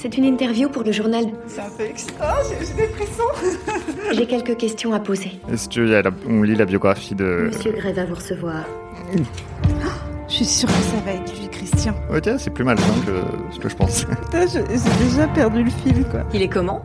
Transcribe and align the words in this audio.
C'est 0.00 0.16
une 0.16 0.24
interview 0.24 0.68
pour 0.68 0.84
le 0.84 0.92
journal. 0.92 1.24
C'est 1.48 1.60
un 1.60 1.70
peu 1.76 1.82
extra, 1.84 2.36
j'ai 2.48 2.64
j'ai 2.64 2.72
des 2.74 2.86
frissons. 2.86 3.82
J'ai 4.12 4.26
quelques 4.26 4.56
questions 4.56 4.92
à 4.94 5.00
poser. 5.00 5.32
Est-ce 5.52 5.68
qu'on 5.68 6.42
lit 6.42 6.54
la 6.54 6.64
biographie 6.66 7.16
de... 7.16 7.48
Monsieur 7.52 7.72
Gray 7.72 7.92
va 7.92 8.04
vous 8.04 8.14
recevoir. 8.14 8.64
Je 10.28 10.32
suis 10.34 10.44
sûre 10.44 10.68
que 10.68 10.74
ça 10.74 10.96
va 11.04 11.12
être 11.12 11.36
lui, 11.40 11.48
Christian. 11.48 11.94
Ok, 12.14 12.28
c'est 12.38 12.50
plus 12.50 12.62
malsain 12.62 12.84
que 13.04 13.22
ce 13.52 13.58
que 13.58 13.68
je. 13.68 13.74
Putain, 14.06 14.46
je- 14.46 14.60
j'ai 14.70 15.04
déjà 15.04 15.26
perdu 15.28 15.64
le 15.64 15.70
fil, 15.70 16.04
quoi. 16.10 16.20
Il 16.32 16.42
est 16.42 16.48
comment? 16.48 16.84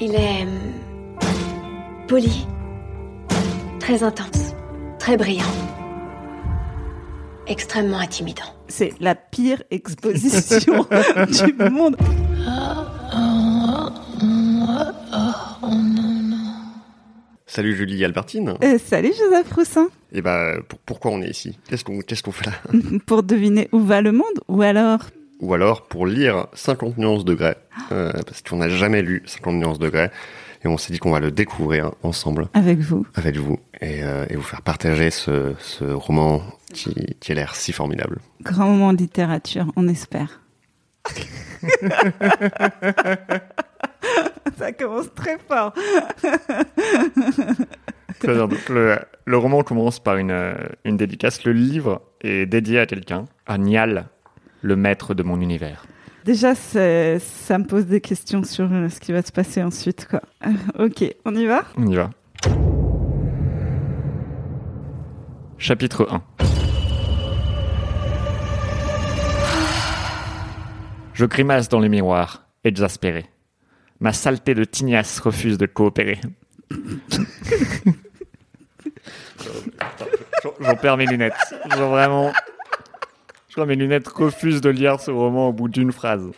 Il 0.00 0.14
est. 0.14 0.42
hum, 0.42 0.48
poli. 2.08 2.46
Très 3.78 4.02
intense. 4.02 4.54
Très 4.98 5.16
brillant. 5.18 5.44
Extrêmement 7.46 7.98
intimidant. 7.98 8.55
C'est 8.68 8.92
la 9.00 9.14
pire 9.14 9.62
exposition 9.70 10.86
du 11.46 11.52
monde. 11.70 11.96
Salut 17.46 17.76
Julie 17.76 18.04
Albertine. 18.04 18.54
Euh, 18.62 18.78
salut 18.84 19.12
Joseph 19.18 19.50
Roussin. 19.52 19.88
Et 20.12 20.20
bah 20.20 20.54
pour- 20.68 20.78
pourquoi 20.80 21.10
on 21.12 21.22
est 21.22 21.28
ici? 21.30 21.58
Qu'est-ce 21.68 21.84
qu'on 22.22 22.32
fait 22.32 22.46
là? 22.46 22.52
Pour 23.06 23.22
deviner 23.22 23.68
où 23.72 23.80
va 23.80 24.00
le 24.02 24.12
monde, 24.12 24.24
ou 24.48 24.62
alors? 24.62 25.00
Ou 25.40 25.54
alors 25.54 25.86
pour 25.86 26.06
lire 26.06 26.46
50 26.54 26.96
nuances 26.98 27.24
de 27.24 27.34
grès, 27.34 27.56
euh, 27.92 28.10
parce 28.26 28.40
qu'on 28.42 28.56
n'a 28.56 28.68
jamais 28.70 29.02
lu 29.02 29.22
50 29.26 29.54
nuances 29.56 29.78
de 29.78 29.88
et 30.64 30.68
on 30.68 30.78
s'est 30.78 30.92
dit 30.92 30.98
qu'on 30.98 31.10
va 31.10 31.20
le 31.20 31.30
découvrir 31.30 31.92
ensemble 32.02 32.48
avec 32.54 32.78
vous. 32.78 33.06
avec 33.14 33.36
vous 33.36 33.58
et, 33.82 34.02
euh, 34.02 34.24
et 34.30 34.36
vous 34.36 34.42
faire 34.42 34.62
partager 34.62 35.10
ce, 35.10 35.52
ce 35.60 35.84
roman 35.84 36.42
qui, 36.76 37.16
qui 37.20 37.32
a 37.32 37.34
l'air 37.34 37.54
si 37.56 37.72
formidable. 37.72 38.20
Grand 38.42 38.66
moment 38.68 38.92
de 38.92 38.98
littérature, 38.98 39.72
on 39.76 39.88
espère. 39.88 40.40
Ça 44.58 44.72
commence 44.72 45.12
très 45.14 45.38
fort. 45.38 45.72
Très 48.20 48.34
bien. 48.34 48.46
Donc, 48.46 48.68
le, 48.68 48.98
le 49.24 49.36
roman 49.36 49.62
commence 49.62 50.00
par 50.00 50.16
une, 50.16 50.30
euh, 50.30 50.54
une 50.84 50.96
dédicace. 50.96 51.44
Le 51.44 51.52
livre 51.52 52.02
est 52.22 52.46
dédié 52.46 52.78
à 52.80 52.86
quelqu'un, 52.86 53.24
à 53.46 53.58
Nial, 53.58 54.06
le 54.62 54.76
maître 54.76 55.14
de 55.14 55.22
mon 55.22 55.40
univers. 55.40 55.84
Déjà, 56.24 56.54
ça 56.54 56.78
me 57.58 57.64
pose 57.64 57.86
des 57.86 58.00
questions 58.00 58.42
sur 58.44 58.68
euh, 58.72 58.88
ce 58.88 59.00
qui 59.00 59.12
va 59.12 59.22
se 59.22 59.32
passer 59.32 59.62
ensuite. 59.62 60.06
Quoi. 60.08 60.22
Ok, 60.78 61.04
on 61.24 61.34
y 61.34 61.46
va? 61.46 61.64
On 61.76 61.86
y 61.86 61.94
va. 61.94 62.10
Chapitre 65.58 66.06
1 66.10 66.22
Je 71.16 71.24
grimace 71.24 71.70
dans 71.70 71.80
le 71.80 71.88
miroir, 71.88 72.46
exaspéré. 72.62 73.24
Ma 74.00 74.12
saleté 74.12 74.52
de 74.54 74.64
tignasse 74.64 75.18
refuse 75.20 75.56
de 75.56 75.64
coopérer. 75.64 76.20
J'en- 80.60 80.76
perds 80.76 80.98
mes 80.98 81.06
lunettes. 81.06 81.32
Genre 81.74 81.90
vraiment. 81.90 82.32
Je 83.48 83.54
crois 83.54 83.64
mes 83.64 83.76
lunettes 83.76 84.06
refusent 84.08 84.60
de 84.60 84.68
lire 84.68 85.00
ce 85.00 85.10
roman 85.10 85.48
au 85.48 85.52
bout 85.54 85.68
d'une 85.68 85.90
phrase. 85.90 86.28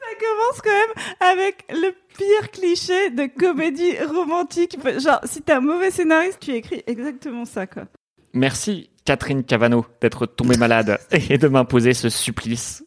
Ça 0.00 0.06
commence 0.18 0.62
quand 0.62 0.70
même 0.70 1.36
avec 1.36 1.64
le 1.70 1.90
pire 2.16 2.50
cliché 2.50 3.10
de 3.10 3.26
comédie 3.38 3.98
romantique. 3.98 4.78
Genre, 4.98 5.20
si 5.24 5.42
t'es 5.42 5.52
un 5.52 5.60
mauvais 5.60 5.90
scénariste, 5.90 6.40
tu 6.40 6.52
écris 6.52 6.82
exactement 6.86 7.44
ça, 7.44 7.66
quoi. 7.66 7.82
Merci, 8.32 8.88
Catherine 9.04 9.44
Cavano, 9.44 9.84
d'être 10.00 10.24
tombée 10.24 10.56
malade 10.56 10.98
et 11.12 11.36
de 11.36 11.48
m'imposer 11.48 11.92
ce 11.92 12.08
supplice. 12.08 12.82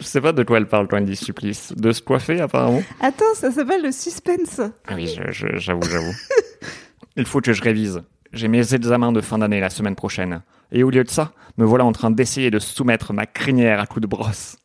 Je 0.00 0.04
sais 0.04 0.20
pas 0.20 0.32
de 0.32 0.42
quoi 0.42 0.58
elle 0.58 0.66
parle 0.66 0.88
quand 0.88 0.96
elle 0.96 1.04
dit 1.06 1.16
supplice. 1.16 1.72
De 1.76 1.92
se 1.92 2.02
coiffer, 2.02 2.40
apparemment. 2.40 2.82
Attends, 3.00 3.34
ça 3.34 3.50
s'appelle 3.50 3.82
le 3.82 3.92
suspense. 3.92 4.60
Ah 4.86 4.94
oui, 4.94 5.06
j'avoue, 5.06 5.82
j'avoue. 5.82 6.14
Il 7.16 7.24
faut 7.26 7.40
que 7.40 7.52
je 7.52 7.62
révise. 7.62 8.02
J'ai 8.32 8.48
mes 8.48 8.74
examens 8.74 9.12
de 9.12 9.20
fin 9.20 9.38
d'année 9.38 9.60
la 9.60 9.70
semaine 9.70 9.96
prochaine. 9.96 10.42
Et 10.72 10.82
au 10.82 10.90
lieu 10.90 11.04
de 11.04 11.10
ça, 11.10 11.32
me 11.56 11.64
voilà 11.64 11.84
en 11.84 11.92
train 11.92 12.10
d'essayer 12.10 12.50
de 12.50 12.58
soumettre 12.58 13.12
ma 13.12 13.26
crinière 13.26 13.80
à 13.80 13.86
coups 13.86 14.02
de 14.02 14.06
brosse. 14.06 14.56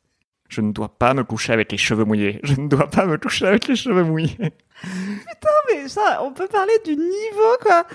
Je 0.50 0.60
ne 0.60 0.74
dois 0.74 0.90
pas 0.90 1.14
me 1.14 1.24
coucher 1.24 1.54
avec 1.54 1.72
les 1.72 1.78
cheveux 1.78 2.04
mouillés. 2.04 2.42
Je 2.44 2.60
ne 2.60 2.68
dois 2.68 2.88
pas 2.88 3.06
me 3.06 3.18
coucher 3.18 3.46
avec 3.48 3.68
les 3.68 3.76
cheveux 3.78 4.04
mouillés. 4.04 4.38
mais 5.70 5.88
ça, 5.88 6.22
on 6.24 6.34
peut 6.34 6.48
parler 6.48 6.74
du 6.84 6.92
niveau, 6.98 7.58
quoi. 7.62 7.86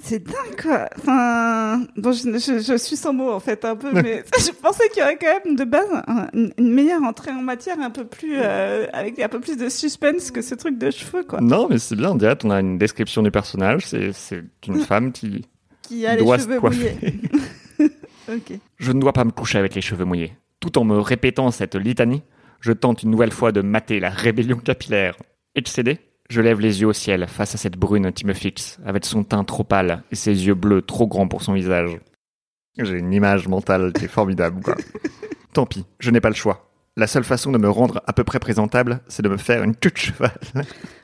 C'est 0.00 0.22
dingue, 0.22 0.60
quoi. 0.62 0.88
Enfin, 0.98 1.84
bon, 1.96 2.12
je, 2.12 2.30
je- 2.38 2.60
je 2.64 2.76
suis 2.76 2.96
sans 2.96 3.12
mots, 3.12 3.30
en 3.32 3.40
fait, 3.40 3.64
un 3.64 3.74
peu, 3.76 3.90
mais 3.92 4.22
je 4.38 4.50
pensais 4.52 4.88
qu'il 4.90 5.00
y 5.00 5.02
aurait 5.04 5.18
quand 5.18 5.40
même 5.44 5.56
de 5.56 5.64
base 5.64 5.86
un- 6.06 6.28
une, 6.34 6.52
meilleure 6.72 7.02
entrée 7.02 7.32
en 7.32 7.42
matière, 7.42 7.80
un 7.80 7.90
peu 7.90 8.04
plus, 8.04 8.34
euh, 8.36 8.86
avec 8.92 9.18
un 9.18 9.28
peu 9.28 9.40
plus 9.40 9.56
de 9.56 9.68
suspense 9.68 10.30
que 10.30 10.40
ce 10.40 10.54
truc 10.54 10.78
de 10.78 10.90
cheveux, 10.90 11.24
quoi. 11.24 11.40
Non, 11.40 11.66
mais 11.68 11.78
c'est 11.78 11.96
bien, 11.96 12.14
Diat, 12.14 12.38
on 12.44 12.50
a 12.50 12.60
une 12.60 12.78
description 12.78 13.22
du 13.22 13.30
personnage. 13.30 13.86
C'est 13.86 14.44
une 14.66 14.80
femme 14.84 15.10
qui 15.12 15.46
Qui 15.82 16.06
a 16.06 16.14
les 16.16 16.22
doit 16.22 16.38
se 16.38 16.44
cheveux 16.44 16.60
coiffer. 16.60 16.94
mouillés. 17.02 17.20
ok. 18.28 18.58
Je 18.78 18.92
ne 18.92 19.00
dois 19.00 19.12
pas 19.12 19.24
me 19.24 19.30
coucher 19.32 19.58
avec 19.58 19.74
les 19.74 19.80
cheveux 19.80 20.04
mouillés. 20.04 20.32
Tout 20.60 20.78
en 20.78 20.84
me 20.84 20.98
répétant 20.98 21.50
cette 21.50 21.74
litanie, 21.74 22.22
je 22.60 22.72
tente 22.72 23.02
une 23.02 23.10
nouvelle 23.10 23.32
fois 23.32 23.52
de 23.52 23.62
mater 23.62 24.00
la 24.00 24.10
rébellion 24.10 24.58
capillaire. 24.58 25.16
Excédé, 25.54 25.98
je 26.30 26.40
lève 26.40 26.60
les 26.60 26.80
yeux 26.80 26.88
au 26.88 26.92
ciel 26.92 27.26
face 27.26 27.54
à 27.54 27.58
cette 27.58 27.76
brune 27.76 28.12
qui 28.12 28.26
me 28.26 28.34
fixe, 28.34 28.78
avec 28.84 29.04
son 29.04 29.24
teint 29.24 29.44
trop 29.44 29.64
pâle 29.64 30.02
et 30.10 30.14
ses 30.16 30.46
yeux 30.46 30.54
bleus 30.54 30.82
trop 30.82 31.06
grands 31.06 31.28
pour 31.28 31.42
son 31.42 31.54
visage. 31.54 31.98
J'ai 32.78 32.98
une 32.98 33.12
image 33.12 33.48
mentale 33.48 33.92
qui 33.92 34.04
est 34.04 34.08
formidable, 34.08 34.60
quoi. 34.62 34.76
Tant 35.52 35.66
pis, 35.66 35.84
je 35.98 36.10
n'ai 36.10 36.20
pas 36.20 36.28
le 36.28 36.34
choix. 36.34 36.64
La 36.96 37.06
seule 37.06 37.24
façon 37.24 37.52
de 37.52 37.58
me 37.58 37.68
rendre 37.70 38.02
à 38.06 38.12
peu 38.12 38.24
près 38.24 38.40
présentable, 38.40 39.00
c'est 39.08 39.22
de 39.22 39.28
me 39.28 39.36
faire 39.36 39.62
une 39.62 39.74
queue 39.74 39.90
de 39.90 39.96
cheval. 39.96 40.32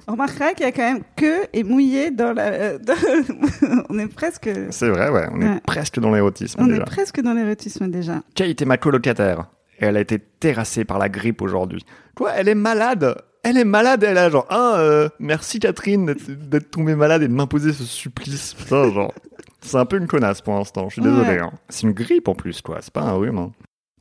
On 0.08 0.12
remarquera 0.12 0.52
qu'il 0.52 0.66
y 0.66 0.68
a 0.68 0.72
quand 0.72 0.82
même 0.92 1.02
que 1.16 1.46
et 1.52 1.62
mouillé 1.62 2.10
dans 2.10 2.32
la. 2.32 2.46
euh, 2.48 2.78
dans- 2.78 3.84
on 3.88 3.98
est 3.98 4.08
presque. 4.08 4.50
C'est 4.70 4.88
vrai, 4.88 5.08
ouais, 5.08 5.26
on 5.32 5.41
est 5.41 5.48
Ouais. 5.48 5.60
presque 5.64 6.00
dans 6.00 6.10
l'érotisme 6.12 6.60
On 6.60 6.66
déjà. 6.66 6.82
est 6.82 6.84
presque 6.84 7.20
dans 7.22 7.32
l'érotisme 7.32 7.88
déjà. 7.88 8.22
Kate 8.34 8.60
est 8.60 8.64
ma 8.66 8.76
colocataire. 8.76 9.46
Et 9.80 9.84
elle 9.86 9.96
a 9.96 10.00
été 10.00 10.18
terrassée 10.18 10.84
par 10.84 10.98
la 10.98 11.08
grippe 11.08 11.42
aujourd'hui. 11.42 11.84
Quoi, 12.16 12.32
elle 12.36 12.48
est 12.48 12.54
malade? 12.56 13.16
Elle 13.44 13.59
est 13.59 13.65
malade, 13.65 14.03
elle 14.03 14.19
a 14.19 14.31
genre, 14.31 14.47
ah, 14.49 14.75
euh, 14.78 15.09
merci 15.19 15.60
Catherine 15.60 16.15
d'être- 16.28 16.71
tombée 16.71 16.94
malade 16.94 17.22
et 17.22 17.28
de 17.28 17.32
m'imposer 17.32 17.72
ce 17.72 17.84
supplice. 17.84 18.55
Putain, 18.55 18.91
genre, 18.91 19.12
c'est 19.60 19.77
un 19.77 19.84
peu 19.84 19.99
une 19.99 20.06
connasse 20.06 20.41
pour 20.41 20.55
l'instant, 20.55 20.88
je 20.88 20.94
suis 20.94 21.03
désolé. 21.03 21.28
Ouais. 21.28 21.38
hein. 21.41 21.53
C'est 21.69 21.83
une 21.83 21.93
grippe 21.93 22.28
en 22.28 22.34
plus, 22.34 22.60
quoi, 22.62 22.78
c'est 22.81 22.93
pas 22.93 23.03
un 23.03 23.12
rhume. 23.12 23.38
hein. 23.38 23.53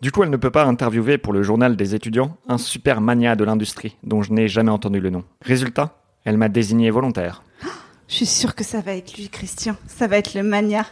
Du 0.02 0.12
coup, 0.12 0.24
elle 0.24 0.30
ne 0.30 0.38
peut 0.38 0.52
pas 0.52 0.66
interviewer 0.66 1.18
pour 1.18 1.32
le 1.34 1.44
journal 1.44 1.76
des 1.78 1.94
étudiants 1.96 2.36
un 2.48 2.58
super 2.58 3.00
mania 3.02 3.36
de 3.36 3.44
l'industrie 3.44 3.98
dont 4.04 4.22
je 4.22 4.34
n'ai 4.34 4.48
jamais 4.48 4.72
entendu 4.72 5.00
le 5.00 5.10
nom. 5.10 5.24
Résultat, 5.42 5.98
elle 6.26 6.38
m'a 6.38 6.50
désigné 6.50 6.90
volontaire. 6.90 7.44
Je 8.10 8.16
suis 8.16 8.26
sûre 8.26 8.54
que 8.54 8.64
ça 8.66 8.82
va 8.82 8.94
être 8.96 9.16
lui, 9.18 9.30
Christian. 9.30 9.76
Ça 9.88 10.08
va 10.08 10.18
être 10.18 10.34
le 10.36 10.44
mania. 10.44 10.86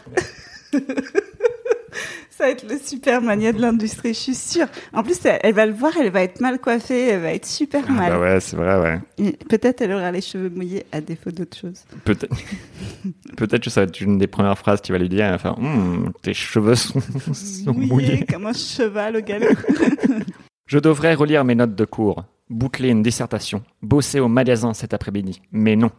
ça 2.41 2.47
va 2.47 2.51
être 2.51 2.67
le 2.67 2.77
super 2.79 3.21
mania 3.21 3.51
de 3.53 3.61
l'industrie, 3.61 4.13
je 4.15 4.19
suis 4.19 4.33
sûre. 4.35 4.65
En 4.93 5.03
plus, 5.03 5.23
elle, 5.25 5.39
elle 5.43 5.53
va 5.53 5.65
le 5.67 5.73
voir, 5.73 5.91
elle 5.99 6.09
va 6.11 6.23
être 6.23 6.41
mal 6.41 6.59
coiffée, 6.59 7.09
elle 7.09 7.21
va 7.21 7.33
être 7.33 7.45
super 7.45 7.83
Ah 7.87 7.91
mal. 7.91 8.11
bah 8.11 8.19
ouais, 8.19 8.39
c'est 8.39 8.55
vrai, 8.55 8.79
ouais. 9.17 9.31
Peut-être 9.49 9.81
elle 9.81 9.91
aura 9.93 10.11
les 10.11 10.21
cheveux 10.21 10.49
mouillés 10.49 10.85
à 10.91 11.01
défaut 11.01 11.29
d'autre 11.31 11.55
chose. 11.55 11.83
Peut-être 12.03 12.33
peut-être 13.37 13.63
que 13.63 13.69
ça 13.69 13.81
va 13.81 13.87
être 13.87 14.01
une 14.01 14.17
des 14.17 14.27
premières 14.27 14.57
phrases 14.57 14.81
qu'il 14.81 14.93
va 14.93 14.99
lui 14.99 15.09
dire. 15.09 15.25
Elle 15.25 15.31
va 15.33 15.37
faire 15.37 15.57
Hum, 15.59 16.11
Tes 16.21 16.33
cheveux 16.33 16.75
sont, 16.75 16.99
sont 17.33 17.73
mouillés. 17.73 18.25
comme 18.25 18.47
un 18.47 18.53
cheval 18.53 19.17
au 19.17 19.21
galop. 19.21 19.47
Je 20.65 20.79
devrais 20.79 21.13
relire 21.13 21.43
mes 21.45 21.53
notes 21.55 21.75
de 21.75 21.85
cours, 21.85 22.23
boucler 22.49 22.89
une 22.89 23.03
dissertation, 23.03 23.61
bosser 23.81 24.19
au 24.19 24.27
magasin 24.29 24.73
cet 24.73 24.93
après-midi. 24.93 25.41
Mais 25.51 25.75
non. 25.75 25.91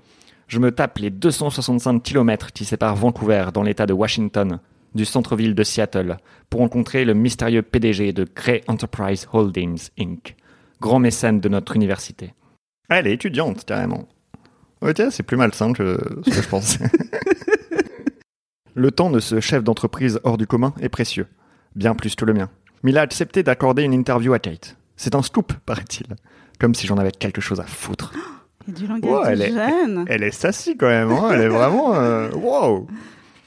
Je 0.49 0.59
me 0.59 0.71
tape 0.73 0.99
les 0.99 1.11
265 1.11 2.03
km 2.03 2.53
qui 2.53 2.65
séparent 2.65 2.97
Vancouver, 2.97 3.47
dans 3.55 3.63
l'état 3.63 3.87
de 3.87 3.93
Washington, 3.93 4.59
du 4.95 5.05
centre-ville 5.05 5.55
de 5.55 5.63
Seattle, 5.63 6.17
pour 6.51 6.61
rencontrer 6.61 7.05
le 7.05 7.15
mystérieux 7.15 7.63
PDG 7.63 8.13
de 8.13 8.27
Grey 8.35 8.63
Enterprise 8.69 9.27
Holdings, 9.33 9.89
Inc., 9.99 10.37
grand 10.81 10.99
mécène 10.99 11.41
de 11.41 11.49
notre 11.49 11.77
université. 11.77 12.35
Ah, 12.89 12.99
elle 12.99 13.07
est 13.07 13.15
étudiante, 13.15 13.65
carrément. 13.65 14.09
Ok, 14.81 15.01
c'est 15.11 15.23
plus 15.23 15.37
malsain 15.37 15.73
que 15.73 15.99
ce 16.25 16.31
que 16.31 16.43
je 16.43 16.49
pensais. 16.49 16.85
le 18.75 18.91
temps 18.91 19.11
de 19.11 19.21
ce 19.21 19.41
chef 19.41 19.63
d'entreprise 19.63 20.21
hors 20.25 20.39
du 20.39 20.47
commun 20.47 20.75
est 20.81 20.89
précieux, 20.89 21.27
bien 21.77 21.95
plus 21.95 22.15
que 22.15 22.25
le 22.25 22.33
mien. 22.35 22.51
Mais 22.83 22.91
il 22.91 22.99
a 22.99 23.03
accepté 23.03 23.43
d'accorder 23.43 23.83
une 23.83 23.93
interview 23.93 24.33
à 24.33 24.39
Kate. 24.39 24.77
C'est 24.97 25.15
un 25.15 25.23
scoop, 25.23 25.53
paraît-il. 25.67 26.07
Comme 26.59 26.75
si 26.75 26.87
j'en 26.87 26.99
avais 26.99 27.13
quelque 27.13 27.41
chose 27.41 27.61
à 27.61 27.65
foutre. 27.65 28.13
Il 28.69 28.75
y 28.75 28.77
a 28.77 28.81
du 28.81 28.87
langage 28.87 29.11
Ouais, 29.27 29.33
elle 29.33 29.43
est- 29.43 29.53
jeune. 29.53 30.05
Elle 30.09 30.23
est 30.23 30.31
sassy 30.31 30.77
quand 30.77 30.87
même, 30.89 31.11
hein. 31.11 31.31
elle 31.33 31.41
est 31.41 31.49
vraiment... 31.49 31.95
euh, 31.97 32.31
Wow 32.35 32.87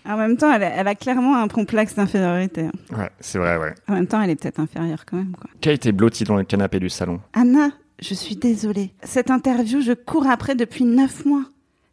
En 0.07 0.17
même 0.17 0.37
temps, 0.37 0.51
elle 0.51 0.63
a, 0.63 0.69
elle 0.69 0.87
a 0.87 0.95
clairement 0.95 1.37
un 1.37 1.47
complexe 1.47 1.95
d'infériorité. 1.95 2.69
Ouais, 2.95 3.09
c'est 3.19 3.39
vrai, 3.39 3.57
ouais. 3.57 3.73
En 3.87 3.93
même 3.93 4.07
temps, 4.07 4.21
elle 4.21 4.29
est 4.29 4.35
peut-être 4.35 4.59
inférieure 4.59 5.05
quand 5.05 5.17
même. 5.17 5.35
Quoi. 5.35 5.49
Kate 5.61 5.85
est 5.85 5.91
blottie 5.91 6.23
dans 6.23 6.35
le 6.35 6.43
canapé 6.43 6.79
du 6.79 6.89
salon? 6.89 7.19
Anna, 7.33 7.69
je 7.99 8.13
suis 8.13 8.35
désolée. 8.35 8.93
Cette 9.03 9.31
interview, 9.31 9.81
je 9.81 9.93
cours 9.93 10.27
après 10.27 10.55
depuis 10.55 10.83
neuf 10.83 11.25
mois. 11.25 11.45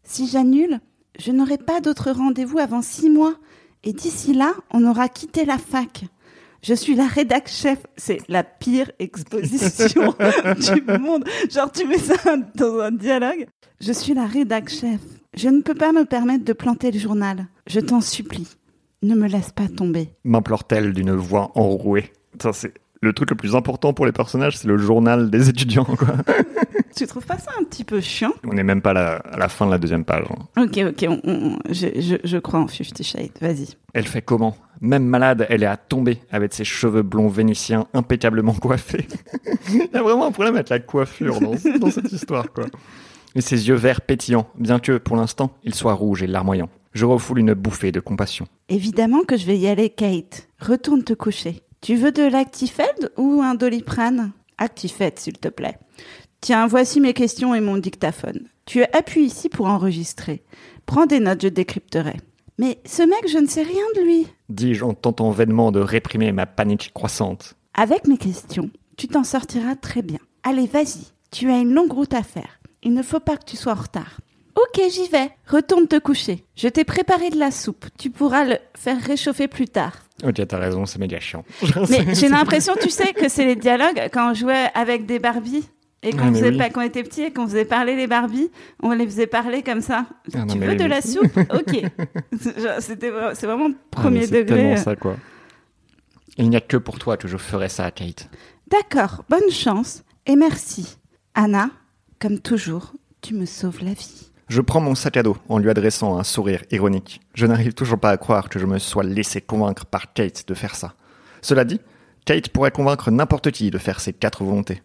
Si 0.04 0.26
j'annule, 0.28 0.80
je 1.18 1.32
n'aurai 1.32 1.58
pas 1.58 1.80
d'autre 1.80 2.10
rendez-vous 2.10 2.58
avant 2.58 2.82
six 2.82 3.08
mois. 3.08 3.34
Et 3.84 3.92
d'ici 3.92 4.34
là, 4.34 4.52
on 4.72 4.84
aura 4.84 5.08
quitté 5.08 5.44
la 5.44 5.58
fac. 5.58 6.04
Je 6.62 6.74
suis 6.74 6.94
la 6.94 7.06
rédac 7.08 7.48
chef. 7.48 7.78
C'est 7.96 8.18
la 8.28 8.44
pire 8.44 8.90
exposition 8.98 10.14
du 10.74 10.82
monde. 11.00 11.24
Genre, 11.50 11.70
tu 11.72 11.86
mets 11.86 11.98
ça 11.98 12.14
dans 12.54 12.78
un 12.78 12.92
dialogue. 12.92 13.46
Je 13.80 13.92
suis 13.92 14.14
la 14.14 14.26
rédac 14.26 14.68
chef. 14.68 15.00
Je 15.36 15.48
ne 15.48 15.60
peux 15.62 15.74
pas 15.74 15.92
me 15.92 16.04
permettre 16.04 16.44
de 16.44 16.52
planter 16.52 16.92
le 16.92 16.98
journal. 16.98 17.46
Je 17.66 17.80
t'en 17.80 18.00
supplie. 18.00 18.48
Ne 19.02 19.16
me 19.16 19.26
laisse 19.26 19.50
pas 19.50 19.66
tomber. 19.66 20.10
M'implore-t-elle 20.24 20.92
d'une 20.92 21.12
voix 21.14 21.50
enrouée? 21.56 22.12
Ça, 22.40 22.52
c'est 22.52 22.74
le 23.02 23.12
truc 23.12 23.30
le 23.30 23.36
plus 23.36 23.54
important 23.54 23.92
pour 23.92 24.06
les 24.06 24.12
personnages, 24.12 24.56
c'est 24.56 24.68
le 24.68 24.78
journal 24.78 25.28
des 25.30 25.48
étudiants, 25.48 25.84
quoi. 25.84 26.08
Tu 26.94 27.06
trouves 27.06 27.24
pas 27.24 27.38
ça 27.38 27.50
un 27.58 27.64
petit 27.64 27.84
peu 27.84 28.00
chiant? 28.02 28.32
On 28.46 28.52
n'est 28.52 28.62
même 28.62 28.82
pas 28.82 28.90
à 28.90 28.92
la, 28.92 29.14
à 29.16 29.38
la 29.38 29.48
fin 29.48 29.64
de 29.64 29.70
la 29.70 29.78
deuxième 29.78 30.04
page. 30.04 30.26
hein. 30.56 30.62
Ok, 30.62 30.78
ok, 30.88 31.06
on- 31.08 31.20
on- 31.24 31.58
je, 31.70 31.86
je- 31.98 32.16
je 32.22 32.36
crois 32.36 32.60
en 32.60 32.68
Fifty 32.68 33.02
Shades. 33.02 33.30
Vas-y. 33.40 33.68
Elle 33.94 34.06
fait 34.06 34.20
comment? 34.20 34.54
Même 34.82 35.04
malade, 35.06 35.46
elle 35.48 35.62
est 35.62 35.66
à 35.66 35.78
tomber 35.78 36.18
avec 36.30 36.52
ses 36.52 36.64
cheveux 36.64 37.00
blonds 37.02 37.28
vénitiens 37.28 37.86
impeccablement 37.94 38.52
coiffés. 38.52 39.08
Il 39.70 39.88
y 39.92 39.96
a 39.96 40.02
vraiment 40.02 40.26
un 40.26 40.32
problème 40.32 40.54
avec 40.54 40.68
la 40.68 40.80
coiffure 40.80 41.40
dans, 41.40 41.54
dans 41.80 41.90
cette 41.90 42.12
histoire, 42.12 42.52
quoi. 42.52 42.66
Et 43.34 43.40
ses 43.40 43.68
yeux 43.68 43.74
verts 43.74 44.02
pétillants, 44.02 44.46
bien 44.58 44.78
que, 44.78 44.98
pour 44.98 45.16
l'instant, 45.16 45.52
ils 45.64 45.74
soient 45.74 45.94
rouges 45.94 46.22
et 46.22 46.26
larmoyants. 46.26 46.68
Je 46.92 47.06
refoule 47.06 47.38
une 47.38 47.54
bouffée 47.54 47.90
de 47.90 48.00
compassion. 48.00 48.46
Évidemment 48.68 49.22
que 49.26 49.38
je 49.38 49.46
vais 49.46 49.56
y 49.56 49.66
aller, 49.66 49.88
Kate. 49.88 50.46
Retourne 50.60 51.02
te 51.04 51.14
coucher. 51.14 51.62
Tu 51.82 51.96
veux 51.96 52.12
de 52.12 52.22
l'Actifed 52.22 53.10
ou 53.16 53.42
un 53.42 53.56
Doliprane? 53.56 54.30
Actifed, 54.56 55.18
s'il 55.18 55.38
te 55.38 55.48
plaît. 55.48 55.78
Tiens, 56.40 56.68
voici 56.68 57.00
mes 57.00 57.12
questions 57.12 57.56
et 57.56 57.60
mon 57.60 57.76
dictaphone. 57.76 58.46
Tu 58.66 58.84
appuies 58.84 59.24
ici 59.24 59.48
pour 59.48 59.66
enregistrer. 59.66 60.44
Prends 60.86 61.06
des 61.06 61.18
notes, 61.18 61.42
je 61.42 61.48
décrypterai. 61.48 62.18
Mais 62.56 62.78
ce 62.84 63.02
mec, 63.02 63.28
je 63.28 63.38
ne 63.38 63.48
sais 63.48 63.64
rien 63.64 63.82
de 63.96 64.02
lui. 64.02 64.28
Dis-je 64.48 64.84
en 64.84 64.94
tentant 64.94 65.32
vainement 65.32 65.72
de 65.72 65.80
réprimer 65.80 66.30
ma 66.30 66.46
panique 66.46 66.92
croissante. 66.94 67.56
Avec 67.74 68.06
mes 68.06 68.18
questions, 68.18 68.70
tu 68.96 69.08
t'en 69.08 69.24
sortiras 69.24 69.74
très 69.74 70.02
bien. 70.02 70.20
Allez, 70.44 70.68
vas-y. 70.68 71.10
Tu 71.32 71.50
as 71.50 71.58
une 71.58 71.74
longue 71.74 71.92
route 71.92 72.14
à 72.14 72.22
faire. 72.22 72.60
Il 72.84 72.94
ne 72.94 73.02
faut 73.02 73.18
pas 73.18 73.36
que 73.36 73.44
tu 73.44 73.56
sois 73.56 73.72
en 73.72 73.82
retard. 73.82 74.20
Ok, 74.54 74.80
j'y 74.90 75.08
vais. 75.08 75.30
Retourne 75.46 75.88
te 75.88 75.98
coucher. 75.98 76.44
Je 76.56 76.68
t'ai 76.68 76.84
préparé 76.84 77.30
de 77.30 77.38
la 77.38 77.50
soupe. 77.50 77.86
Tu 77.98 78.10
pourras 78.10 78.44
le 78.44 78.58
faire 78.76 79.00
réchauffer 79.00 79.48
plus 79.48 79.66
tard. 79.66 79.94
Ok, 80.24 80.46
t'as 80.46 80.58
raison, 80.58 80.84
c'est 80.86 80.98
méga 80.98 81.18
chiant. 81.20 81.44
Mais 81.90 82.14
j'ai 82.14 82.28
l'impression, 82.28 82.74
tu 82.80 82.90
sais, 82.90 83.12
que 83.12 83.28
c'est 83.28 83.46
les 83.46 83.56
dialogues 83.56 84.08
quand 84.12 84.30
on 84.30 84.34
jouait 84.34 84.68
avec 84.74 85.06
des 85.06 85.18
Barbies 85.18 85.68
et 86.02 86.10
qu'on 86.12 86.28
Ah, 86.28 86.32
faisait 86.32 86.50
oui. 86.50 86.58
pas, 86.72 86.84
était 86.84 87.02
petits 87.02 87.22
et 87.22 87.32
qu'on 87.32 87.46
faisait 87.46 87.64
parler 87.64 87.96
les 87.96 88.06
Barbies, 88.06 88.50
on 88.82 88.90
les 88.90 89.06
faisait 89.06 89.26
parler 89.26 89.62
comme 89.62 89.80
ça. 89.80 90.06
Ah, 90.34 90.38
non, 90.44 90.46
tu 90.54 90.58
veux 90.58 90.76
de 90.76 90.84
la 90.84 91.00
soupe? 91.00 91.32
Ok. 91.54 91.82
C'était, 92.80 93.12
c'est 93.34 93.46
vraiment 93.46 93.68
Ah, 93.70 93.76
premier 94.02 94.20
mais 94.20 94.26
c'est 94.26 94.44
degré. 94.44 94.56
tellement 94.58 94.76
ça, 94.76 94.96
quoi. 94.96 95.16
Il 96.38 96.48
n'y 96.50 96.56
a 96.56 96.60
que 96.60 96.76
pour 96.76 96.98
toi 96.98 97.16
que 97.16 97.28
je 97.28 97.36
ferai 97.36 97.68
ça, 97.68 97.90
Kate. 97.90 98.28
D'accord, 98.68 99.24
bonne 99.28 99.50
chance 99.50 100.02
et 100.26 100.34
merci. 100.36 100.96
Anna, 101.34 101.70
comme 102.20 102.38
toujours, 102.40 102.92
tu 103.20 103.34
me 103.34 103.44
sauves 103.46 103.82
la 103.84 103.92
vie. 103.92 104.30
Je 104.54 104.60
prends 104.60 104.82
mon 104.82 104.94
sac 104.94 105.16
à 105.16 105.22
dos 105.22 105.38
en 105.48 105.56
lui 105.56 105.70
adressant 105.70 106.18
un 106.18 106.24
sourire 106.24 106.62
ironique. 106.70 107.22
Je 107.32 107.46
n'arrive 107.46 107.72
toujours 107.72 107.98
pas 107.98 108.10
à 108.10 108.18
croire 108.18 108.50
que 108.50 108.58
je 108.58 108.66
me 108.66 108.78
sois 108.78 109.02
laissé 109.02 109.40
convaincre 109.40 109.86
par 109.86 110.12
Kate 110.12 110.46
de 110.46 110.52
faire 110.52 110.74
ça. 110.74 110.92
Cela 111.40 111.64
dit, 111.64 111.80
Kate 112.26 112.50
pourrait 112.50 112.70
convaincre 112.70 113.10
n'importe 113.10 113.50
qui 113.50 113.70
de 113.70 113.78
faire 113.78 113.98
ses 113.98 114.12
quatre 114.12 114.44
volontés. 114.44 114.82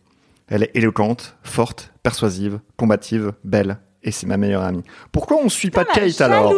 Elle 0.47 0.63
est 0.63 0.71
éloquente, 0.73 1.35
forte, 1.43 1.91
persuasive, 2.01 2.61
combative, 2.77 3.33
belle, 3.43 3.79
et 4.07 4.11
c'est 4.11 4.25
ma 4.25 4.37
meilleure 4.37 4.63
amie. 4.63 4.83
Pourquoi 5.11 5.37
on 5.43 5.49
suit 5.49 5.69
pas 5.69 5.83
Kate 5.83 6.21
alors. 6.21 6.53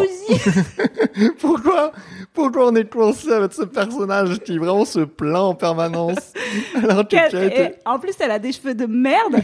Pourquoi 1.39 1.91
Pourquoi 2.31 2.67
on 2.67 2.75
est 2.75 2.87
coincé 2.87 3.31
avec 3.31 3.53
ce 3.53 3.63
personnage 3.63 4.37
qui 4.41 4.59
vraiment 4.59 4.85
se 4.85 4.99
plaint 4.99 5.35
en 5.37 5.55
permanence 5.55 6.33
alors 6.75 7.07
que 7.07 7.15
Kate- 7.31 7.79
en 7.85 7.97
plus, 7.97 8.13
elle 8.19 8.29
a 8.29 8.37
des 8.37 8.51
cheveux 8.51 8.75
de 8.75 8.85
merde. 8.85 9.41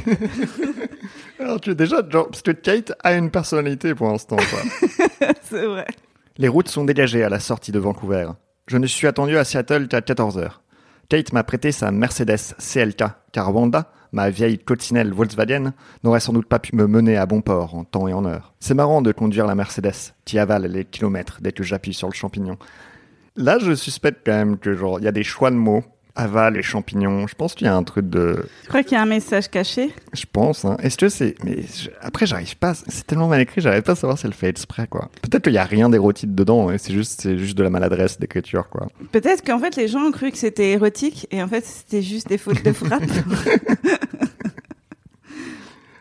alors 1.40 1.60
que 1.60 1.72
déjà, 1.72 2.08
genre, 2.08 2.28
parce 2.30 2.44
que 2.44 2.52
Kate 2.52 2.94
a 3.04 3.14
une 3.16 3.32
personnalité 3.32 3.96
pour 3.96 4.08
l'instant, 4.08 4.38
c'est 5.42 5.66
vrai. 5.66 5.88
Les 6.38 6.48
routes 6.48 6.68
sont 6.70 6.86
dégagées 6.86 7.24
à 7.24 7.30
la 7.30 7.40
sortie 7.40 7.72
de 7.72 7.80
Vancouver. 7.80 8.28
Je 8.68 8.78
ne 8.78 8.86
suis 8.86 9.08
attendu 9.08 9.36
à 9.38 9.44
Seattle 9.44 9.88
qu'à 9.88 10.02
14h. 10.02 10.50
Kate 11.10 11.34
m'a 11.34 11.44
prêté 11.44 11.72
sa 11.72 11.92
Mercedes 11.92 12.56
CLK, 12.58 13.04
car 13.32 13.56
Wanda, 13.56 13.92
ma 14.12 14.30
vieille 14.30 14.58
coccinelle 14.58 15.14
Volkswagen, 15.14 15.74
n'aurait 16.04 16.20
sans 16.20 16.34
doute 16.34 16.48
pas 16.48 16.60
pu 16.60 16.76
me 16.76 16.88
mener 16.88 17.18
à 17.18 17.26
bon 17.26 17.42
port 17.42 17.76
en 17.76 17.84
temps 17.84 18.08
et 18.08 18.14
en 18.14 18.26
heure. 18.26 18.54
C'est 18.60 18.74
marrant 18.74 19.02
de 19.02 19.12
conduire 19.12 19.46
la 19.46 19.56
Mercedes, 19.56 20.14
qui 20.26 20.40
avale 20.40 20.66
les 20.66 20.86
kilomètres 20.86 21.40
dès 21.42 21.52
que 21.52 21.64
j'appuie 21.64 21.94
sur 21.94 22.08
le 22.08 22.14
champignon. 22.14 22.58
Là, 23.36 23.60
je 23.60 23.76
suspecte 23.76 24.22
quand 24.26 24.34
même 24.34 24.58
que, 24.58 24.74
genre, 24.74 25.00
il 25.00 25.06
y 25.06 25.08
a 25.08 25.12
des 25.12 25.24
choix 25.24 25.52
de 25.52 25.56
mots. 25.56 25.84
Avale 26.18 26.56
et 26.58 26.62
champignons. 26.64 27.28
Je 27.28 27.36
pense 27.36 27.56
qu'il 27.56 27.68
y 27.68 27.70
a 27.70 27.76
un 27.76 27.84
truc 27.84 28.10
de, 28.10 28.46
Je 28.64 28.70
crois 28.70 28.84
qu'il 28.84 28.94
y 28.94 28.96
a 28.96 29.02
un 29.02 29.06
message 29.06 29.50
caché. 29.50 29.94
je 30.14 30.24
pense, 30.32 30.64
hein. 30.64 30.78
Est-ce 30.82 30.98
que 30.98 31.10
c'est. 31.10 31.36
Mais 31.44 31.58
je- 31.64 31.90
après, 32.02 32.26
j'arrive 32.26 32.56
pas. 32.58 32.74
C'est 32.74 33.06
tellement 33.06 33.28
mal 33.28 33.42
écrit, 33.42 33.60
j'arrive 33.62 33.82
pas 33.84 33.92
à 33.92 33.96
savoir 33.96 34.18
si 34.18 34.26
elle 34.26 34.34
fait 34.34 34.48
exprès, 34.48 34.88
quoi. 34.88 35.10
Peut-être 35.22 35.44
qu'il 35.44 35.54
y 35.54 35.58
a 35.58 35.64
rien 35.66 35.90
d'érotique 35.90 36.34
dedans, 36.34 36.72
et 36.72 36.78
c'est 36.78 36.94
juste, 36.94 37.20
c'est 37.22 37.38
juste 37.38 37.58
de 37.58 37.64
la 37.64 37.70
maladresse 37.70 38.18
d'écriture, 38.20 38.70
quoi. 38.70 38.88
Peut-être 39.12 39.44
qu'en 39.46 39.60
fait, 39.60 39.76
les 39.76 39.88
gens 39.90 40.02
ont 40.06 40.12
cru 40.12 40.32
que 40.32 40.38
c'était 40.38 40.72
érotique 40.72 41.28
et 41.32 41.44
en 41.44 41.48
fait, 41.48 41.66
c'était 41.66 42.02
juste 42.02 42.28
des 42.30 42.38
fautes 42.38 42.64
de 42.64 42.72
frappe. 42.74 43.04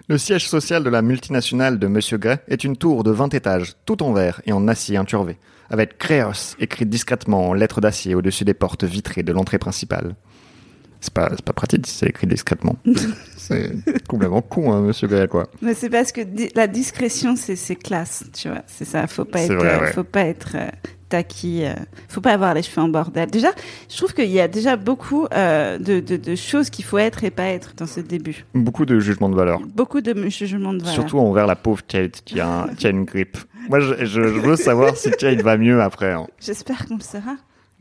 Le 0.06 0.19
siège 0.19 0.46
social 0.49 0.84
de 0.84 0.90
la 0.90 1.00
multinationale 1.00 1.78
de 1.78 1.87
Monsieur 1.87 2.19
Gray 2.19 2.37
est 2.49 2.62
une 2.62 2.76
tour 2.76 3.05
de 3.05 3.10
20 3.10 3.32
étages, 3.32 3.72
tout 3.87 4.02
en 4.02 4.12
verre 4.12 4.43
et 4.44 4.52
en 4.52 4.69
acier 4.69 4.99
incurvé, 4.99 5.38
avec 5.70 5.99
Créos 5.99 6.55
écrit 6.61 6.87
discrètement 6.87 7.49
en 7.50 7.55
lettres 7.55 7.81
d'acier 7.81 8.14
au-dessus 8.14 8.44
des 8.44 8.55
portes 8.55 8.84
vitrées 8.84 9.22
de 9.22 9.32
l'entrée 9.32 9.58
principale. 9.58 10.14
C'est 11.00 11.12
pas, 11.12 11.28
pas 11.44 11.52
pratique 11.52 11.87
si 11.87 11.94
c'est 11.99 12.06
écrit 12.06 12.26
discrètement. 12.26 12.76
c'est 13.37 13.72
complètement 14.08 14.40
con, 14.40 14.72
hein, 14.72 14.81
Monsieur 14.81 15.06
Gray, 15.06 15.28
quoi. 15.28 15.49
Mais 15.61 15.75
c'est 15.75 15.90
parce 15.90 16.12
que 16.12 16.22
di- 16.22 16.49
la 16.55 16.66
discrétion, 16.66 17.34
c'est 17.37 17.76
classe, 17.76 18.25
tu 18.32 18.49
vois. 18.49 18.62
C'est 18.66 18.87
ça. 18.87 19.06
Faut 19.06 19.26
pas 19.26 19.43
être, 19.43 19.52
vrai, 19.55 19.75
euh, 19.75 19.81
ouais. 19.81 19.93
faut 19.93 20.02
pas 20.05 20.22
être 20.22 20.52
euh, 20.55 20.66
taquis. 21.11 21.64
euh, 21.64 21.75
faut 22.08 22.22
pas 22.22 22.32
avoir 22.32 22.55
les 22.55 22.62
cheveux 22.62 22.81
en 22.81 22.88
bordel. 22.88 23.31
Déjà, 23.31 23.50
je 23.90 23.96
trouve 23.99 24.14
qu'il 24.14 24.31
y 24.31 24.40
a 24.40 24.49
déjà 24.49 24.76
beaucoup 24.76 25.26
euh, 25.34 25.76
de, 25.76 26.00
de, 26.00 26.17
de 26.17 26.34
choses 26.37 26.70
qu'il 26.70 26.87
faut 26.87 26.96
être 26.96 27.22
et 27.22 27.31
pas 27.31 27.49
être 27.49 27.75
dans 27.76 27.87
ce 27.87 28.00
début. 28.00 28.46
Beaucoup 28.55 28.87
de 28.87 28.99
jugements 28.99 29.28
de 29.28 29.37
valeur. 29.37 29.60
Beaucoup 29.60 30.00
de 30.00 30.14
jugements 30.31 30.72
de 30.72 30.78
valeur. 30.78 30.94
Surtout 30.94 31.19
envers 31.19 31.46
la 31.46 31.56
pauvre 31.56 31.84
Kate 31.87 32.22
qui 32.25 32.40
a, 32.40 32.67
qui 32.78 32.87
a 32.87 32.90
une 32.90 33.05
grippe. 33.05 33.37
Moi, 33.69 33.81
je, 33.81 33.94
je- 34.05 34.05
je 34.06 34.20
veux 34.40 34.56
savoir 34.56 34.96
si 34.96 35.11
Kate 35.12 35.43
va 35.43 35.56
mieux 35.56 35.81
après. 35.82 36.12
hein. 36.12 36.26
J'espère 36.40 36.87
qu'on 36.87 36.96
le 36.96 37.02
saura. 37.02 37.37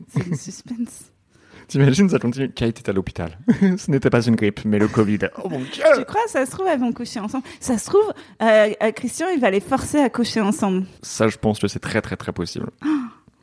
C'est 0.08 0.26
le 0.26 0.36
suspense. 0.36 1.10
T'imagines, 1.68 2.10
ça 2.10 2.18
continue. 2.18 2.50
Kate 2.50 2.78
est 2.80 2.88
à 2.90 2.92
l'hôpital. 2.92 3.38
Ce 3.78 3.90
n'était 3.90 4.10
pas 4.10 4.22
une 4.26 4.36
grippe, 4.36 4.64
mais 4.66 4.78
le 4.78 4.86
Covid. 4.88 5.18
Oh 5.42 5.48
mon 5.48 5.60
Tu 5.60 5.80
dieu 5.80 6.04
crois, 6.06 6.20
ça 6.28 6.44
se 6.44 6.50
trouve, 6.50 6.66
elles 6.66 6.78
vont 6.80 6.92
coucher 6.92 7.20
ensemble. 7.20 7.44
Ça 7.60 7.78
se 7.78 7.86
trouve, 7.86 8.12
euh, 8.42 8.70
euh, 8.82 8.90
Christian, 8.92 9.28
il 9.34 9.40
va 9.40 9.50
les 9.50 9.60
forcer 9.60 9.98
à 9.98 10.10
coucher 10.10 10.40
ensemble. 10.42 10.84
Ça, 11.00 11.28
je 11.28 11.38
pense 11.38 11.58
que 11.58 11.68
c'est 11.68 11.78
très 11.78 12.02
très 12.02 12.16
très 12.16 12.32
possible. 12.32 12.66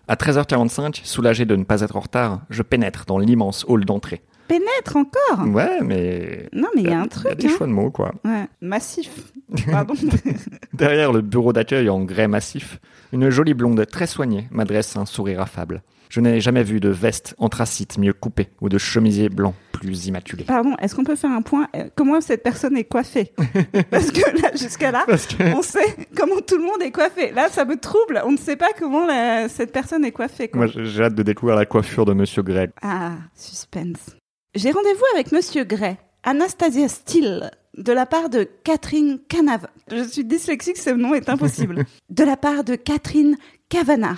À 0.08 0.16
13h45, 0.16 1.02
soulagé 1.04 1.46
de 1.46 1.56
ne 1.56 1.64
pas 1.64 1.82
être 1.82 1.96
en 1.96 2.02
retard, 2.02 2.42
je 2.50 2.62
pénètre 2.62 3.06
dans 3.08 3.18
l'immense 3.18 3.66
hall 3.68 3.86
d'entrée. 3.86 4.22
Pénètre 4.52 4.96
encore 4.98 5.48
Ouais, 5.48 5.80
mais. 5.82 6.50
Non, 6.54 6.68
mais 6.76 6.82
il 6.82 6.90
y 6.90 6.94
a 6.94 7.00
un 7.00 7.04
Il 7.04 7.04
y 7.04 7.06
a 7.06 7.08
truc. 7.08 7.38
des 7.38 7.48
hein. 7.48 7.52
choix 7.58 7.68
de 7.68 7.72
mots, 7.72 7.92
quoi. 7.92 8.14
Ouais, 8.26 8.48
massif. 8.62 9.32
Pardon. 9.72 9.94
Derrière 10.74 11.12
le 11.14 11.22
bureau 11.22 11.54
d'accueil 11.54 11.90
en 11.90 12.04
grès 12.04 12.28
massif, 12.28 12.80
une 13.14 13.30
jolie 13.30 13.54
blonde 13.54 13.86
très 13.88 14.08
soignée 14.08 14.48
m'adresse 14.52 14.96
un 14.98 15.06
sourire 15.06 15.42
affable. 15.42 15.84
Je 16.10 16.20
n'ai 16.20 16.42
jamais 16.42 16.64
vu 16.64 16.82
de 16.82 16.90
veste 16.90 17.36
anthracite 17.38 17.98
mieux 17.98 18.12
coupée 18.12 18.50
ou 18.60 18.68
de 18.68 18.78
chemisier 18.78 19.30
blanc 19.30 19.54
plus 19.72 20.08
immaculé. 20.08 20.44
Pardon, 20.44 20.76
est-ce 20.82 20.94
qu'on 20.94 21.06
peut 21.06 21.16
faire 21.16 21.32
un 21.32 21.42
point? 21.42 21.70
Euh, 21.74 21.86
Comment 21.96 22.20
cette 22.20 22.44
personne 22.44 22.76
est 22.76 22.84
coiffée? 22.84 23.32
Parce 23.92 24.12
que 24.12 24.20
là, 24.42 24.50
jusqu'à 24.54 24.92
là, 24.92 25.06
que 25.08 25.56
on 25.56 25.62
sait 25.62 25.96
comment 26.18 26.42
tout 26.46 26.58
le 26.58 26.64
monde 26.66 26.82
est 26.82 26.92
coiffé. 26.92 27.32
Là, 27.32 27.48
ça 27.50 27.64
me 27.64 27.78
trouble. 27.78 28.22
On 28.26 28.34
ne 28.34 28.38
sait 28.38 28.58
pas 28.58 28.68
comment 28.78 29.06
la- 29.06 29.48
cette 29.48 29.72
personne 29.72 30.04
est 30.04 30.12
coiffée. 30.12 30.50
quoi. 30.50 30.66
moi, 30.66 30.68
j'ai 30.68 31.02
hâte 31.04 31.16
de 31.16 31.24
découvrir 31.24 31.56
la 31.56 31.66
coiffure 31.66 32.04
de 32.06 32.12
Monsieur 32.14 32.44
Gray. 32.44 32.68
Ah, 32.82 33.12
suspense. 33.34 34.18
J'ai 34.54 34.72
rendez-vous 34.72 35.06
avec 35.14 35.32
Monsieur 35.32 35.64
Gray, 35.64 35.96
Anastasia 36.24 36.90
Steele, 36.90 37.52
de 37.78 37.94
la 37.94 38.06
part 38.06 38.30
de 38.30 38.44
Catherine 38.66 39.18
Canav. 39.30 39.68
Je 39.90 40.04
suis 40.04 40.26
dyslexique, 40.26 40.76
ce 40.76 40.90
nom 40.90 41.14
est 41.14 41.30
impossible. 41.30 41.86
de 42.10 42.24
la 42.26 42.36
part 42.36 42.66
de 42.66 42.76
Catherine 42.76 43.38
Cavana. 43.70 44.16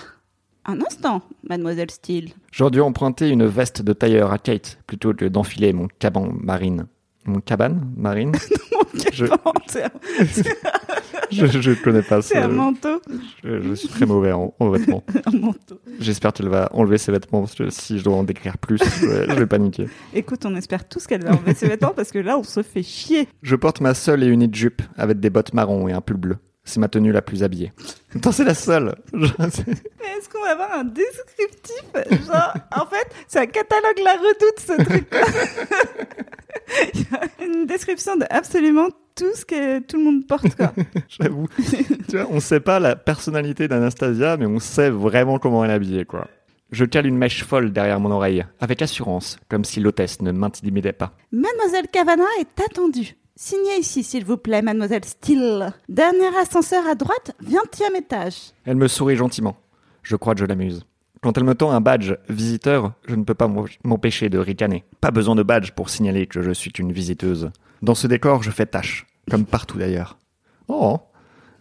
Un 0.64 0.80
instant, 0.80 1.22
mademoiselle 1.44 1.92
Steele. 1.92 2.32
J'aurais 2.50 2.72
dû 2.72 2.80
emprunter 2.80 3.28
une 3.28 3.46
veste 3.46 3.82
de 3.82 3.92
tailleur 3.92 4.32
à 4.32 4.38
Kate 4.38 4.78
plutôt 4.88 5.14
que 5.14 5.24
d'enfiler 5.24 5.72
mon 5.72 5.86
caban 6.00 6.26
marine. 6.32 6.88
Mon 7.26 7.38
cabane 7.38 7.92
marine? 7.96 8.32
Je- 9.12 9.26
C'est 9.68 9.86
je, 11.30 11.46
je 11.60 11.72
connais 11.72 12.02
pas 12.02 12.22
c'est 12.22 12.34
ça. 12.34 12.44
un 12.44 12.48
manteau. 12.48 13.00
Je, 13.42 13.60
je 13.62 13.74
suis 13.74 13.88
très 13.88 14.06
mauvais 14.06 14.32
en, 14.32 14.54
en 14.58 14.70
vêtements. 14.70 15.02
Un 15.26 15.38
manteau. 15.38 15.80
J'espère 16.00 16.32
qu'elle 16.32 16.48
va 16.48 16.68
enlever 16.72 16.98
ses 16.98 17.10
vêtements 17.12 17.40
parce 17.40 17.54
que 17.54 17.70
si 17.70 17.98
je 17.98 18.04
dois 18.04 18.14
en 18.14 18.24
décrire 18.24 18.58
plus, 18.58 18.78
je 19.00 19.34
vais, 19.34 19.46
paniquer. 19.46 19.88
Écoute, 20.14 20.44
on 20.46 20.54
espère 20.56 20.88
tous 20.88 21.06
qu'elle 21.06 21.24
va 21.24 21.32
enlever 21.32 21.54
ses 21.54 21.68
vêtements 21.68 21.92
parce 21.94 22.10
que 22.12 22.18
là, 22.18 22.38
on 22.38 22.44
se 22.44 22.62
fait 22.62 22.82
chier. 22.82 23.28
Je 23.42 23.56
porte 23.56 23.80
ma 23.80 23.94
seule 23.94 24.22
et 24.22 24.26
unique 24.26 24.54
jupe 24.54 24.82
avec 24.96 25.18
des 25.20 25.30
bottes 25.30 25.52
marron 25.54 25.88
et 25.88 25.92
un 25.92 26.00
pull 26.00 26.16
bleu. 26.16 26.36
C'est 26.66 26.80
ma 26.80 26.88
tenue 26.88 27.12
la 27.12 27.20
plus 27.20 27.42
habillée. 27.42 27.72
Attends, 28.16 28.32
c'est 28.32 28.44
la 28.44 28.54
seule. 28.54 28.94
C'est- 29.12 29.66
Mais 29.66 29.74
est-ce 30.18 30.28
qu'on 30.30 30.40
va 30.42 30.52
avoir 30.52 30.72
un 30.78 30.84
descriptif 30.84 31.84
Genre, 32.26 32.54
en 32.74 32.86
fait, 32.86 33.06
c'est 33.28 33.40
un 33.40 33.46
catalogue 33.46 34.00
La 34.02 34.12
Redoute, 34.12 34.60
ce 34.60 34.82
truc. 34.82 35.06
quoi. 36.54 36.80
Il 36.94 37.00
y 37.00 37.06
a 37.42 37.44
une 37.46 37.66
description 37.66 38.16
de 38.16 38.24
absolument 38.30 38.88
tout 39.14 39.34
ce 39.34 39.44
que 39.44 39.78
tout 39.80 39.96
le 39.96 40.04
monde 40.04 40.26
porte, 40.26 40.54
quoi. 40.56 40.72
J'avoue. 41.08 41.46
tu 42.08 42.16
vois, 42.16 42.26
on 42.30 42.40
sait 42.40 42.60
pas 42.60 42.80
la 42.80 42.96
personnalité 42.96 43.68
d'Anastasia, 43.68 44.36
mais 44.36 44.46
on 44.46 44.58
sait 44.58 44.90
vraiment 44.90 45.38
comment 45.38 45.64
elle 45.64 45.70
est 45.70 45.74
habillée, 45.74 46.04
quoi. 46.04 46.28
Je 46.70 46.84
cale 46.84 47.06
une 47.06 47.16
mèche 47.16 47.44
folle 47.44 47.72
derrière 47.72 48.00
mon 48.00 48.10
oreille, 48.10 48.44
avec 48.58 48.82
assurance, 48.82 49.38
comme 49.48 49.64
si 49.64 49.78
l'hôtesse 49.80 50.20
ne 50.22 50.32
m'intimidait 50.32 50.92
pas. 50.92 51.12
Mademoiselle 51.30 51.86
Cavana 51.92 52.24
est 52.40 52.60
attendue. 52.60 53.14
Signez 53.36 53.78
ici, 53.78 54.02
s'il 54.02 54.24
vous 54.24 54.36
plaît, 54.36 54.62
Mademoiselle 54.62 55.04
Steele. 55.04 55.72
Dernier 55.88 56.36
ascenseur 56.36 56.86
à 56.86 56.94
droite, 56.94 57.32
20e 57.44 57.96
étage. 57.96 58.52
Elle 58.64 58.76
me 58.76 58.88
sourit 58.88 59.16
gentiment. 59.16 59.56
Je 60.02 60.16
crois 60.16 60.34
que 60.34 60.40
je 60.40 60.46
l'amuse. 60.46 60.84
Quand 61.24 61.38
elle 61.38 61.44
me 61.44 61.54
tend 61.54 61.70
un 61.70 61.80
badge 61.80 62.12
visiteur, 62.28 62.92
je 63.08 63.14
ne 63.14 63.24
peux 63.24 63.32
pas 63.32 63.50
m'empêcher 63.82 64.28
de 64.28 64.36
ricaner. 64.36 64.84
Pas 65.00 65.10
besoin 65.10 65.34
de 65.34 65.42
badge 65.42 65.70
pour 65.70 65.88
signaler 65.88 66.26
que 66.26 66.42
je 66.42 66.50
suis 66.50 66.70
une 66.78 66.92
visiteuse. 66.92 67.50
Dans 67.80 67.94
ce 67.94 68.06
décor, 68.06 68.42
je 68.42 68.50
fais 68.50 68.66
tâche, 68.66 69.06
comme 69.30 69.46
partout 69.46 69.78
d'ailleurs. 69.78 70.18
Oh, 70.68 70.98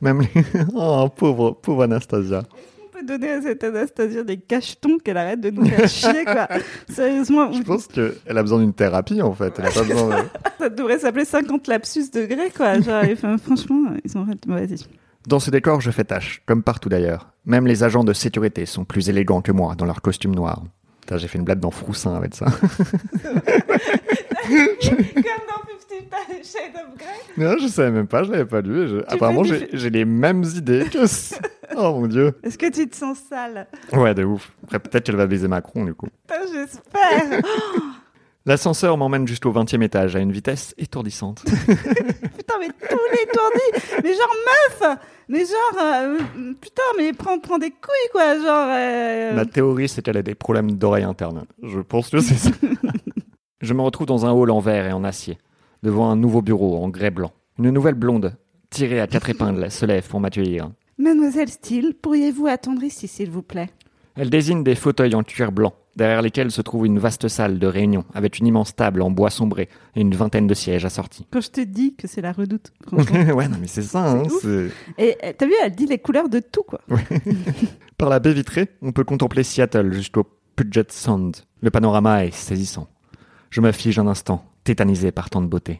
même 0.01 0.19
les... 0.19 0.43
Oh, 0.75 1.07
pauvre, 1.15 1.51
pauvre 1.51 1.83
Anastasia. 1.83 2.43
On 2.83 2.99
peut 2.99 3.05
donner 3.05 3.31
à 3.31 3.41
cette 3.41 3.63
Anastasia 3.63 4.23
des 4.23 4.35
cachetons 4.35 4.97
qu'elle 4.97 5.15
arrête 5.15 5.39
de 5.39 5.49
nous 5.49 5.63
faire 5.63 5.87
chier, 5.87 6.25
quoi? 6.25 6.49
Sérieusement, 6.89 7.49
Je 7.53 7.61
pense 7.61 7.87
qu'elle 7.87 8.37
a 8.37 8.41
besoin 8.41 8.59
d'une 8.59 8.73
thérapie, 8.73 9.21
en 9.21 9.33
fait. 9.33 9.53
Elle 9.59 9.67
a 9.67 9.71
pas 9.71 9.83
besoin 9.83 10.09
de... 10.09 10.27
ça 10.59 10.69
devrait 10.69 10.99
s'appeler 10.99 11.23
50 11.23 11.67
lapsus 11.69 12.11
degrés, 12.11 12.51
quoi. 12.53 12.81
Genre, 12.81 13.05
enfin, 13.13 13.37
franchement, 13.37 13.93
ils 14.03 14.17
ont... 14.17 14.27
Vas-y. 14.45 14.85
Dans 15.27 15.39
ce 15.39 15.49
décor, 15.51 15.79
je 15.81 15.89
fais 15.91 16.03
tâche, 16.03 16.41
comme 16.45 16.63
partout 16.63 16.89
d'ailleurs. 16.89 17.29
Même 17.45 17.65
les 17.67 17.83
agents 17.83 18.03
de 18.03 18.13
sécurité 18.13 18.65
sont 18.65 18.83
plus 18.85 19.09
élégants 19.09 19.41
que 19.41 19.51
moi 19.51 19.75
dans 19.75 19.85
leur 19.85 20.01
costume 20.01 20.35
noir. 20.35 20.63
Putain, 21.01 21.17
j'ai 21.17 21.27
fait 21.27 21.37
une 21.37 21.43
blague 21.45 21.59
dans 21.59 21.71
Froussin 21.71 22.15
avec 22.15 22.33
ça. 22.35 22.45
Comme 24.45 24.57
dans 25.47 25.61
Fifty 25.67 26.05
Shades 26.43 26.75
of 26.75 26.97
Grey. 26.97 27.07
non, 27.37 27.55
je 27.61 27.67
savais 27.67 27.91
même 27.91 28.07
pas, 28.07 28.23
je 28.23 28.31
l'avais 28.31 28.45
pas 28.45 28.61
lu. 28.61 28.87
je- 28.87 29.03
Apparemment, 29.07 29.43
j'ai 29.43 29.89
les 29.89 30.05
mêmes 30.05 30.43
idées 30.43 30.85
que... 30.91 30.99
Oh 31.75 31.99
mon 31.99 32.07
dieu. 32.07 32.33
Est-ce 32.43 32.57
que 32.57 32.69
tu 32.69 32.87
te 32.87 32.95
sens 32.95 33.17
sale? 33.29 33.67
Ouais, 33.93 34.13
de 34.13 34.23
ouf. 34.23 34.51
Après, 34.65 34.79
peut-être 34.79 35.05
qu'elle 35.05 35.15
va 35.15 35.25
baiser 35.27 35.47
Macron, 35.47 35.85
du 35.85 35.93
coup. 35.93 36.07
Putain, 36.27 36.41
j'espère. 36.53 37.41
L'ascenseur 38.45 38.97
m'emmène 38.97 39.25
jusqu'au 39.27 39.51
20 39.51 39.73
e 39.73 39.81
étage 39.83 40.15
à 40.17 40.19
une 40.19 40.31
vitesse 40.33 40.75
étourdissante. 40.77 41.45
Putain, 42.59 42.59
mais 42.59 42.87
tous 42.89 42.97
les 43.11 43.31
tourdis. 43.31 44.01
Mais 44.03 44.13
genre, 44.13 44.35
meuf 44.45 44.97
Mais 45.29 45.39
genre, 45.39 45.81
euh, 45.83 46.17
putain, 46.59 46.81
mais 46.97 47.13
prends, 47.13 47.39
prends 47.39 47.57
des 47.57 47.71
couilles, 47.71 48.09
quoi. 48.11 48.35
Genre. 48.37 48.67
euh, 48.69 49.33
Ma 49.33 49.45
théorie, 49.45 49.87
c'est 49.89 50.01
qu'elle 50.01 50.17
a 50.17 50.21
des 50.23 50.35
problèmes 50.35 50.71
d'oreille 50.73 51.03
interne. 51.03 51.45
Je 51.61 51.79
pense 51.79 52.09
que 52.09 52.19
c'est 52.19 52.35
ça. 52.35 52.51
Je 53.61 53.73
me 53.73 53.81
retrouve 53.81 54.07
dans 54.07 54.25
un 54.25 54.31
hall 54.31 54.51
en 54.51 54.59
verre 54.59 54.87
et 54.87 54.91
en 54.91 55.03
acier, 55.05 55.37
devant 55.83 56.09
un 56.09 56.15
nouveau 56.17 56.41
bureau 56.41 56.83
en 56.83 56.89
grès 56.89 57.11
blanc. 57.11 57.31
Une 57.59 57.69
nouvelle 57.69 57.95
blonde, 57.95 58.35
tirée 58.69 58.99
à 58.99 59.07
quatre 59.07 59.29
épingles, 59.29 59.71
se 59.71 59.85
lève 59.85 60.05
pour 60.07 60.19
m'accueillir. 60.19 60.69
Mademoiselle 60.97 61.49
Steele, 61.49 61.93
pourriez-vous 62.01 62.47
attendre 62.47 62.83
ici, 62.83 63.07
s'il 63.07 63.29
vous 63.29 63.41
plaît? 63.41 63.69
Elle 64.15 64.29
désigne 64.29 64.63
des 64.63 64.75
fauteuils 64.75 65.15
en 65.15 65.23
cuir 65.23 65.51
blanc, 65.51 65.73
derrière 65.95 66.21
lesquels 66.21 66.51
se 66.51 66.61
trouve 66.61 66.85
une 66.85 66.99
vaste 66.99 67.27
salle 67.27 67.59
de 67.59 67.67
réunion, 67.67 68.05
avec 68.13 68.39
une 68.39 68.47
immense 68.47 68.75
table 68.75 69.01
en 69.01 69.11
bois 69.11 69.29
sombré 69.29 69.69
et 69.95 70.01
une 70.01 70.13
vingtaine 70.15 70.47
de 70.47 70.53
sièges 70.53 70.85
assortis. 70.85 71.27
Quand 71.31 71.41
je 71.41 71.49
te 71.49 71.61
dis 71.61 71.95
que 71.95 72.07
c'est 72.07 72.21
la 72.21 72.31
redoute, 72.31 72.71
ouais, 72.91 73.47
non, 73.47 73.57
mais 73.59 73.67
c'est 73.67 73.81
ça, 73.81 74.11
hein, 74.11 74.23
Et 74.97 75.15
euh, 75.23 75.33
t'as 75.37 75.45
vu, 75.45 75.53
elle 75.63 75.75
dit 75.75 75.85
les 75.85 75.99
couleurs 75.99 76.29
de 76.29 76.39
tout, 76.39 76.63
quoi. 76.63 76.81
Par 77.97 78.09
la 78.09 78.19
baie 78.19 78.33
vitrée, 78.33 78.69
on 78.81 78.91
peut 78.91 79.03
contempler 79.03 79.43
Seattle 79.43 79.93
jusqu'au 79.93 80.25
Puget 80.55 80.87
Sound. 80.89 81.37
Le 81.61 81.71
panorama 81.71 82.25
est 82.25 82.31
saisissant. 82.31 82.87
Je 83.49 83.61
me 83.61 83.71
fige 83.71 83.99
un 83.99 84.07
instant, 84.07 84.45
tétanisé 84.63 85.11
par 85.11 85.29
tant 85.29 85.41
de 85.41 85.47
beauté. 85.47 85.79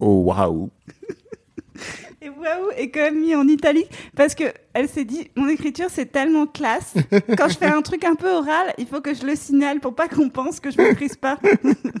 Oh 0.00 0.22
waouh 0.24 0.70
Et 2.26 2.28
waouh, 2.28 2.70
est 2.76 2.90
quand 2.90 3.02
même 3.02 3.20
mis 3.20 3.36
en 3.36 3.46
italique 3.46 3.88
parce 4.16 4.34
que 4.34 4.42
elle 4.74 4.88
s'est 4.88 5.04
dit 5.04 5.30
mon 5.36 5.46
écriture 5.48 5.86
c'est 5.90 6.06
tellement 6.10 6.46
classe. 6.48 6.94
Quand 7.38 7.48
je 7.48 7.56
fais 7.56 7.66
un 7.66 7.82
truc 7.82 8.04
un 8.04 8.16
peu 8.16 8.28
oral, 8.28 8.74
il 8.78 8.86
faut 8.88 9.00
que 9.00 9.14
je 9.14 9.24
le 9.24 9.36
signale 9.36 9.78
pour 9.78 9.94
pas 9.94 10.08
qu'on 10.08 10.28
pense 10.28 10.58
que 10.58 10.72
je 10.72 10.76
maîtrise 10.76 11.14
pas. 11.14 11.38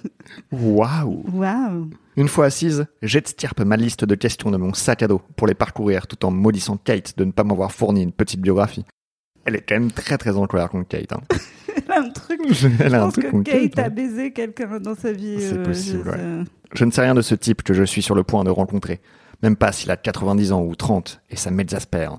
Waouh 0.50 1.24
Waouh. 1.32 1.90
Une 2.16 2.26
fois 2.26 2.46
assise, 2.46 2.86
j'extirpe 3.02 3.60
ma 3.60 3.76
liste 3.76 4.04
de 4.04 4.16
questions 4.16 4.50
de 4.50 4.56
mon 4.56 4.74
sac 4.74 5.04
à 5.04 5.06
dos 5.06 5.22
pour 5.36 5.46
les 5.46 5.54
parcourir 5.54 6.08
tout 6.08 6.24
en 6.24 6.32
maudissant 6.32 6.76
Kate 6.76 7.16
de 7.16 7.24
ne 7.24 7.30
pas 7.30 7.44
m'avoir 7.44 7.70
fourni 7.70 8.02
une 8.02 8.10
petite 8.12 8.40
biographie. 8.40 8.84
Elle 9.44 9.54
est 9.54 9.60
quand 9.60 9.76
même 9.78 9.92
très 9.92 10.18
très 10.18 10.36
en 10.36 10.48
colère 10.48 10.70
contre 10.70 10.88
Kate. 10.88 11.12
Hein. 11.12 11.20
Elle 11.76 11.92
a 11.92 12.00
un 12.00 12.10
truc. 12.10 12.40
Elle 12.48 12.54
Je 12.54 12.66
a 12.66 12.96
un 13.00 13.04
pense 13.04 13.12
truc 13.12 13.30
que 13.30 13.42
Kate 13.42 13.60
Kate. 13.74 13.78
a 13.78 13.82
ouais. 13.82 13.90
baisé 13.90 14.32
quelqu'un 14.32 14.80
dans 14.80 14.96
sa 14.96 15.12
vie. 15.12 15.36
C'est 15.38 15.58
euh, 15.58 15.62
possible, 15.62 16.02
je 16.04 16.10
ouais. 16.10 16.16
sais. 16.16 16.50
Je 16.72 16.84
ne 16.84 16.90
sais 16.90 17.02
rien 17.02 17.14
de 17.14 17.22
ce 17.22 17.36
type 17.36 17.62
que 17.62 17.74
je 17.74 17.84
suis 17.84 18.02
sur 18.02 18.16
le 18.16 18.24
point 18.24 18.42
de 18.42 18.50
rencontrer. 18.50 19.00
Même 19.42 19.56
pas 19.56 19.72
s'il 19.72 19.90
a 19.90 19.96
90 19.96 20.52
ans 20.52 20.62
ou 20.62 20.74
30 20.74 21.20
et 21.30 21.36
ça 21.36 21.50
m'exaspère. 21.50 22.18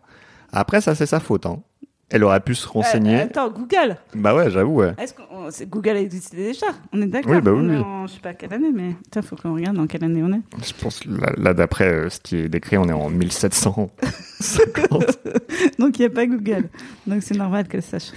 Après, 0.51 0.81
ça 0.81 0.95
c'est 0.95 1.05
sa 1.05 1.19
faute. 1.19 1.45
Hein. 1.45 1.59
Elle 2.09 2.23
aurait 2.23 2.39
pu 2.39 2.55
se 2.55 2.65
renseigner. 2.65 3.17
Euh, 3.19 3.23
attends, 3.25 3.49
Google. 3.49 3.97
Bah 4.15 4.33
ouais, 4.33 4.49
j'avoue, 4.49 4.75
ouais. 4.75 4.93
Est-ce 4.97 5.13
que 5.13 5.21
on- 5.29 5.51
c'est- 5.51 5.65
Google 5.65 5.97
existait 5.97 6.37
déjà 6.37 6.67
On 6.93 7.01
est 7.01 7.05
d'accord 7.07 7.33
Oui, 7.33 7.41
bah 7.41 7.51
oui, 7.51 7.67
oui. 7.67 7.77
en- 7.79 8.07
je 8.07 8.13
sais 8.13 8.19
pas 8.21 8.33
quelle 8.33 8.53
année, 8.53 8.71
mais 8.73 8.95
il 9.13 9.21
faut 9.21 9.35
qu'on 9.35 9.53
regarde 9.55 9.75
dans 9.75 9.87
quelle 9.87 10.05
année 10.05 10.23
on 10.23 10.31
est. 10.31 10.41
Je 10.65 10.71
pense 10.81 11.03
là, 11.05 11.33
là, 11.37 11.53
d'après 11.53 11.87
euh, 11.91 12.09
ce 12.09 12.21
qui 12.21 12.37
est 12.37 12.47
décrit, 12.49 12.77
on 12.77 12.87
est 12.87 12.93
en 12.93 13.09
1750. 13.09 13.91
Donc 15.79 15.99
il 15.99 16.01
n'y 16.01 16.05
a 16.05 16.09
pas 16.09 16.25
Google. 16.27 16.69
Donc 17.07 17.23
c'est 17.23 17.35
normal 17.35 17.67
qu'elle 17.67 17.81
sache. 17.83 18.11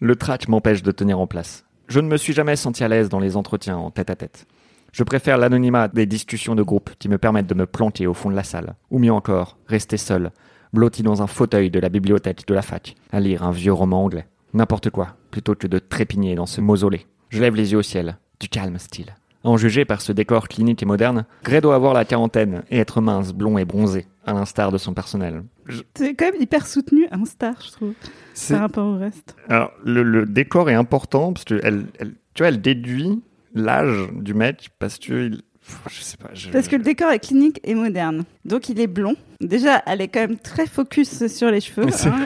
Le 0.00 0.14
trac 0.16 0.46
m'empêche 0.48 0.82
de 0.82 0.92
tenir 0.92 1.18
en 1.18 1.26
place. 1.26 1.64
Je 1.88 2.00
ne 2.00 2.08
me 2.08 2.16
suis 2.16 2.32
jamais 2.32 2.56
senti 2.56 2.84
à 2.84 2.88
l'aise 2.88 3.08
dans 3.08 3.20
les 3.20 3.36
entretiens 3.36 3.76
en 3.76 3.90
tête 3.90 4.10
à 4.10 4.16
tête. 4.16 4.46
Je 4.94 5.02
préfère 5.02 5.38
l'anonymat 5.38 5.88
des 5.88 6.06
discussions 6.06 6.54
de 6.54 6.62
groupe 6.62 6.90
qui 7.00 7.08
me 7.08 7.18
permettent 7.18 7.48
de 7.48 7.54
me 7.54 7.66
planter 7.66 8.06
au 8.06 8.14
fond 8.14 8.30
de 8.30 8.36
la 8.36 8.44
salle. 8.44 8.74
Ou 8.92 9.00
mieux 9.00 9.12
encore, 9.12 9.58
rester 9.66 9.96
seul, 9.96 10.30
blotti 10.72 11.02
dans 11.02 11.20
un 11.20 11.26
fauteuil 11.26 11.68
de 11.68 11.80
la 11.80 11.88
bibliothèque 11.88 12.46
de 12.46 12.54
la 12.54 12.62
fac, 12.62 12.94
à 13.10 13.18
lire 13.18 13.42
un 13.42 13.50
vieux 13.50 13.72
roman 13.72 14.04
anglais. 14.04 14.28
N'importe 14.52 14.90
quoi, 14.90 15.16
plutôt 15.32 15.56
que 15.56 15.66
de 15.66 15.80
trépigner 15.80 16.36
dans 16.36 16.46
ce 16.46 16.60
mausolée. 16.60 17.06
Je 17.30 17.40
lève 17.40 17.56
les 17.56 17.72
yeux 17.72 17.78
au 17.78 17.82
ciel. 17.82 18.18
Du 18.38 18.48
calme, 18.48 18.78
style. 18.78 19.16
À 19.42 19.48
En 19.48 19.56
juger 19.56 19.84
par 19.84 20.00
ce 20.00 20.12
décor 20.12 20.46
clinique 20.46 20.80
et 20.84 20.86
moderne, 20.86 21.24
Gray 21.42 21.60
doit 21.60 21.74
avoir 21.74 21.92
la 21.92 22.04
quarantaine 22.04 22.62
et 22.70 22.78
être 22.78 23.00
mince, 23.00 23.32
blond 23.32 23.58
et 23.58 23.64
bronzé, 23.64 24.06
à 24.24 24.32
l'instar 24.32 24.70
de 24.70 24.78
son 24.78 24.94
personnel. 24.94 25.42
Je- 25.66 25.82
C'est 25.96 26.14
quand 26.14 26.26
même 26.26 26.40
hyper 26.40 26.68
soutenu, 26.68 27.08
un 27.10 27.24
star, 27.24 27.60
je 27.60 27.72
trouve, 27.72 27.94
C'est 28.32 28.54
par 28.54 28.60
rapport 28.62 28.86
au 28.86 28.96
reste. 28.96 29.34
alors, 29.48 29.72
le, 29.84 30.04
le 30.04 30.24
décor 30.24 30.70
est 30.70 30.74
important 30.74 31.32
parce 31.32 31.44
que 31.44 31.58
elle, 31.64 31.86
elle- 31.98 32.14
tu 32.34 32.42
vois, 32.44 32.48
elle 32.48 32.60
déduit 32.60 33.20
l'âge 33.54 34.08
du 34.12 34.34
mec 34.34 34.70
parce 34.78 34.98
que 34.98 35.28
il- 35.28 35.42
je 35.88 36.02
sais 36.02 36.18
pas. 36.18 36.28
je- 36.34 36.50
Parce 36.50 36.68
que 36.68 36.76
le 36.76 36.82
décor 36.82 37.10
est 37.10 37.18
clinique 37.20 37.58
et 37.64 37.74
moderne. 37.74 38.24
Donc 38.44 38.68
il 38.68 38.78
est 38.80 38.86
blond. 38.86 39.16
Déjà, 39.40 39.82
elle 39.86 40.02
est 40.02 40.08
quand 40.08 40.20
même 40.20 40.36
très 40.38 40.66
focus 40.66 41.26
sur 41.26 41.50
les 41.50 41.60
cheveux. 41.62 41.86
Hein. 42.06 42.24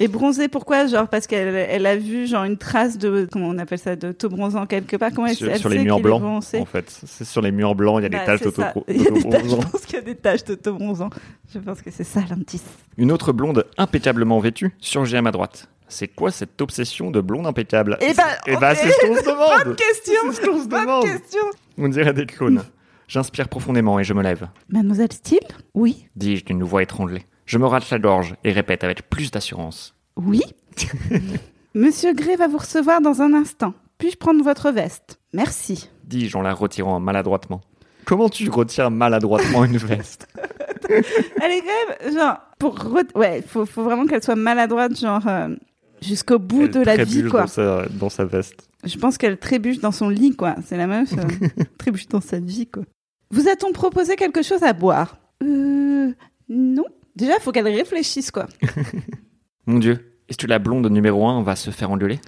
Et 0.00 0.08
bronzé, 0.08 0.48
pourquoi? 0.48 0.86
Genre 0.86 1.08
parce 1.08 1.26
qu'elle 1.28 1.54
elle 1.54 1.86
a 1.86 1.96
vu 1.96 2.26
genre 2.26 2.42
une 2.44 2.56
trace 2.56 2.98
de 2.98 3.28
comment 3.30 3.48
on 3.48 3.58
appelle 3.58 3.78
ça 3.78 3.94
de 3.96 4.10
taux 4.12 4.28
bronzant 4.28 4.66
quelque 4.66 4.96
part. 4.96 5.10
Comment 5.14 5.28
elle, 5.28 5.36
sur, 5.36 5.48
elle 5.50 5.58
sur 5.58 5.68
les 5.68 5.78
murs 5.84 6.00
blancs, 6.00 6.22
en 6.54 6.64
fait. 6.64 7.00
C'est 7.06 7.24
sur 7.24 7.42
les 7.42 7.52
murs 7.52 7.74
blancs, 7.76 8.00
il 8.00 8.02
y 8.02 8.06
a 8.06 8.08
Bah, 8.08 8.18
des 8.18 8.24
taches 8.24 8.40
Il 8.88 9.02
y 9.02 9.06
a 9.06 9.10
des 9.10 9.22
taches, 9.22 9.42
Je 9.42 9.48
d'auto-bronzant. 9.50 9.70
pense 9.70 9.86
qu'il 9.86 9.94
y 9.94 9.98
a 9.98 10.02
des 10.02 10.14
taches 10.16 10.44
de 10.44 10.54
taux 10.56 10.74
bronzant. 10.74 11.10
Je 11.54 11.58
pense 11.60 11.80
que 11.82 11.90
c'est 11.92 12.04
ça 12.04 12.20
l'indice. 12.28 12.64
Une 12.96 13.12
autre 13.12 13.32
blonde 13.32 13.66
impeccablement 13.76 14.38
vêtue 14.40 14.72
surgit 14.80 15.16
à 15.16 15.22
ma 15.22 15.30
droite. 15.30 15.68
C'est 15.88 16.08
quoi 16.08 16.30
cette 16.30 16.60
obsession 16.60 17.10
de 17.10 17.20
blonde 17.20 17.46
impeccable 17.46 17.96
Eh 18.00 18.12
ben, 18.14 18.24
Eh 18.46 18.56
ben, 18.56 18.74
c'est 18.74 18.90
ce 18.90 19.06
qu'on 19.06 19.14
se 19.16 19.22
demande 19.24 19.64
Bonne 19.64 19.76
question. 19.76 20.14
C'est 20.30 20.42
ce 20.42 20.46
qu'on 20.46 20.62
se 20.62 20.68
Bonne 20.68 20.80
demande 20.82 21.04
question. 21.04 21.40
On 21.78 21.88
dirait 21.88 22.12
des 22.12 22.26
clones. 22.26 22.62
J'inspire 23.08 23.48
profondément 23.48 23.98
et 23.98 24.04
je 24.04 24.12
me 24.12 24.22
lève. 24.22 24.48
Mademoiselle 24.68 25.12
Steele 25.12 25.38
Oui. 25.74 26.06
Dis-je 26.16 26.44
d'une 26.44 26.62
voix 26.62 26.82
étranglée. 26.82 27.24
Je 27.46 27.56
me 27.56 27.66
rate 27.66 27.88
la 27.90 27.98
gorge 27.98 28.34
et 28.44 28.52
répète 28.52 28.84
avec 28.84 29.08
plus 29.08 29.30
d'assurance. 29.30 29.94
Oui. 30.16 30.42
Monsieur 31.74 32.12
Gray 32.14 32.36
va 32.36 32.48
vous 32.48 32.58
recevoir 32.58 33.00
dans 33.00 33.22
un 33.22 33.32
instant. 33.34 33.72
Puis-je 33.98 34.16
prendre 34.16 34.42
votre 34.44 34.70
veste? 34.70 35.18
Merci. 35.32 35.90
dis-je 36.04 36.36
en 36.36 36.42
la 36.42 36.52
retirant 36.54 37.00
maladroitement. 37.00 37.60
Comment 38.04 38.28
tu 38.28 38.48
retires 38.48 38.90
maladroitement 38.90 39.64
une 39.64 39.76
veste? 39.76 40.26
Elle 40.88 41.52
est 41.52 41.60
quand 41.62 42.06
même, 42.06 42.14
genre, 42.16 42.36
pour. 42.58 42.74
re- 42.78 43.14
Ouais, 43.14 43.42
faut, 43.46 43.66
faut 43.66 43.82
vraiment 43.82 44.06
qu'elle 44.06 44.22
soit 44.22 44.36
maladroite, 44.36 44.98
genre, 44.98 45.20
euh, 45.26 45.48
jusqu'au 46.02 46.38
bout 46.38 46.62
Elle 46.62 46.70
de 46.70 46.80
la 46.80 47.04
vie, 47.04 47.24
quoi. 47.24 47.42
Dans 47.42 47.46
sa, 47.46 47.86
dans 47.88 48.08
sa 48.08 48.24
veste. 48.24 48.68
Je 48.84 48.96
pense 48.98 49.18
qu'elle 49.18 49.38
trébuche 49.38 49.80
dans 49.80 49.92
son 49.92 50.08
lit, 50.08 50.36
quoi. 50.36 50.56
C'est 50.64 50.76
la 50.76 50.86
meuf, 50.86 51.12
euh, 51.18 51.48
trébuche 51.78 52.08
dans 52.08 52.20
sa 52.20 52.38
vie, 52.38 52.66
quoi. 52.66 52.84
Vous 53.30 53.48
a-t-on 53.48 53.72
proposé 53.72 54.16
quelque 54.16 54.42
chose 54.42 54.62
à 54.62 54.72
boire? 54.72 55.18
Euh. 55.42 56.12
Non. 56.48 56.84
Déjà, 57.16 57.34
il 57.38 57.42
faut 57.42 57.52
qu'elle 57.52 57.68
réfléchisse, 57.68 58.30
quoi. 58.30 58.46
Mon 59.66 59.78
Dieu, 59.78 60.14
est-ce 60.28 60.38
que 60.38 60.46
la 60.46 60.58
blonde 60.58 60.90
numéro 60.90 61.26
1 61.26 61.42
va 61.42 61.56
se 61.56 61.70
faire 61.70 61.90
engueuler? 61.90 62.20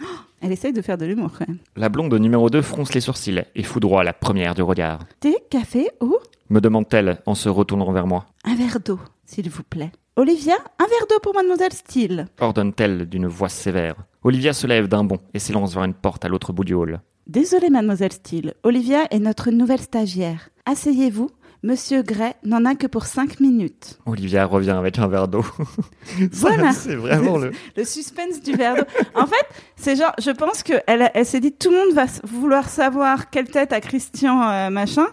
Elle 0.43 0.53
essaye 0.53 0.73
de 0.73 0.83
faire 0.83 0.99
de 0.99 1.07
l'humour, 1.07 1.33
quand 1.39 1.47
même. 1.47 1.59
La 1.77 1.89
blonde 1.89 2.13
numéro 2.15 2.51
2 2.51 2.63
fronce 2.63 2.95
les 2.95 3.01
sourcils 3.01 3.45
et 3.55 3.63
foudroie 3.63 4.05
la 4.05 4.13
première 4.13 4.55
du 4.55 4.63
regard. 4.63 5.01
Thé, 5.21 5.37
café, 5.51 5.91
eau? 6.01 6.19
Me 6.49 6.61
demande-t-elle 6.61 7.21
en 7.27 7.35
se 7.35 7.49
retournant 7.49 7.93
vers 7.93 8.07
moi. 8.07 8.27
Un 8.45 8.57
verre 8.57 8.81
d'eau, 8.85 8.99
s'il 9.25 9.49
vous 9.49 9.63
plaît. 9.63 9.93
Olivia, 10.21 10.53
un 10.79 10.85
verre 10.85 11.07
d'eau 11.09 11.19
pour 11.23 11.33
mademoiselle 11.35 11.73
Steele. 11.73 12.27
ordonne-t-elle 12.43 13.09
d'une 13.09 13.27
voix 13.27 13.49
sévère. 13.49 13.95
Olivia 14.23 14.53
se 14.53 14.67
lève 14.67 14.87
d'un 14.87 15.03
bond 15.03 15.17
et 15.33 15.39
s'élance 15.39 15.73
vers 15.73 15.85
une 15.85 15.95
porte 15.95 16.27
à 16.27 16.29
l'autre 16.29 16.53
bout 16.53 16.63
du 16.65 16.75
hall. 16.75 17.01
Désolée, 17.27 17.71
mademoiselle 17.71 18.13
Steele. 18.13 18.53
Olivia 18.63 19.07
est 19.11 19.19
notre 19.19 19.51
nouvelle 19.51 19.81
stagiaire. 19.81 20.51
Asseyez-vous. 20.67 21.31
Monsieur 21.63 22.03
Gray 22.03 22.35
n'en 22.45 22.67
a 22.67 22.75
que 22.75 22.87
pour 22.87 23.07
cinq 23.07 23.41
minutes. 23.41 23.99
Olivia 24.05 24.45
revient 24.45 24.71
avec 24.73 24.99
un 24.99 25.09
verre 25.09 25.27
d'eau. 25.27 25.45
Voilà. 26.33 26.73
C'est 26.73 26.97
vraiment 26.97 27.39
le. 27.39 27.53
Le 27.79 27.85
suspense 27.85 28.43
du 28.43 28.53
verre 28.53 28.75
d'eau. 28.77 28.85
En 29.15 29.27
fait, 29.27 29.47
c'est 29.77 29.97
genre, 29.97 30.13
je 30.23 30.31
pense 30.33 30.63
qu'elle 30.63 30.83
elle, 30.87 31.11
elle 31.15 31.25
s'est 31.25 31.41
dit, 31.41 31.53
tout 31.53 31.71
le 31.71 31.77
monde 31.79 31.95
va 31.95 32.05
vouloir 32.25 32.69
savoir 32.69 33.31
quelle 33.31 33.49
tête 33.49 33.73
a 33.73 33.81
Christian 33.81 34.43
euh, 34.51 34.69
machin 34.69 35.07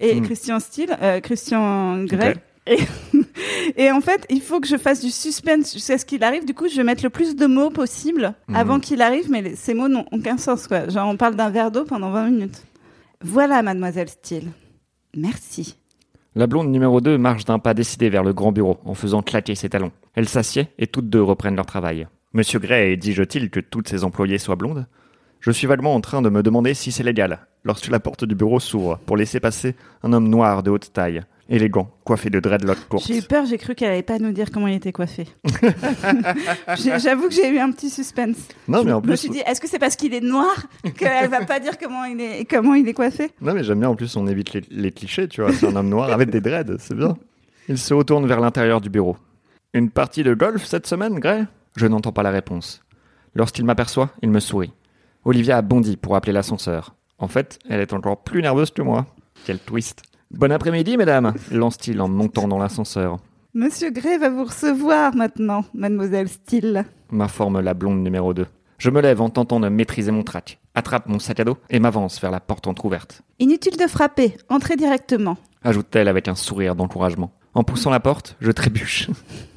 et 0.00 0.18
Hmm. 0.18 0.24
Christian 0.24 0.58
Steele, 0.58 0.96
euh, 1.02 1.20
Christian 1.20 2.04
Grey. 2.04 2.30
Ok. 2.32 2.36
Et, 2.66 2.78
et 3.76 3.90
en 3.90 4.00
fait, 4.00 4.26
il 4.30 4.40
faut 4.40 4.60
que 4.60 4.66
je 4.66 4.76
fasse 4.76 5.00
du 5.00 5.10
suspense 5.10 5.72
jusqu'à 5.74 5.98
ce 5.98 6.04
qu'il 6.04 6.22
arrive. 6.24 6.44
Du 6.46 6.54
coup, 6.54 6.68
je 6.68 6.76
vais 6.76 6.84
mettre 6.84 7.02
le 7.04 7.10
plus 7.10 7.36
de 7.36 7.46
mots 7.46 7.70
possible 7.70 8.34
Mhm. 8.48 8.56
avant 8.56 8.80
qu'il 8.80 9.02
arrive, 9.02 9.30
mais 9.30 9.42
les- 9.42 9.56
ces 9.56 9.74
mots 9.74 9.88
n'ont 9.88 10.06
aucun 10.12 10.38
sens, 10.38 10.66
quoi. 10.66 10.88
Genre, 10.88 11.08
on 11.08 11.16
parle 11.16 11.34
d'un 11.36 11.50
verre 11.50 11.70
d'eau 11.70 11.84
pendant 11.84 12.10
20 12.10 12.30
minutes. 12.30 12.62
Voilà, 13.22 13.62
mademoiselle 13.62 14.08
Steele. 14.08 14.48
Merci. 15.16 15.76
La 16.34 16.46
blonde 16.46 16.68
numéro 16.70 17.00
2 17.00 17.16
marche 17.16 17.44
d'un 17.44 17.58
pas 17.60 17.74
décidé 17.74 18.08
vers 18.10 18.24
le 18.24 18.32
grand 18.32 18.50
bureau 18.50 18.78
en 18.84 18.94
faisant 18.94 19.22
claquer 19.22 19.54
ses 19.54 19.68
talons. 19.68 19.92
Elle 20.14 20.28
s'assied 20.28 20.68
et 20.78 20.86
toutes 20.86 21.08
deux 21.08 21.22
reprennent 21.22 21.54
leur 21.56 21.66
travail. 21.66 22.08
Monsieur 22.32 22.58
Gray 22.58 22.92
exige-t-il 22.92 23.50
que 23.50 23.60
toutes 23.60 23.88
ses 23.88 24.02
employées 24.02 24.38
soient 24.38 24.56
blondes? 24.56 24.86
Je 25.38 25.52
suis 25.52 25.68
vaguement 25.68 25.94
en 25.94 26.00
train 26.00 26.22
de 26.22 26.30
me 26.30 26.42
demander 26.42 26.74
si 26.74 26.90
c'est 26.90 27.04
légal, 27.04 27.46
lorsque 27.62 27.88
la 27.88 28.00
porte 28.00 28.24
du 28.24 28.34
bureau 28.34 28.58
s'ouvre 28.58 28.98
pour 29.06 29.16
laisser 29.16 29.38
passer 29.38 29.76
un 30.02 30.12
homme 30.12 30.28
noir 30.28 30.62
de 30.64 30.70
haute 30.70 30.92
taille, 30.92 31.22
élégant, 31.48 31.90
coiffé 32.04 32.30
de 32.30 32.40
dreadlocks 32.40 32.88
courtes. 32.88 33.06
J'ai 33.06 33.18
eu 33.18 33.22
peur, 33.22 33.46
j'ai 33.46 33.58
cru 33.58 33.74
qu'elle 33.74 33.90
allait 33.90 34.02
pas 34.02 34.18
nous 34.18 34.32
dire 34.32 34.50
comment 34.50 34.66
il 34.66 34.74
était 34.74 34.92
coiffé. 34.92 35.26
J'avoue 36.98 37.28
que 37.28 37.34
j'ai 37.34 37.48
eu 37.48 37.58
un 37.58 37.70
petit 37.70 37.90
suspense. 37.90 38.36
Non 38.68 38.84
mais 38.84 38.92
en 38.92 39.00
Je 39.00 39.06
me 39.06 39.08
plus, 39.12 39.16
suis 39.16 39.30
dit, 39.30 39.42
est-ce 39.46 39.60
que 39.60 39.68
c'est 39.68 39.78
parce 39.78 39.96
qu'il 39.96 40.14
est 40.14 40.20
noir 40.20 40.54
qu'elle 40.96 41.28
va 41.28 41.44
pas 41.44 41.60
dire 41.60 41.78
comment 41.78 42.04
il 42.04 42.20
est, 42.20 42.44
comment 42.44 42.74
il 42.74 42.88
est 42.88 42.94
coiffé? 42.94 43.30
Non 43.40 43.54
mais 43.54 43.64
j'aime 43.64 43.80
bien 43.80 43.90
en 43.90 43.96
plus 43.96 44.16
on 44.16 44.26
évite 44.26 44.52
les, 44.54 44.62
les 44.70 44.90
clichés, 44.92 45.28
tu 45.28 45.42
vois, 45.42 45.52
c'est 45.52 45.66
un 45.66 45.76
homme 45.76 45.88
noir 45.88 46.10
avec 46.12 46.30
des 46.30 46.40
dreads, 46.40 46.76
c'est 46.78 46.96
bien. 46.96 47.16
Il 47.68 47.78
se 47.78 47.94
retourne 47.94 48.26
vers 48.26 48.40
l'intérieur 48.40 48.80
du 48.80 48.90
bureau. 48.90 49.16
Une 49.72 49.90
partie 49.90 50.22
de 50.22 50.34
golf 50.34 50.64
cette 50.64 50.86
semaine, 50.86 51.18
Gray? 51.18 51.44
Je 51.76 51.86
n'entends 51.86 52.12
pas 52.12 52.22
la 52.22 52.30
réponse. 52.30 52.82
Lorsqu'il 53.34 53.64
m'aperçoit, 53.64 54.10
il 54.22 54.30
me 54.30 54.38
sourit. 54.38 54.72
Olivia 55.24 55.56
a 55.56 55.62
bondi 55.62 55.96
pour 55.96 56.14
appeler 56.14 56.32
l'ascenseur. 56.32 56.94
En 57.18 57.26
fait, 57.28 57.58
elle 57.68 57.80
est 57.80 57.92
encore 57.92 58.22
plus 58.22 58.42
nerveuse 58.42 58.70
que 58.70 58.82
moi. 58.82 59.06
Quel 59.44 59.58
twist. 59.58 60.02
Bon 60.36 60.50
après-midi, 60.50 60.96
mesdames, 60.96 61.32
lance-t-il 61.52 62.00
en 62.00 62.08
montant 62.08 62.48
dans 62.48 62.58
l'ascenseur. 62.58 63.18
Monsieur 63.54 63.90
Gray 63.90 64.18
va 64.18 64.30
vous 64.30 64.42
recevoir 64.42 65.14
maintenant, 65.14 65.64
mademoiselle 65.74 66.28
Steele. 66.28 66.86
M'informe 67.12 67.60
la 67.60 67.72
blonde 67.72 68.02
numéro 68.02 68.34
2. 68.34 68.44
Je 68.78 68.90
me 68.90 69.00
lève 69.00 69.20
en 69.20 69.30
tentant 69.30 69.60
de 69.60 69.68
maîtriser 69.68 70.10
mon 70.10 70.24
trac, 70.24 70.58
attrape 70.74 71.06
mon 71.06 71.20
sac 71.20 71.38
à 71.38 71.44
dos 71.44 71.56
et 71.70 71.78
m'avance 71.78 72.20
vers 72.20 72.32
la 72.32 72.40
porte 72.40 72.66
entr'ouverte. 72.66 73.22
Inutile 73.38 73.76
de 73.76 73.86
frapper, 73.86 74.36
entrez 74.48 74.74
directement. 74.74 75.36
ajoute-t-elle 75.62 76.08
avec 76.08 76.26
un 76.26 76.34
sourire 76.34 76.74
d'encouragement. 76.74 77.30
En 77.54 77.62
poussant 77.62 77.90
la 77.90 78.00
porte, 78.00 78.36
je 78.40 78.50
trébuche. 78.50 79.08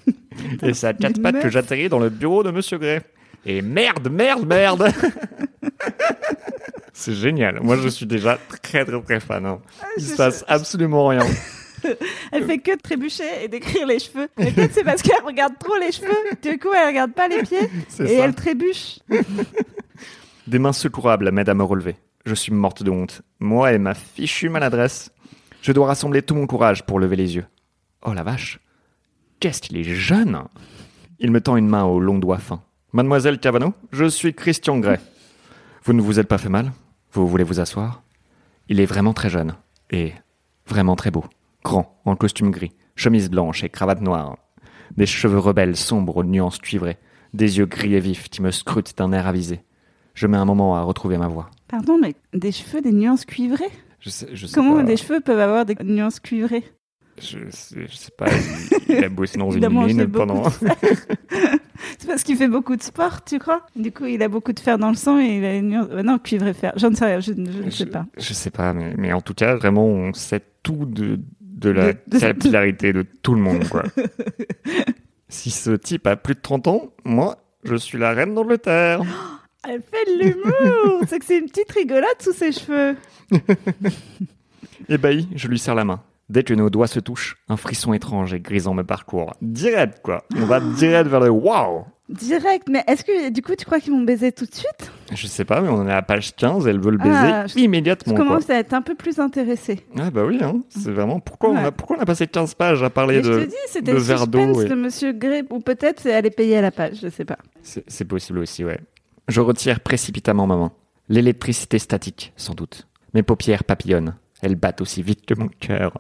et 0.62 0.76
c'est 0.76 0.88
à 0.88 0.94
quatre 0.94 1.20
pattes 1.20 1.42
que 1.42 1.50
j'atterris 1.50 1.90
dans 1.90 2.00
le 2.00 2.10
bureau 2.10 2.44
de 2.44 2.52
Monsieur 2.52 2.78
Gray. 2.78 3.02
Et 3.46 3.62
merde, 3.62 4.10
merde, 4.12 4.46
merde 4.46 4.92
C'est 6.94 7.14
génial. 7.14 7.60
Moi, 7.62 7.78
je 7.78 7.88
suis 7.88 8.06
déjà 8.06 8.38
très, 8.62 8.84
très, 8.84 9.02
très 9.02 9.20
fan. 9.20 9.46
hein. 9.46 9.60
Il 9.98 10.04
je- 10.04 10.10
se 10.10 10.16
passe 10.16 10.44
absolument 10.48 11.08
rien. 11.08 11.22
Elle 12.32 12.46
fait 12.46 12.58
que 12.58 12.76
de 12.76 12.82
trébucher 12.82 13.24
et 13.44 13.48
d'écrire 13.48 13.86
les 13.86 14.00
cheveux. 14.00 14.28
Peut-être 14.36 14.74
c'est 14.74 14.84
parce 14.84 15.02
qu'elle 15.04 15.24
regarde 15.24 15.54
trop 15.60 15.76
les 15.80 15.92
cheveux. 15.92 16.08
Du 16.42 16.58
coup, 16.58 16.70
elle 16.76 16.88
regarde 16.88 17.14
pas 17.14 17.28
les 17.28 17.44
pieds 17.44 17.64
et 17.66 17.70
ça. 17.88 18.04
elle 18.04 18.34
trébuche. 18.34 18.98
Des 20.48 20.58
mains 20.60 20.74
secourables 20.74 21.32
m'aident 21.32 21.50
à 21.50 21.54
me 21.54 21.64
relever. 21.64 21.96
Je 22.26 22.34
suis 22.34 22.52
morte 22.52 22.82
de 22.82 22.90
honte. 22.90 23.22
Moi 23.40 23.74
et 23.74 23.78
ma 23.78 23.94
fichue 23.94 24.50
maladresse. 24.50 25.12
Je 25.62 25.72
dois 25.72 25.88
rassembler 25.88 26.24
tout 26.24 26.34
mon 26.36 26.48
courage 26.48 26.84
pour 26.84 27.00
lever 27.00 27.16
les 27.16 27.36
yeux. 27.36 27.46
Oh 28.04 28.14
la 28.14 28.24
vache 28.24 28.60
Qu'est-ce 29.40 29.62
qu'il 29.62 29.78
est 29.78 29.84
jeune 29.84 30.42
Il 31.20 31.30
me 31.32 31.42
tend 31.42 31.58
une 31.58 31.68
main 31.68 31.84
aux 31.84 32.00
longs 32.00 32.18
doigts 32.20 32.40
fins. 32.40 32.64
Mademoiselle 32.98 33.38
Cavano, 33.38 33.76
je 33.92 34.06
suis 34.06 34.34
Christian 34.34 34.80
Gray. 34.80 34.98
Vous 35.84 35.94
ne 35.94 36.02
vous 36.02 36.20
êtes 36.20 36.28
pas 36.28 36.40
fait 36.40 36.50
mal? 36.50 36.72
Vous 37.12 37.28
voulez 37.28 37.44
vous 37.44 37.60
asseoir? 37.60 38.02
Il 38.70 38.80
est 38.80 38.88
vraiment 38.88 39.14
très 39.14 39.30
jeune. 39.30 39.54
Et 39.92 40.14
vraiment 40.66 40.96
très 40.96 41.12
beau. 41.12 41.24
Grand, 41.64 42.02
en 42.06 42.16
costume 42.16 42.50
gris, 42.50 42.72
chemise 42.96 43.30
blanche 43.30 43.64
et 43.64 43.70
cravate 43.70 44.02
noire. 44.02 44.40
Des 44.96 45.06
cheveux 45.06 45.38
rebelles 45.38 45.76
sombres 45.76 46.18
aux 46.18 46.24
nuances 46.24 46.58
cuivrées. 46.58 46.98
Des 47.36 47.60
yeux 47.60 47.68
gris 47.68 47.94
et 47.94 48.00
vifs 48.00 48.30
qui 48.30 48.42
me 48.42 48.50
scrutent 48.50 48.98
d'un 48.98 49.12
air 49.12 49.28
avisé. 49.28 49.60
Je 50.16 50.26
mets 50.26 50.38
un 50.38 50.46
moment 50.46 50.76
à 50.76 50.82
retrouver 50.82 51.20
ma 51.20 51.28
voix. 51.28 51.52
Pardon, 51.68 52.00
mais 52.02 52.16
des 52.34 52.52
cheveux, 52.52 52.82
des 52.82 52.94
nuances 52.94 53.26
cuivrées? 53.26 53.70
Je 54.00 54.10
sais, 54.10 54.28
je 54.34 54.48
sais 54.48 54.56
Comment 54.56 54.78
pas. 54.78 54.82
des 54.82 54.98
cheveux 54.98 55.20
peuvent 55.20 55.40
avoir 55.40 55.66
des 55.66 55.76
nuances 55.84 56.20
cuivrées? 56.20 56.64
Je 57.22 57.38
sais, 57.52 57.86
je 57.88 57.96
sais 57.96 58.12
pas. 58.18 58.26
Il, 58.90 59.04
a 59.04 59.10
bossé 59.10 59.38
dans 59.38 59.52
une 59.52 59.70
mine 59.70 60.08
pendant. 60.08 60.46
C'est 62.00 62.08
parce 62.08 62.24
qu'il 62.24 62.38
fait 62.38 62.48
beaucoup 62.48 62.76
de 62.76 62.84
sport, 62.84 63.24
tu 63.24 63.40
crois? 63.40 63.66
Du 63.76 63.92
coup, 63.92 64.06
il 64.06 64.22
a 64.22 64.28
beaucoup 64.28 64.54
de 64.54 64.60
fer 64.60 64.78
dans 64.78 64.90
le 64.90 64.96
sang 64.96 65.20
et 65.20 65.38
il 65.38 65.46
a 65.46 65.56
une 65.56 65.70
nuance... 65.70 65.88
euh, 65.92 66.04
Non, 66.04 66.20
cuivre 66.20 66.46
et 66.48 66.54
fer. 66.54 66.74
Je 66.76 66.86
ne 66.88 66.96
sais 66.96 67.06
rien, 67.06 67.20
je, 67.20 67.34
je 67.34 67.42
ne 67.64 67.70
sais 67.72 67.86
pas. 67.88 68.06
Je 68.18 68.34
sais 68.34 68.52
pas, 68.52 68.72
mais, 68.74 68.94
mais 68.98 69.14
en 69.14 69.22
tout 69.22 69.34
cas, 69.34 69.56
vraiment, 69.56 69.86
on 69.86 70.14
sait 70.14 70.42
tout 70.62 70.86
de, 70.86 71.20
de 71.42 71.70
la 71.72 71.94
De- 71.94 72.00
de- 72.08 72.20
capillarité 72.20 72.94
de 72.94 73.04
tout 73.24 73.34
le 73.34 73.42
monde, 73.42 73.68
quoi. 73.68 73.84
si 75.30 75.50
ce 75.50 75.72
type 75.72 76.06
a 76.08 76.16
plus 76.16 76.36
de 76.36 76.40
30 76.42 76.68
ans, 76.68 76.94
moi, 77.04 77.38
je 77.64 77.76
suis 77.76 77.98
la 77.98 78.12
reine 78.12 78.34
d'Angleterre. 78.36 79.02
Elle 79.68 79.82
fait 79.82 80.06
de 80.06 80.24
l'humour 80.24 81.02
C'est 81.10 81.20
que 81.20 81.26
c'est 81.26 81.40
une 81.40 81.48
petite 81.48 81.72
rigolade 81.72 82.22
sous 82.22 82.32
ses 82.32 82.52
cheveux. 82.52 82.96
Ébahi, 84.90 85.28
je 85.36 85.48
lui 85.48 85.60
serre 85.60 85.76
la 85.76 85.84
main. 85.84 86.02
Dès 86.30 86.44
que 86.44 86.54
nos 86.54 86.70
doigts 86.70 86.88
se 86.88 87.00
touchent, 87.00 87.38
un 87.48 87.56
frisson 87.58 87.94
étrange 87.94 88.34
et 88.34 88.40
grisant 88.42 88.74
me 88.74 88.84
parcourt. 88.84 89.34
Direct, 89.42 90.00
quoi. 90.04 90.24
On 90.36 90.46
va 90.46 90.60
direct 90.60 91.10
vers 91.10 91.22
le 91.22 91.30
waouh. 91.30 91.86
Direct, 92.10 92.68
mais 92.70 92.84
est-ce 92.88 93.04
que 93.04 93.30
du 93.32 93.42
coup 93.42 93.54
tu 93.58 93.66
crois 93.66 93.80
qu'ils 93.82 93.92
vont 93.92 94.02
baiser 94.04 94.32
tout 94.32 94.46
de 94.46 94.54
suite? 94.54 94.92
Je 95.14 95.28
sais 95.28 95.44
pas, 95.44 95.60
mais 95.60 95.68
on 95.68 95.86
est 95.88 95.92
à 95.92 96.02
page 96.02 96.34
15, 96.38 96.66
elle 96.68 96.80
veut 96.80 96.92
le 96.92 96.98
baiser 96.98 97.12
Ah, 97.14 97.48
je- 97.48 97.60
immédiatement, 97.60 98.14
Je 98.14 98.16
quoi. 98.18 98.26
commence 98.26 98.50
à 98.50 98.56
être 98.60 98.74
un 98.74 98.82
peu 98.82 98.96
plus 98.96 99.20
intéressée. 99.20 99.86
Ah 99.98 100.10
bah 100.10 100.24
oui, 100.26 100.40
hein. 100.42 100.62
c'est 100.70 100.92
vraiment 100.92 101.20
pourquoi, 101.20 101.50
on 101.50 101.56
a, 101.58 101.72
pourquoi 101.74 101.98
on 101.98 102.02
a 102.02 102.06
passé 102.06 102.26
15 102.28 102.54
pages 102.56 102.82
à 102.82 102.90
parler 102.90 103.18
Mais 103.18 103.24
je 103.24 103.32
de... 103.34 103.40
te 103.42 103.50
dis, 103.50 103.56
c'était 103.68 103.92
de 103.92 103.98
le 103.98 104.02
verre 104.02 104.26
d'eau 104.28 104.40
suspense 104.40 104.64
et- 104.64 104.70
de 104.70 104.76
Monsieur 104.76 105.12
Gray, 105.12 105.44
ou 105.50 105.60
peut-être 105.60 106.06
elle 106.06 106.26
est 106.26 106.30
payée 106.30 106.58
à 106.58 106.62
la 106.62 106.72
page, 106.72 107.00
je 107.04 107.10
sais 107.10 107.26
pas. 107.26 107.38
C'est 107.62 107.84
c'est 107.90 108.06
possible 108.06 108.40
aussi, 108.40 108.64
ouais. 108.64 108.80
Je 109.28 109.42
retire 109.42 109.82
précipitamment 109.82 110.48
ma 110.48 110.56
main. 110.56 110.72
L'électricité 111.10 111.78
statique, 111.80 112.32
sans 112.38 112.54
doute. 112.54 112.88
Mes 113.14 113.24
paupières 113.24 113.66
papillonnent. 113.66 114.16
Elles 114.42 114.56
battent 114.56 114.82
aussi 114.82 115.02
vite 115.02 115.26
que 115.26 115.34
mon 115.34 115.48
cœur. 115.48 116.00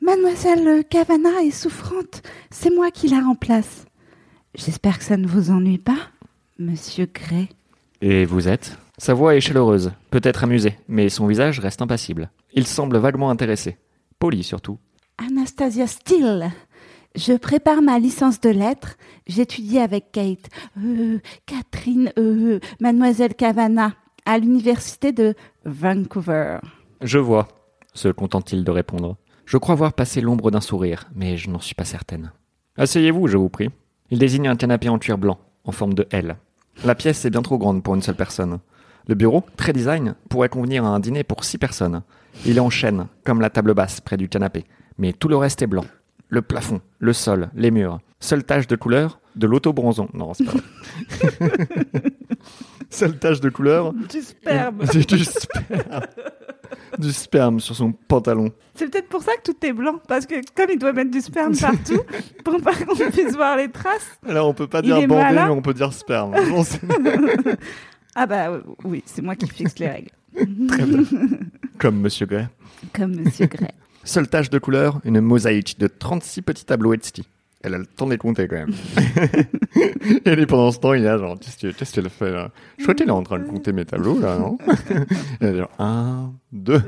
Mademoiselle 0.00 0.84
Cavana 0.88 1.42
est 1.42 1.50
souffrante, 1.50 2.22
c'est 2.50 2.74
moi 2.74 2.90
qui 2.90 3.08
la 3.08 3.20
remplace. 3.20 3.86
J'espère 4.54 4.98
que 4.98 5.04
ça 5.04 5.16
ne 5.16 5.26
vous 5.26 5.50
ennuie 5.50 5.78
pas, 5.78 5.98
Monsieur 6.58 7.06
Gray. 7.12 7.48
Et 8.00 8.24
vous 8.24 8.48
êtes? 8.48 8.78
Sa 8.98 9.14
voix 9.14 9.36
est 9.36 9.40
chaleureuse, 9.40 9.92
peut-être 10.10 10.44
amusée, 10.44 10.74
mais 10.88 11.08
son 11.08 11.26
visage 11.26 11.60
reste 11.60 11.82
impassible. 11.82 12.30
Il 12.54 12.66
semble 12.66 12.96
vaguement 12.96 13.30
intéressé. 13.30 13.76
Poli 14.18 14.42
surtout. 14.42 14.78
Anastasia 15.18 15.86
Steele. 15.86 16.50
Je 17.14 17.34
prépare 17.34 17.82
ma 17.82 17.98
licence 17.98 18.40
de 18.40 18.50
lettres. 18.50 18.96
J'étudie 19.26 19.78
avec 19.78 20.12
Kate, 20.12 20.48
euh, 20.78 21.18
Catherine, 21.46 22.12
euh, 22.18 22.60
Mademoiselle 22.80 23.34
Cavana, 23.34 23.94
à 24.24 24.38
l'université 24.38 25.12
de 25.12 25.34
Vancouver. 25.64 26.58
Je 27.02 27.18
vois, 27.18 27.48
se 27.94 28.08
contente-t-il 28.08 28.64
de 28.64 28.70
répondre. 28.70 29.16
Je 29.44 29.58
crois 29.58 29.74
voir 29.74 29.92
passer 29.92 30.20
l'ombre 30.20 30.50
d'un 30.50 30.60
sourire, 30.60 31.08
mais 31.14 31.36
je 31.36 31.50
n'en 31.50 31.60
suis 31.60 31.74
pas 31.74 31.84
certaine. 31.84 32.32
Asseyez-vous, 32.76 33.28
je 33.28 33.36
vous 33.36 33.48
prie. 33.48 33.70
Il 34.10 34.18
désigne 34.18 34.48
un 34.48 34.56
canapé 34.56 34.88
en 34.88 34.98
cuir 34.98 35.18
blanc, 35.18 35.38
en 35.64 35.72
forme 35.72 35.94
de 35.94 36.06
L. 36.10 36.36
La 36.84 36.94
pièce 36.94 37.24
est 37.24 37.30
bien 37.30 37.42
trop 37.42 37.58
grande 37.58 37.82
pour 37.82 37.94
une 37.94 38.02
seule 38.02 38.16
personne. 38.16 38.58
Le 39.08 39.14
bureau, 39.14 39.44
très 39.56 39.72
design, 39.72 40.14
pourrait 40.28 40.48
convenir 40.48 40.84
à 40.84 40.88
un 40.88 41.00
dîner 41.00 41.22
pour 41.22 41.44
six 41.44 41.58
personnes. 41.58 42.02
Il 42.44 42.56
est 42.56 42.60
en 42.60 42.70
chêne, 42.70 43.06
comme 43.24 43.40
la 43.40 43.50
table 43.50 43.72
basse 43.72 44.00
près 44.00 44.16
du 44.16 44.28
canapé, 44.28 44.64
mais 44.98 45.12
tout 45.12 45.28
le 45.28 45.36
reste 45.36 45.62
est 45.62 45.66
blanc. 45.68 45.84
Le 46.28 46.42
plafond, 46.42 46.80
le 46.98 47.12
sol, 47.12 47.50
les 47.54 47.70
murs. 47.70 48.00
Seule 48.18 48.42
tache 48.44 48.66
de 48.66 48.74
couleur, 48.76 49.20
de 49.36 49.46
l'auto-bronzon. 49.46 50.08
Non, 50.12 50.34
c'est 50.34 50.44
pas 50.44 50.52
vrai. 50.52 51.62
Seule 52.90 53.18
tache 53.18 53.40
de 53.40 53.48
couleur, 53.48 53.92
Du 53.92 54.20
sperme. 54.22 54.84
du, 54.86 55.00
du 55.06 55.24
sperme. 55.24 56.02
Du 56.98 57.12
sperme 57.12 57.60
sur 57.60 57.74
son 57.74 57.92
pantalon. 57.92 58.50
C'est 58.74 58.90
peut-être 58.90 59.08
pour 59.08 59.22
ça 59.22 59.32
que 59.36 59.50
tout 59.50 59.66
est 59.66 59.72
blanc, 59.72 60.00
parce 60.08 60.26
que 60.26 60.34
comme 60.54 60.70
il 60.72 60.78
doit 60.78 60.92
mettre 60.92 61.10
du 61.10 61.20
sperme 61.20 61.56
partout, 61.60 62.00
pour 62.44 62.60
pas 62.60 62.74
qu'on 62.74 62.94
puisse 63.10 63.34
voir 63.34 63.56
les 63.56 63.70
traces. 63.70 64.18
Alors 64.26 64.48
on 64.48 64.54
peut 64.54 64.66
pas 64.66 64.82
dire 64.82 64.96
bandé, 65.06 65.34
mais 65.34 65.42
on 65.42 65.62
peut 65.62 65.74
dire 65.74 65.92
sperme. 65.92 66.34
Bon, 66.50 66.64
Ah 68.14 68.26
bah 68.26 68.60
oui, 68.84 69.02
c'est 69.06 69.22
moi 69.22 69.34
qui 69.36 69.46
fixe 69.48 69.78
les 69.78 69.88
règles. 69.88 70.10
Comme 71.78 72.00
Monsieur 72.00 72.26
Gray. 72.26 72.46
Comme 72.94 73.14
Monsieur 73.16 73.46
Gray. 73.46 73.70
Seule 74.04 74.28
tache 74.28 74.50
de 74.50 74.58
couleur, 74.58 75.00
une 75.04 75.20
mosaïque 75.20 75.78
de 75.78 75.86
36 75.88 76.42
petits 76.42 76.64
tableaux 76.64 76.94
Etsy. 76.94 77.26
Elle 77.62 77.74
a 77.74 77.78
le 77.78 77.86
temps 77.86 78.06
de 78.06 78.12
les 78.12 78.18
compter 78.18 78.46
quand 78.46 78.56
même. 78.56 78.74
et 80.24 80.36
lui, 80.36 80.46
pendant 80.46 80.70
ce 80.70 80.78
temps, 80.78 80.92
il 80.92 81.02
là, 81.02 81.18
genre, 81.18 81.36
qu'est-ce 81.38 81.56
que 81.56 82.00
qu'elle 82.00 82.10
fait 82.10 82.30
là? 82.30 82.50
Je 82.78 82.82
crois 82.84 82.94
qu'elle 82.94 83.08
est 83.08 83.12
en 83.12 83.22
train 83.22 83.38
de 83.38 83.44
compter 83.44 83.72
mes 83.72 83.84
tableaux 83.84 84.20
là, 84.20 84.38
non? 84.38 84.58
Est 85.40 85.56
genre, 85.56 85.70
un, 85.78 86.32
deux. 86.52 86.82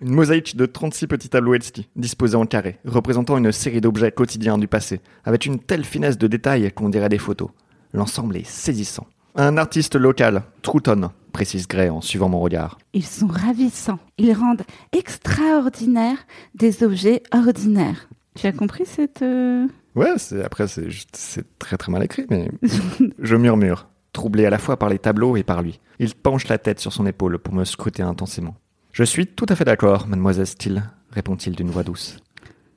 une 0.00 0.14
mosaïque 0.14 0.56
de 0.56 0.66
36 0.66 1.06
petits 1.06 1.28
tableaux 1.28 1.54
Etsy, 1.54 1.88
disposés 1.96 2.36
en 2.36 2.46
carré, 2.46 2.78
représentant 2.84 3.36
une 3.36 3.52
série 3.52 3.80
d'objets 3.80 4.12
quotidiens 4.12 4.58
du 4.58 4.68
passé, 4.68 5.00
avec 5.24 5.46
une 5.46 5.58
telle 5.58 5.84
finesse 5.84 6.18
de 6.18 6.26
détail 6.26 6.70
qu'on 6.72 6.88
dirait 6.88 7.08
des 7.08 7.18
photos. 7.18 7.48
L'ensemble 7.92 8.36
est 8.36 8.46
saisissant. 8.46 9.06
Un 9.36 9.56
artiste 9.56 9.96
local, 9.96 10.42
Trouton, 10.62 11.10
précise 11.32 11.66
Gray 11.66 11.90
en 11.90 12.00
suivant 12.00 12.28
mon 12.28 12.38
regard. 12.38 12.78
Ils 12.92 13.04
sont 13.04 13.26
ravissants. 13.26 13.98
Ils 14.18 14.32
rendent 14.32 14.62
extraordinaires 14.92 16.24
des 16.54 16.84
objets 16.84 17.22
ordinaires. 17.32 18.08
Tu 18.38 18.46
as 18.46 18.52
compris 18.52 18.84
cette... 18.86 19.22
euh, 19.22 19.66
Ouais, 19.94 20.14
c'est, 20.16 20.42
après, 20.42 20.66
c'est 20.66 20.88
très 21.58 21.76
très 21.76 21.92
mal 21.92 22.02
écrit, 22.02 22.26
mais 22.30 22.50
je 23.20 23.36
murmure, 23.36 23.88
troublé 24.12 24.44
à 24.44 24.50
la 24.50 24.58
fois 24.58 24.76
par 24.76 24.88
les 24.88 24.98
tableaux 24.98 25.36
et 25.36 25.44
par 25.44 25.62
lui. 25.62 25.80
Il 26.00 26.14
penche 26.16 26.48
la 26.48 26.58
tête 26.58 26.80
sur 26.80 26.92
son 26.92 27.06
épaule 27.06 27.38
pour 27.38 27.54
me 27.54 27.64
scruter 27.64 28.02
intensément. 28.02 28.56
Je 28.92 29.04
suis 29.04 29.26
tout 29.26 29.46
à 29.48 29.54
fait 29.54 29.64
d'accord, 29.64 30.08
mademoiselle 30.08 30.46
Steele, 30.48 30.82
répond-il 31.12 31.54
d'une 31.54 31.70
voix 31.70 31.84
douce. 31.84 32.16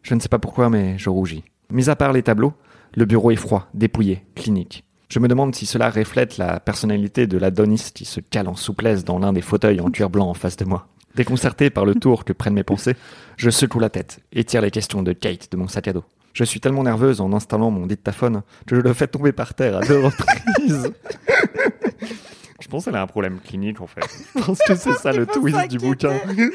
Je 0.03 0.13
ne 0.13 0.19
sais 0.19 0.29
pas 0.29 0.39
pourquoi, 0.39 0.69
mais 0.69 0.97
je 0.99 1.09
rougis. 1.09 1.43
Mis 1.71 1.89
à 1.89 1.95
part 1.95 2.13
les 2.13 2.23
tableaux, 2.23 2.53
le 2.95 3.05
bureau 3.05 3.31
est 3.31 3.35
froid, 3.35 3.67
dépouillé, 3.73 4.23
clinique. 4.35 4.83
Je 5.09 5.19
me 5.19 5.27
demande 5.27 5.55
si 5.55 5.65
cela 5.65 5.89
reflète 5.89 6.37
la 6.37 6.59
personnalité 6.59 7.27
de 7.27 7.37
l'Adonis 7.37 7.91
qui 7.93 8.05
se 8.05 8.19
cale 8.19 8.47
en 8.47 8.55
souplesse 8.55 9.03
dans 9.03 9.19
l'un 9.19 9.33
des 9.33 9.41
fauteuils 9.41 9.79
en 9.81 9.89
cuir 9.89 10.09
blanc 10.09 10.29
en 10.29 10.33
face 10.33 10.57
de 10.57 10.65
moi. 10.65 10.87
Déconcerté 11.17 11.71
par 11.71 11.83
le 11.83 11.95
tour 11.95 12.25
que 12.25 12.31
prennent 12.31 12.53
mes 12.53 12.63
pensées, 12.63 12.95
je 13.37 13.49
secoue 13.49 13.79
la 13.79 13.89
tête 13.89 14.19
et 14.31 14.43
tire 14.43 14.61
les 14.61 14.69
questions 14.69 15.01
de 15.01 15.13
Kate 15.13 15.51
de 15.51 15.57
mon 15.57 15.67
sac 15.67 15.87
à 15.87 15.93
dos. 15.93 16.03
Je 16.33 16.43
suis 16.43 16.59
tellement 16.59 16.83
nerveuse 16.83 17.21
en 17.21 17.33
installant 17.33 17.71
mon 17.71 17.87
dictaphone 17.87 18.43
que 18.67 18.75
je 18.75 18.81
le 18.81 18.93
fais 18.93 19.07
tomber 19.07 19.31
par 19.31 19.55
terre 19.55 19.77
à 19.77 19.81
deux 19.81 19.99
reprises. 19.99 20.93
Je 22.61 22.67
pense 22.67 22.85
qu'elle 22.85 22.95
a 22.95 23.01
un 23.01 23.07
problème 23.07 23.39
clinique 23.39 23.81
en 23.81 23.87
fait. 23.87 24.01
Je 24.35 24.43
pense 24.43 24.59
que 24.59 24.75
c'est 24.75 24.93
ça 24.93 25.11
le 25.11 25.25
twist 25.25 25.67
du 25.69 25.79
bouquin. 25.79 26.13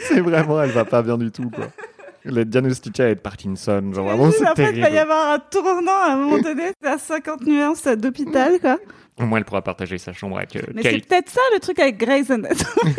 C'est 0.09 0.21
vraiment, 0.21 0.63
elle 0.63 0.71
va 0.71 0.85
pas 0.85 1.03
bien 1.03 1.19
du 1.19 1.33
tout 1.33 1.51
quoi. 1.51 1.67
Elle 2.25 2.39
est 2.39 2.45
diagnostiquée 2.45 3.03
avec 3.03 3.23
Parkinson, 3.23 3.83
genre 3.93 4.07
vraiment 4.07 4.31
c'est 4.31 4.47
en 4.49 4.55
fait, 4.55 4.71
il 4.75 4.81
va 4.81 4.89
y 4.89 4.93
terrible. 4.93 4.99
avoir 4.99 5.33
un 5.33 5.39
tournant 5.41 6.03
à 6.07 6.13
un 6.13 6.17
moment 6.17 6.39
donné, 6.41 6.71
c'est 6.81 6.89
à 6.89 6.99
50 6.99 7.47
nuances 7.47 7.85
d'hôpital, 7.85 8.61
quoi. 8.61 8.79
Au 9.19 9.27
moins 9.27 9.39
elle 9.39 9.45
pourra 9.45 9.63
partager 9.63 9.99
sa 9.99 10.13
chambre 10.13 10.39
avec 10.39 10.57
euh, 10.57 10.63
Mais 10.75 10.83
c'est 10.83 11.07
peut-être 11.07 11.29
ça 11.29 11.41
le 11.53 11.61
truc 11.61 11.79
avec 11.79 11.99
Grey's 11.99 12.31
Anatomy. 12.31 12.65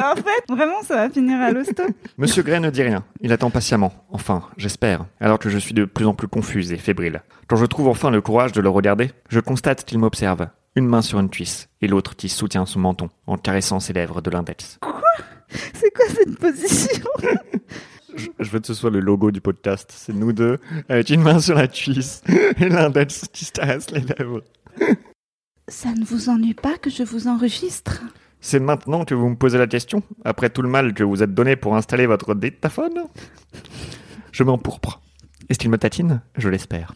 En 0.00 0.14
fait, 0.14 0.44
vraiment, 0.48 0.82
ça 0.82 0.96
va 0.96 1.10
finir 1.10 1.40
à 1.40 1.50
l'hosto. 1.50 1.82
Monsieur 2.18 2.42
Gray 2.42 2.60
ne 2.60 2.70
dit 2.70 2.82
rien. 2.82 3.04
Il 3.20 3.32
attend 3.32 3.50
patiemment. 3.50 3.92
Enfin, 4.10 4.42
j'espère. 4.56 5.06
Alors 5.20 5.38
que 5.38 5.48
je 5.50 5.58
suis 5.58 5.74
de 5.74 5.84
plus 5.84 6.06
en 6.06 6.14
plus 6.14 6.28
confuse 6.28 6.72
et 6.72 6.76
fébrile. 6.76 7.22
Quand 7.46 7.56
je 7.56 7.66
trouve 7.66 7.88
enfin 7.88 8.10
le 8.10 8.20
courage 8.20 8.52
de 8.52 8.60
le 8.60 8.68
regarder, 8.68 9.10
je 9.28 9.40
constate 9.40 9.84
qu'il 9.84 9.98
m'observe. 9.98 10.48
Une 10.76 10.86
main 10.86 11.02
sur 11.02 11.18
une 11.18 11.30
cuisse 11.30 11.68
et 11.80 11.88
l'autre 11.88 12.14
qui 12.14 12.28
soutient 12.28 12.64
son 12.66 12.78
menton 12.80 13.08
en 13.26 13.36
caressant 13.36 13.80
ses 13.80 13.92
lèvres 13.92 14.20
de 14.20 14.30
l'index. 14.30 14.78
C'est 15.72 15.90
quoi 15.90 16.04
cette 16.08 16.38
position? 16.38 17.06
Je, 18.16 18.26
je 18.38 18.50
veux 18.50 18.60
que 18.60 18.66
ce 18.66 18.74
soit 18.74 18.90
le 18.90 19.00
logo 19.00 19.30
du 19.30 19.40
podcast. 19.40 19.90
C'est 19.94 20.12
nous 20.14 20.32
deux 20.32 20.58
avec 20.88 21.10
une 21.10 21.22
main 21.22 21.40
sur 21.40 21.54
la 21.56 21.68
cuisse 21.68 22.22
et 22.60 22.68
l'index 22.68 23.24
qui 23.32 23.44
se 23.44 23.52
caresse 23.52 23.90
les 23.90 24.00
lèvres. 24.00 24.42
Ça 25.68 25.92
ne 25.92 26.02
vous 26.02 26.30
ennuie 26.30 26.54
pas 26.54 26.78
que 26.78 26.88
je 26.88 27.02
vous 27.02 27.28
enregistre? 27.28 28.02
C'est 28.40 28.58
maintenant 28.58 29.04
que 29.04 29.14
vous 29.14 29.28
me 29.28 29.36
posez 29.36 29.58
la 29.58 29.66
question, 29.66 30.02
après 30.24 30.48
tout 30.48 30.62
le 30.62 30.68
mal 30.68 30.94
que 30.94 31.04
vous 31.04 31.22
êtes 31.22 31.34
donné 31.34 31.56
pour 31.56 31.76
installer 31.76 32.06
votre 32.06 32.34
dictaphone? 32.34 33.04
Je 34.32 34.44
m'empourpre. 34.44 35.02
Est-ce 35.48 35.58
qu'il 35.58 35.70
me 35.70 35.76
tatine? 35.76 36.22
Je 36.36 36.48
l'espère. 36.48 36.94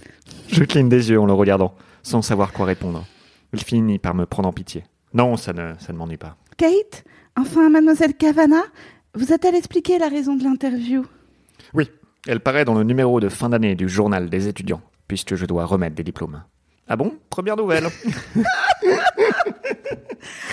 Je 0.48 0.64
cligne 0.64 0.88
des 0.88 1.11
yeux 1.11 1.20
en 1.20 1.26
le 1.26 1.35
regardant, 1.35 1.74
sans 2.02 2.22
savoir 2.22 2.52
quoi 2.52 2.64
répondre. 2.64 3.04
Il 3.52 3.61
finit 3.62 3.98
par 3.98 4.14
me 4.14 4.24
prendre 4.24 4.48
en 4.48 4.52
pitié. 4.52 4.85
Non, 5.12 5.37
ça 5.37 5.52
ne, 5.52 5.74
ça 5.78 5.92
ne 5.92 5.98
m'ennuie 5.98 6.16
pas. 6.16 6.37
Kate? 6.56 7.04
Enfin, 7.37 7.68
mademoiselle 7.68 8.14
Cavana? 8.14 8.62
Vous 9.14 9.35
a-t-elle 9.35 9.54
expliqué 9.54 9.98
la 9.98 10.08
raison 10.08 10.35
de 10.35 10.44
l'interview? 10.44 11.04
Oui, 11.74 11.90
elle 12.26 12.40
paraît 12.40 12.64
dans 12.64 12.74
le 12.74 12.85
numéro 12.85 13.20
de 13.20 13.28
fin 13.28 13.50
d'année 13.50 13.74
du 13.74 13.88
journal 13.88 14.30
des 14.30 14.48
étudiants, 14.48 14.80
puisque 15.08 15.35
je 15.35 15.44
dois 15.44 15.66
remettre 15.66 15.96
des 15.96 16.04
diplômes. 16.04 16.42
Ah 16.88 16.96
bon? 16.96 17.14
Première 17.30 17.56
nouvelle. 17.56 17.84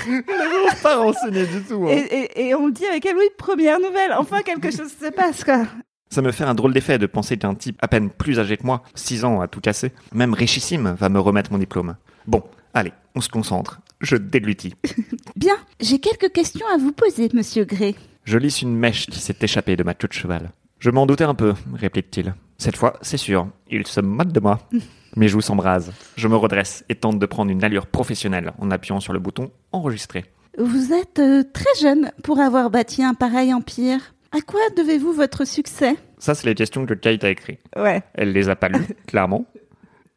Vraiment 0.05 0.75
pas 0.81 0.97
renseignée 0.97 1.45
du 1.45 1.61
tout. 1.63 1.85
hein. 1.87 1.91
et, 1.91 2.31
et- 2.37 2.47
et 2.47 2.55
on 2.55 2.69
dit 2.69 2.85
avec 2.85 3.05
elle, 3.05 3.17
oui, 3.17 3.29
première 3.37 3.79
nouvelle. 3.79 4.13
Enfin, 4.17 4.41
quelque 4.41 4.71
chose 4.71 4.91
se 4.91 5.11
passe, 5.11 5.43
quoi. 5.43 5.65
Ça 6.09 6.21
me 6.21 6.31
fait 6.31 6.43
un 6.43 6.55
drôle 6.55 6.73
d'effet 6.73 6.97
de 6.97 7.05
penser 7.05 7.37
qu'un 7.37 7.53
type 7.53 7.77
à 7.81 7.87
peine 7.87 8.09
plus 8.09 8.39
âgé 8.39 8.57
que 8.57 8.65
moi, 8.65 8.81
6 8.95 9.25
ans 9.25 9.41
à 9.41 9.47
tout 9.47 9.59
casser, 9.61 9.91
même 10.13 10.33
richissime, 10.33 10.95
va 10.99 11.09
me 11.09 11.19
remettre 11.19 11.51
mon 11.51 11.59
diplôme. 11.59 11.95
Bon, 12.25 12.43
allez, 12.73 12.93
on 13.15 13.21
se 13.21 13.29
concentre. 13.29 13.79
Je 14.01 14.15
déglutis. 14.15 14.73
Bien, 15.35 15.55
j'ai 15.79 15.99
quelques 15.99 16.31
questions 16.31 16.65
à 16.73 16.77
vous 16.77 16.91
poser, 16.93 17.29
monsieur 17.33 17.65
Gray. 17.65 17.95
Je 18.23 18.37
lisse 18.37 18.61
une 18.63 18.75
mèche 18.75 19.05
qui 19.07 19.19
s'est 19.19 19.35
échappée 19.41 19.75
de 19.75 19.83
ma 19.83 19.93
queue 19.93 20.07
de 20.07 20.13
cheval. 20.13 20.51
Je 20.79 20.89
m'en 20.89 21.05
doutais 21.05 21.25
un 21.25 21.35
peu, 21.35 21.53
réplique-t-il. 21.75 22.33
Cette 22.57 22.75
fois, 22.77 22.97
c'est 23.01 23.17
sûr, 23.17 23.47
il 23.69 23.85
se 23.85 23.99
moque 23.99 24.31
de 24.31 24.39
moi. 24.39 24.59
Mes 25.15 25.28
joues 25.28 25.41
s'embrasent. 25.41 25.91
Je 26.15 26.28
me 26.28 26.36
redresse 26.36 26.84
et 26.89 26.95
tente 26.95 27.19
de 27.19 27.26
prendre 27.26 27.52
une 27.52 27.63
allure 27.63 27.88
professionnelle 27.88 28.54
en 28.60 28.72
appuyant 28.72 29.00
sur 29.00 29.13
le 29.13 29.19
bouton 29.19 29.52
Enregistrer. 29.72 30.26
Vous 30.58 30.93
êtes 30.93 31.19
euh, 31.19 31.43
très 31.54 31.80
jeune 31.82 32.12
pour 32.24 32.39
avoir 32.39 32.69
bâti 32.69 33.04
un 33.04 33.13
pareil 33.13 33.54
empire. 33.54 34.13
À 34.32 34.41
quoi 34.41 34.60
devez-vous 34.78 35.13
votre 35.13 35.45
succès? 35.45 35.95
Ça, 36.17 36.36
c'est 36.36 36.48
les 36.48 36.56
questions 36.56 36.86
que 36.86 36.93
Kate 36.93 37.24
a 37.24 37.30
écrites. 37.30 37.60
Ouais. 37.76 38.04
Elle 38.13 38.34
les 38.34 38.50
a 38.50 38.56
pas 38.56 38.67
lues, 38.69 38.86
clairement, 39.08 39.45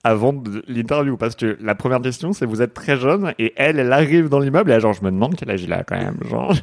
avant 0.04 0.34
l'interview. 0.66 1.16
Parce 1.16 1.36
que 1.36 1.56
la 1.60 1.74
première 1.74 2.00
question, 2.00 2.32
c'est 2.32 2.44
vous 2.44 2.60
êtes 2.60 2.74
très 2.74 2.96
jeune 2.96 3.34
et 3.38 3.52
elle, 3.56 3.78
elle 3.78 3.92
arrive 3.92 4.28
dans 4.28 4.40
l'immeuble 4.40 4.70
et 4.70 4.74
elle, 4.74 4.80
genre, 4.80 4.92
je 4.92 5.04
me 5.04 5.10
demande 5.10 5.36
quel 5.36 5.50
âge 5.50 5.62
il 5.62 5.72
a 5.72 5.84
quand 5.84 5.96
même. 5.96 6.18
Genre, 6.28 6.54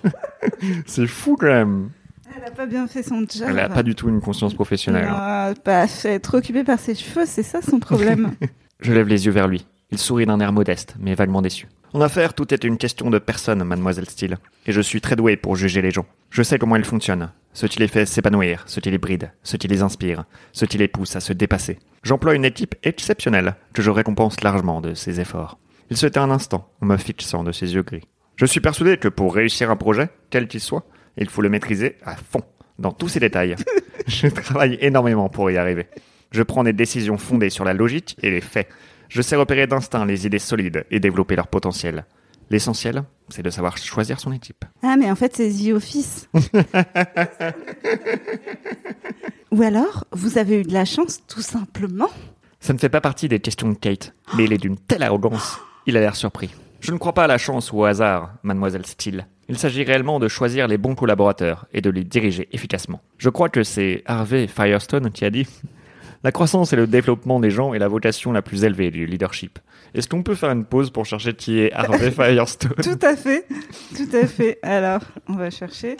c'est 0.85 1.07
fou 1.07 1.37
quand 1.39 1.47
même. 1.47 1.89
Elle 2.35 2.43
a 2.45 2.51
pas 2.51 2.65
bien 2.65 2.87
fait 2.87 3.03
son 3.03 3.19
job. 3.21 3.47
Elle 3.49 3.59
a 3.59 3.69
pas 3.69 3.83
du 3.83 3.95
tout 3.95 4.09
une 4.09 4.21
conscience 4.21 4.53
professionnelle. 4.53 5.07
hein. 5.09 5.49
Non, 5.49 5.53
pas 5.63 5.87
fait. 5.87 6.19
Trop 6.19 6.37
occupée 6.37 6.63
par 6.63 6.79
ses 6.79 6.95
cheveux, 6.95 7.25
c'est 7.25 7.43
ça 7.43 7.61
son 7.61 7.79
problème. 7.79 8.31
Je 8.79 8.93
lève 8.93 9.07
les 9.07 9.25
yeux 9.25 9.31
vers 9.31 9.47
lui. 9.47 9.65
Il 9.91 9.97
sourit 9.97 10.25
d'un 10.25 10.39
air 10.39 10.53
modeste, 10.53 10.95
mais 10.99 11.15
vaguement 11.15 11.41
déçu. 11.41 11.67
En 11.93 12.01
affaires, 12.01 12.35
tout 12.35 12.53
est 12.53 12.63
une 12.63 12.77
question 12.77 13.09
de 13.09 13.17
personne, 13.17 13.63
mademoiselle 13.63 14.07
Steele. 14.07 14.37
Et 14.67 14.71
je 14.71 14.81
suis 14.81 15.01
très 15.01 15.15
doué 15.15 15.35
pour 15.37 15.55
juger 15.55 15.81
les 15.81 15.89
gens. 15.89 16.05
Je 16.29 16.43
sais 16.43 16.59
comment 16.59 16.75
ils 16.75 16.85
fonctionnent. 16.85 17.31
Ce 17.53 17.65
qui 17.65 17.79
les 17.79 17.87
fait 17.87 18.05
s'épanouir, 18.05 18.63
ce 18.67 18.79
qui 18.79 18.91
les 18.91 18.99
bride, 18.99 19.31
ce 19.41 19.57
qui 19.57 19.67
les 19.67 19.81
inspire, 19.81 20.25
ce 20.51 20.65
qui 20.65 20.77
les 20.77 20.87
pousse 20.87 21.15
à 21.15 21.19
se 21.19 21.33
dépasser. 21.33 21.79
J'emploie 22.03 22.35
une 22.35 22.45
équipe 22.45 22.75
exceptionnelle, 22.83 23.55
que 23.73 23.81
je 23.81 23.89
récompense 23.89 24.41
largement 24.43 24.81
de 24.81 24.93
ses 24.93 25.19
efforts. 25.19 25.57
Il 25.89 25.97
se 25.97 26.05
tait 26.05 26.19
un 26.19 26.29
instant, 26.29 26.69
en 26.81 26.85
me 26.85 26.97
fixant 26.97 27.43
de 27.43 27.51
ses 27.51 27.73
yeux 27.73 27.81
gris. 27.81 28.03
Je 28.35 28.45
suis 28.45 28.61
persuadé 28.61 28.97
que 28.97 29.07
pour 29.07 29.33
réussir 29.33 29.71
un 29.71 29.75
projet, 29.75 30.09
quel 30.29 30.47
qu'il 30.47 30.61
soit, 30.61 30.85
il 31.23 31.29
faut 31.29 31.41
le 31.41 31.49
maîtriser 31.49 31.97
à 32.03 32.15
fond, 32.15 32.41
dans 32.77 32.91
tous 32.91 33.09
ses 33.09 33.19
détails. 33.19 33.55
je 34.07 34.27
travaille 34.27 34.77
énormément 34.81 35.29
pour 35.29 35.51
y 35.51 35.57
arriver. 35.57 35.87
Je 36.31 36.43
prends 36.43 36.63
des 36.63 36.73
décisions 36.73 37.17
fondées 37.17 37.49
sur 37.49 37.65
la 37.65 37.73
logique 37.73 38.15
et 38.21 38.29
les 38.29 38.41
faits. 38.41 38.69
Je 39.09 39.21
sais 39.21 39.35
repérer 39.35 39.67
d'instinct 39.67 40.05
les 40.05 40.25
idées 40.27 40.39
solides 40.39 40.85
et 40.91 40.99
développer 40.99 41.35
leur 41.35 41.47
potentiel. 41.47 42.05
L'essentiel, 42.51 43.03
c'est 43.29 43.43
de 43.43 43.49
savoir 43.49 43.77
choisir 43.77 44.19
son 44.19 44.31
équipe. 44.31 44.65
ah, 44.81 44.95
mais 44.97 45.11
en 45.11 45.15
fait, 45.15 45.35
c'est 45.35 45.49
The 45.49 45.73
Office. 45.73 46.29
Ou 49.51 49.61
alors, 49.63 50.05
vous 50.11 50.37
avez 50.37 50.61
eu 50.61 50.63
de 50.63 50.73
la 50.73 50.85
chance, 50.85 51.21
tout 51.27 51.41
simplement. 51.41 52.09
Ça 52.59 52.73
ne 52.73 52.77
fait 52.77 52.89
pas 52.89 53.01
partie 53.01 53.27
des 53.27 53.39
questions 53.39 53.69
de 53.69 53.75
Kate, 53.75 54.13
mais 54.35 54.45
il 54.45 54.53
est 54.53 54.57
d'une 54.57 54.77
telle 54.77 55.03
arrogance. 55.03 55.59
Il 55.85 55.95
a 55.97 55.99
l'air 55.99 56.15
surpris. 56.15 56.49
Je 56.81 56.91
ne 56.91 56.97
crois 56.97 57.13
pas 57.13 57.23
à 57.23 57.27
la 57.27 57.37
chance 57.37 57.71
ou 57.71 57.79
au 57.79 57.85
hasard, 57.85 58.33
mademoiselle 58.43 58.85
Steele. 58.85 59.27
Il 59.49 59.57
s'agit 59.57 59.83
réellement 59.83 60.19
de 60.19 60.27
choisir 60.27 60.67
les 60.67 60.77
bons 60.77 60.93
collaborateurs 60.93 61.65
et 61.73 61.81
de 61.81 61.89
les 61.89 62.03
diriger 62.03 62.47
efficacement. 62.51 63.01
Je 63.17 63.29
crois 63.29 63.49
que 63.49 63.63
c'est 63.63 64.03
Harvey 64.05 64.45
Firestone 64.45 65.09
qui 65.11 65.25
a 65.25 65.31
dit 65.31 65.47
La 66.23 66.31
croissance 66.31 66.71
et 66.71 66.75
le 66.75 66.85
développement 66.85 67.39
des 67.39 67.49
gens 67.49 67.73
est 67.73 67.79
la 67.79 67.87
vocation 67.87 68.31
la 68.31 68.43
plus 68.43 68.63
élevée 68.63 68.91
du 68.91 69.07
leadership. 69.07 69.57
Est-ce 69.95 70.07
qu'on 70.07 70.21
peut 70.21 70.35
faire 70.35 70.51
une 70.51 70.65
pause 70.65 70.91
pour 70.91 71.07
chercher 71.07 71.33
qui 71.33 71.61
est 71.61 71.73
Harvey 71.73 72.11
Firestone? 72.15 72.75
Tout 72.83 72.99
à 73.01 73.15
fait. 73.15 73.47
Tout 73.97 74.15
à 74.15 74.27
fait. 74.27 74.59
Alors, 74.61 75.01
on 75.27 75.33
va 75.33 75.49
chercher. 75.49 75.97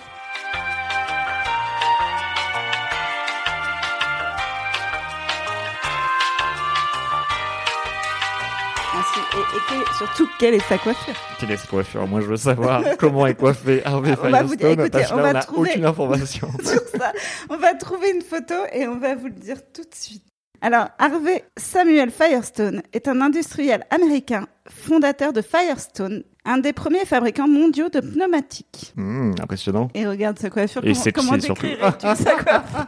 Et, 9.15 9.97
surtout, 9.97 10.27
quelle 10.39 10.53
est 10.55 10.67
sa 10.67 10.77
coiffure 10.77 11.13
Quelle 11.39 11.51
est 11.51 11.57
cette 11.57 11.69
coiffure? 11.69 12.07
Moi, 12.07 12.21
je 12.21 12.27
veux 12.27 12.37
savoir 12.37 12.83
comment 12.99 13.25
est 13.27 13.35
coiffé 13.35 13.81
Harvey 13.85 14.15
On 14.23 14.29
va 14.29 14.43
vous 14.43 14.55
dire, 14.55 14.67
Firestone, 14.67 14.81
écoutez, 14.85 14.89
parce 14.89 15.09
que 15.09 15.13
on 15.13 15.17
là, 15.17 15.23
va 15.23 15.29
on 15.29 15.33
n'a 15.33 15.39
trouver- 15.41 15.69
aucune 15.71 15.85
information. 15.85 16.49
sur 16.63 16.81
ça. 16.99 17.13
On 17.49 17.57
va 17.57 17.73
trouver 17.75 18.11
une 18.11 18.21
photo 18.21 18.53
et 18.73 18.87
on 18.87 18.97
va 18.99 19.15
vous 19.15 19.27
le 19.27 19.33
dire 19.33 19.57
tout 19.73 19.81
de 19.81 19.93
suite. 19.95 20.23
Alors, 20.61 20.87
Harvey 20.99 21.45
Samuel 21.57 22.11
Firestone 22.11 22.81
est 22.91 23.07
un 23.07 23.21
industriel 23.21 23.85
américain, 23.91 24.45
fondateur 24.69 25.31
de 25.31 25.41
Firestone, 25.41 26.23
un 26.43 26.57
des 26.57 26.73
premiers 26.73 27.05
fabricants 27.05 27.47
mondiaux 27.47 27.87
de 27.89 28.01
pneumatiques. 28.01 28.91
Hmm, 28.97 29.31
impressionnant. 29.41 29.87
Et 29.93 30.05
regarde 30.05 30.37
sa 30.37 30.49
coiffure. 30.49 30.81
Et 30.85 30.93
comment, 31.13 31.29
comment 31.31 31.41
surtout. 31.41 31.65
sa 32.01 32.33
coiffure? 32.35 32.85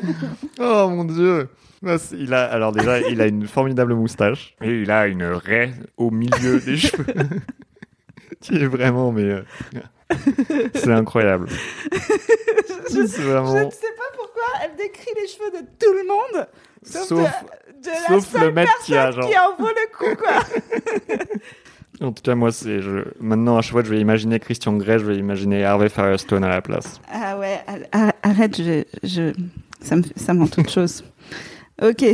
Oh 0.60 0.88
mon 0.88 1.04
dieu. 1.04 1.48
Il 2.12 2.34
a, 2.34 2.44
alors 2.44 2.72
déjà, 2.72 3.00
il 3.00 3.20
a 3.20 3.26
une 3.26 3.46
formidable 3.46 3.94
moustache 3.94 4.56
et 4.62 4.82
il 4.82 4.90
a 4.90 5.06
une 5.06 5.22
raie 5.24 5.72
au 5.96 6.10
milieu 6.10 6.58
des 6.60 6.76
cheveux. 6.76 7.06
Qui 8.40 8.56
est 8.56 8.66
vraiment, 8.66 9.12
mais 9.12 9.22
euh, 9.22 9.42
c'est 10.74 10.92
incroyable. 10.92 11.48
Je, 12.90 13.00
ne 13.02 13.06
sais 13.06 13.22
pas 13.22 13.42
pourquoi 14.16 14.42
elle 14.64 14.74
décrit 14.76 15.10
les 15.20 15.28
cheveux 15.28 15.50
de 15.50 15.66
tout 15.78 15.92
le 15.92 16.06
monde, 16.08 16.46
sauf, 16.82 17.06
Sauf, 18.08 18.32
de, 18.32 18.38
de 18.38 18.40
la 18.40 18.46
le 18.46 18.52
mec 18.52 18.68
qui 18.84 18.96
a 18.96 19.04
personne 19.04 19.22
genre. 19.22 19.30
qui 19.30 19.38
en 19.38 19.56
vaut 19.56 19.68
le 19.68 19.96
coup, 19.96 20.16
quoi. 20.22 21.26
En 22.00 22.12
tout 22.12 22.22
cas, 22.22 22.36
moi, 22.36 22.52
c'est 22.52 22.80
je... 22.80 23.00
maintenant 23.18 23.58
à 23.58 23.60
chaque 23.60 23.72
fois 23.72 23.82
que 23.82 23.88
je 23.88 23.94
vais 23.94 24.00
imaginer 24.00 24.38
Christian 24.38 24.72
Grey, 24.76 25.00
je 25.00 25.04
vais 25.04 25.16
imaginer 25.16 25.64
Harvey 25.64 25.88
Firestone 25.88 26.44
à 26.44 26.48
la 26.48 26.62
place. 26.62 27.00
Ah 27.12 27.36
ouais, 27.38 27.58
ar- 27.90 28.12
arrête, 28.22 28.56
je, 28.56 28.84
je, 29.02 29.32
ça 29.80 29.96
me, 29.96 30.02
ça 30.14 30.32
me 30.32 30.40
rend 30.40 30.46
toute 30.46 30.70
chose. 30.70 31.02
Ok. 31.82 32.04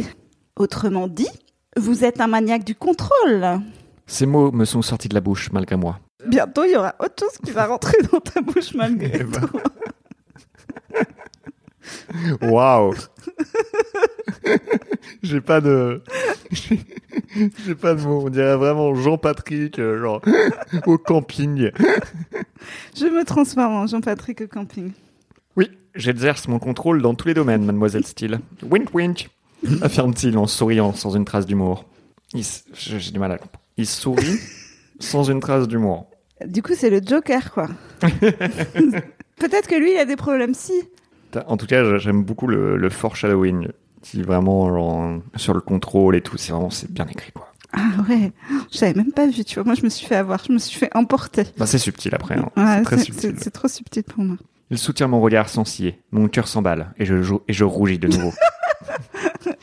Autrement 0.57 1.09
dit, 1.09 1.29
vous 1.77 2.05
êtes 2.05 2.21
un 2.21 2.27
maniaque 2.27 2.65
du 2.65 2.75
contrôle. 2.75 3.61
Ces 4.07 4.27
mots 4.27 4.53
me 4.53 4.65
sont 4.65 4.83
sortis 4.83 5.09
de 5.09 5.15
la 5.15 5.21
bouche 5.21 5.51
malgré 5.53 5.77
moi. 5.77 5.99
Bientôt, 6.27 6.65
il 6.65 6.73
y 6.73 6.77
aura 6.77 6.95
autre 7.01 7.15
chose 7.21 7.37
qui 7.45 7.51
va 7.51 7.67
rentrer 7.67 7.97
dans 8.13 8.21
ta 8.21 8.41
bouche 8.41 8.75
malgré 8.75 9.11
Eh 9.21 9.25
ben. 9.25 9.41
tout. 9.41 9.59
Waouh 12.43 12.95
J'ai 15.23 15.41
pas 15.41 15.61
de. 15.61 16.03
J'ai 16.53 17.75
pas 17.75 17.95
de 17.95 18.03
mots. 18.03 18.23
On 18.27 18.31
dirait 18.31 18.57
vraiment 18.57 18.95
Jean-Patrick, 18.95 19.79
euh, 19.79 20.01
genre, 20.01 20.21
au 20.87 20.99
camping. 20.99 21.71
Je 22.97 23.07
me 23.07 23.25
transforme 23.25 23.75
en 23.75 23.87
Jean-Patrick 23.87 24.41
au 24.43 24.47
camping. 24.47 24.93
Oui, 25.57 25.71
j'exerce 25.95 26.47
mon 26.49 26.59
contrôle 26.59 27.03
dans 27.03 27.15
tous 27.15 27.29
les 27.29 27.35
domaines, 27.35 27.65
mademoiselle 27.65 28.05
Steele. 28.07 28.41
Wink 28.63 28.95
wink 28.95 29.29
affirme-t-il 29.83 30.37
en 30.39 30.47
souriant 30.47 30.93
sans 30.93 31.15
une 31.17 31.25
trace 31.25 31.47
d'humour. 31.47 31.85
S- 32.35 32.65
J'ai 32.75 33.11
du 33.13 33.19
mal 33.19 33.33
à 33.33 33.39
comprendre. 33.39 33.65
Il 33.77 33.87
sourit 33.87 34.39
sans 35.01 35.25
une 35.31 35.41
trace 35.41 35.69
d'humour. 35.69 36.07
Du 36.47 36.63
coup, 36.63 36.73
c'est 36.77 36.91
le 36.91 37.01
Joker, 37.05 37.53
quoi. 37.53 37.69
Peut-être 39.37 39.69
que 39.69 39.75
lui, 39.79 39.93
il 39.93 39.99
a 39.99 40.05
des 40.05 40.17
problèmes 40.17 40.55
si. 40.55 40.73
En 41.47 41.57
tout 41.57 41.67
cas, 41.67 41.99
j'aime 41.99 42.23
beaucoup 42.23 42.47
le, 42.47 42.77
le 42.77 42.91
foreshadowing, 42.91 43.69
qui 44.03 44.23
vraiment, 44.23 44.69
genre, 44.73 45.21
sur 45.37 45.55
le 45.55 45.61
contrôle 45.61 46.15
et 46.17 46.21
tout, 46.21 46.37
c'est 46.37 46.53
vraiment, 46.53 46.71
c'est 46.71 46.91
bien 46.91 47.07
écrit, 47.07 47.33
quoi. 47.33 47.49
Ah 47.73 47.89
ouais, 48.09 48.31
je 48.71 48.79
savais 48.79 48.95
même 48.95 49.11
pas 49.11 49.27
vu, 49.27 49.45
tu 49.45 49.57
vois. 49.57 49.65
Moi, 49.65 49.75
je 49.75 49.83
me 49.83 49.89
suis 49.89 50.07
fait 50.07 50.15
avoir, 50.15 50.41
je 50.47 50.53
me 50.53 50.59
suis 50.59 50.79
fait 50.79 50.91
emporter. 50.97 51.43
Bah, 51.59 51.67
c'est 51.67 51.79
subtil 51.79 52.15
après, 52.15 52.37
hein. 52.37 52.49
Ouais, 52.57 52.77
c'est 52.79 52.83
très 52.85 52.99
c'est- 52.99 53.05
subtil. 53.05 53.35
c'est 53.37 53.45
c'est 53.45 53.51
trop 53.51 53.67
subtil 53.67 54.05
pour 54.05 54.23
moi. 54.23 54.37
Il 54.71 54.79
soutient 54.79 55.09
mon 55.09 55.21
regard 55.21 55.49
sans 55.49 55.65
ciller, 55.65 55.99
mon 56.13 56.29
cœur 56.29 56.47
s'emballe, 56.47 56.93
et 56.99 57.05
je, 57.05 57.17
et 57.49 57.53
je 57.53 57.65
rougis 57.65 57.99
de 57.99 58.07
nouveau. 58.09 58.33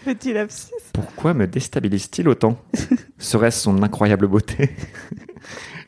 Petit 0.05 0.33
lapsus. 0.33 0.71
Pourquoi 0.93 1.33
me 1.33 1.45
déstabilise-t-il 1.45 2.27
autant? 2.27 2.57
Serait-ce 3.19 3.61
son 3.61 3.83
incroyable 3.83 4.27
beauté? 4.27 4.71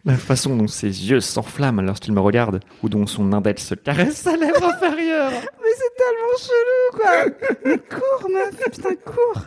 La 0.05 0.17
façon 0.17 0.55
dont 0.55 0.67
ses 0.67 1.09
yeux 1.09 1.21
s'enflamment 1.21 1.81
lorsqu'il 1.81 2.13
me 2.13 2.19
regarde, 2.19 2.59
ou 2.83 2.89
dont 2.89 3.07
son 3.07 3.31
index 3.33 3.65
se 3.65 3.75
caresse 3.75 4.17
sa 4.17 4.35
lèvre 4.35 4.63
inférieure? 4.63 5.31
Mais 5.31 5.71
c'est 5.77 5.95
tellement 5.97 6.37
chelou, 6.37 6.97
quoi. 6.97 7.59
Mais 7.65 7.77
cours, 7.77 8.29
meuf, 8.29 8.71
putain, 8.71 8.95
cours. 9.05 9.45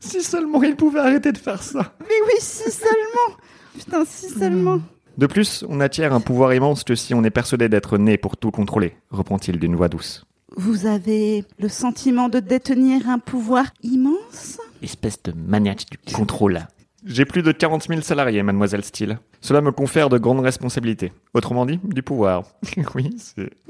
Si 0.00 0.22
seulement 0.22 0.62
il 0.62 0.76
pouvait 0.76 1.00
arrêter 1.00 1.32
de 1.32 1.38
faire 1.38 1.62
ça 1.62 1.94
Mais 2.00 2.06
oui, 2.26 2.34
si 2.40 2.70
seulement. 2.70 3.38
Putain, 3.78 4.04
si 4.04 4.28
seulement. 4.28 4.80
De 5.16 5.26
plus, 5.26 5.64
on 5.68 5.80
acquiert 5.80 6.12
un 6.12 6.20
pouvoir 6.20 6.52
immense 6.52 6.82
que 6.82 6.96
si 6.96 7.14
on 7.14 7.22
est 7.22 7.30
persuadé 7.30 7.68
d'être 7.68 7.96
né 7.96 8.18
pour 8.18 8.36
tout 8.36 8.50
contrôler, 8.50 8.96
reprend-il 9.10 9.58
d'une 9.60 9.76
voix 9.76 9.88
douce. 9.88 10.26
Vous 10.56 10.86
avez 10.86 11.44
le 11.58 11.68
sentiment 11.68 12.28
de 12.28 12.38
détenir 12.38 13.08
un 13.08 13.18
pouvoir 13.18 13.66
immense 13.82 14.60
Espèce 14.82 15.22
de 15.22 15.32
maniaque 15.32 15.86
du 15.90 15.98
contrôle. 16.12 16.60
J'ai 17.04 17.24
plus 17.24 17.42
de 17.42 17.52
40 17.52 17.88
000 17.88 18.00
salariés, 18.02 18.42
mademoiselle 18.42 18.84
Steele. 18.84 19.18
Cela 19.40 19.60
me 19.60 19.72
confère 19.72 20.08
de 20.08 20.16
grandes 20.16 20.40
responsabilités. 20.40 21.12
Autrement 21.34 21.66
dit, 21.66 21.80
du 21.82 22.02
pouvoir. 22.02 22.44
oui, 22.94 23.16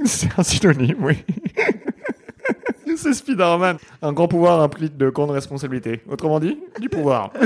c'est, 0.05 0.29
un 0.39 0.43
synonyme, 0.43 0.97
oui. 1.01 1.25
c'est 2.97 3.15
Spider-Man. 3.15 3.79
Un 4.03 4.13
grand 4.13 4.29
pouvoir 4.29 4.61
implique 4.61 4.97
de 4.97 5.09
grandes 5.09 5.31
responsabilités. 5.31 6.03
Autrement 6.09 6.39
dit, 6.39 6.59
du 6.81 6.89
pouvoir. 6.89 7.33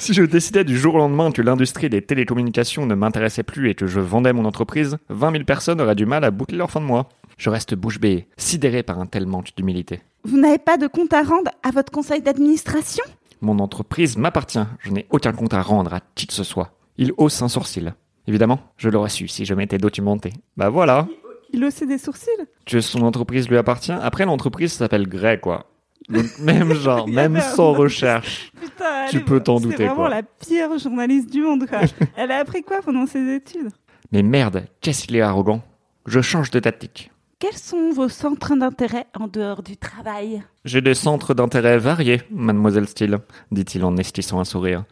Si 0.00 0.14
je 0.14 0.22
décidais 0.22 0.64
du 0.64 0.78
jour 0.78 0.94
au 0.94 0.98
lendemain 0.98 1.30
que 1.30 1.42
l'industrie 1.42 1.90
des 1.90 2.00
télécommunications 2.00 2.86
ne 2.86 2.94
m'intéressait 2.94 3.42
plus 3.42 3.68
et 3.68 3.74
que 3.74 3.86
je 3.86 4.00
vendais 4.00 4.32
mon 4.32 4.46
entreprise, 4.46 4.96
20 5.10 5.32
000 5.32 5.44
personnes 5.44 5.78
auraient 5.78 5.94
du 5.94 6.06
mal 6.06 6.24
à 6.24 6.30
boucler 6.30 6.56
leur 6.56 6.70
fin 6.70 6.80
de 6.80 6.86
mois. 6.86 7.10
Je 7.40 7.48
reste 7.48 7.74
bouche 7.74 7.98
bée, 7.98 8.26
sidéré 8.36 8.82
par 8.82 9.00
un 9.00 9.06
tel 9.06 9.24
manque 9.24 9.52
d'humilité. 9.56 10.02
Vous 10.24 10.38
n'avez 10.38 10.58
pas 10.58 10.76
de 10.76 10.86
compte 10.86 11.14
à 11.14 11.22
rendre 11.22 11.50
à 11.62 11.70
votre 11.70 11.90
conseil 11.90 12.20
d'administration? 12.20 13.02
Mon 13.40 13.58
entreprise 13.60 14.18
m'appartient. 14.18 14.60
Je 14.80 14.90
n'ai 14.90 15.06
aucun 15.08 15.32
compte 15.32 15.54
à 15.54 15.62
rendre 15.62 15.94
à 15.94 16.00
qui 16.14 16.26
que 16.26 16.34
ce 16.34 16.44
soit. 16.44 16.72
Il 16.98 17.12
hausse 17.16 17.40
un 17.40 17.48
sourcil. 17.48 17.94
Évidemment, 18.26 18.58
je 18.76 18.90
l'aurais 18.90 19.08
su 19.08 19.26
si 19.26 19.46
je 19.46 19.54
m'étais 19.54 19.78
documenté. 19.78 20.34
Bah 20.58 20.68
voilà, 20.68 21.08
Il 21.54 21.64
haussait 21.64 21.86
des 21.86 21.96
sourcils? 21.96 22.28
Que 22.66 22.82
son 22.82 23.00
entreprise 23.00 23.48
lui 23.48 23.56
appartient. 23.56 23.90
Après, 23.90 24.26
l'entreprise 24.26 24.74
s'appelle 24.74 25.08
Grey, 25.08 25.40
quoi. 25.40 25.64
Donc, 26.10 26.26
même 26.40 26.74
genre, 26.74 27.08
même 27.08 27.40
sans 27.40 27.72
recherche. 27.72 28.52
Putain, 28.60 29.06
Tu 29.08 29.16
elle 29.16 29.22
est- 29.22 29.24
peux 29.24 29.40
t'en 29.42 29.56
C'est 29.56 29.62
douter, 29.64 29.84
vraiment 29.86 29.94
quoi. 29.94 30.10
la 30.10 30.22
pire 30.22 30.78
journaliste 30.78 31.30
du 31.30 31.40
monde, 31.40 31.66
quoi. 31.66 31.80
Elle 32.18 32.32
a 32.32 32.36
appris 32.40 32.62
quoi 32.62 32.82
pendant 32.84 33.06
ses 33.06 33.34
études? 33.36 33.70
Mais 34.12 34.22
merde, 34.22 34.66
qu'est-ce 34.82 35.06
qu'il 35.06 35.16
est 35.16 35.22
arrogant? 35.22 35.62
Je 36.06 36.20
change 36.20 36.50
de 36.50 36.60
tactique. 36.60 37.10
Quels 37.40 37.56
sont 37.56 37.90
vos 37.90 38.10
centres 38.10 38.54
d'intérêt 38.54 39.06
en 39.18 39.26
dehors 39.26 39.62
du 39.62 39.78
travail 39.78 40.42
J'ai 40.66 40.82
des 40.82 40.92
centres 40.92 41.32
d'intérêt 41.32 41.78
variés, 41.78 42.20
mademoiselle 42.30 42.86
Steele, 42.86 43.18
dit-il 43.50 43.82
en 43.82 43.96
esquissant 43.96 44.40
un 44.40 44.44
sourire. 44.44 44.84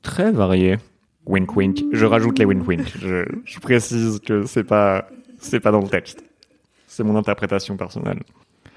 Très 0.00 0.32
variés. 0.32 0.78
Wink 1.26 1.54
wink. 1.54 1.84
Je 1.92 2.06
rajoute 2.06 2.38
les 2.38 2.46
wink 2.46 2.66
wink. 2.66 2.90
Je, 2.98 3.26
je 3.44 3.58
précise 3.60 4.20
que 4.20 4.46
c'est 4.46 4.64
pas, 4.64 5.06
c'est 5.38 5.60
pas 5.60 5.70
dans 5.70 5.82
le 5.82 5.88
texte. 5.88 6.24
C'est 6.86 7.04
mon 7.04 7.14
interprétation 7.14 7.76
personnelle. 7.76 8.22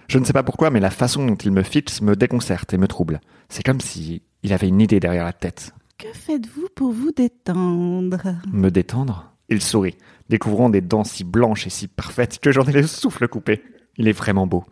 Je 0.10 0.20
ne 0.20 0.26
sais 0.26 0.34
pas 0.34 0.44
pourquoi, 0.44 0.70
mais 0.70 0.82
la 0.82 0.92
façon 0.92 1.26
dont 1.26 1.36
il 1.36 1.54
me 1.54 1.64
fixe 1.64 2.02
me 2.02 2.18
déconcerte 2.18 2.74
et 2.74 2.78
me 2.78 2.88
trouble. 2.90 3.22
C'est 3.48 3.64
comme 3.64 3.80
si 3.80 4.24
il 4.44 4.52
avait 4.52 4.68
une 4.68 4.82
idée 4.82 5.00
derrière 5.00 5.24
la 5.24 5.32
tête. 5.32 5.74
Que 5.98 6.12
faites-vous 6.12 6.68
pour 6.76 6.92
vous 6.92 7.14
détendre? 7.14 8.36
Me 8.52 8.70
détendre? 8.70 9.32
Il 9.48 9.62
sourit, 9.62 9.96
découvrant 10.30 10.70
des 10.70 10.82
dents 10.82 11.04
si 11.04 11.24
blanches 11.24 11.68
et 11.68 11.70
si 11.70 11.88
parfaites 11.88 12.40
que 12.40 12.52
j'en 12.52 12.64
ai 12.64 12.72
le 12.72 12.88
souffle 12.88 13.28
coupé. 13.28 13.64
Il 13.98 14.08
est 14.08 14.14
vraiment 14.14 14.48
beau. 14.48 14.64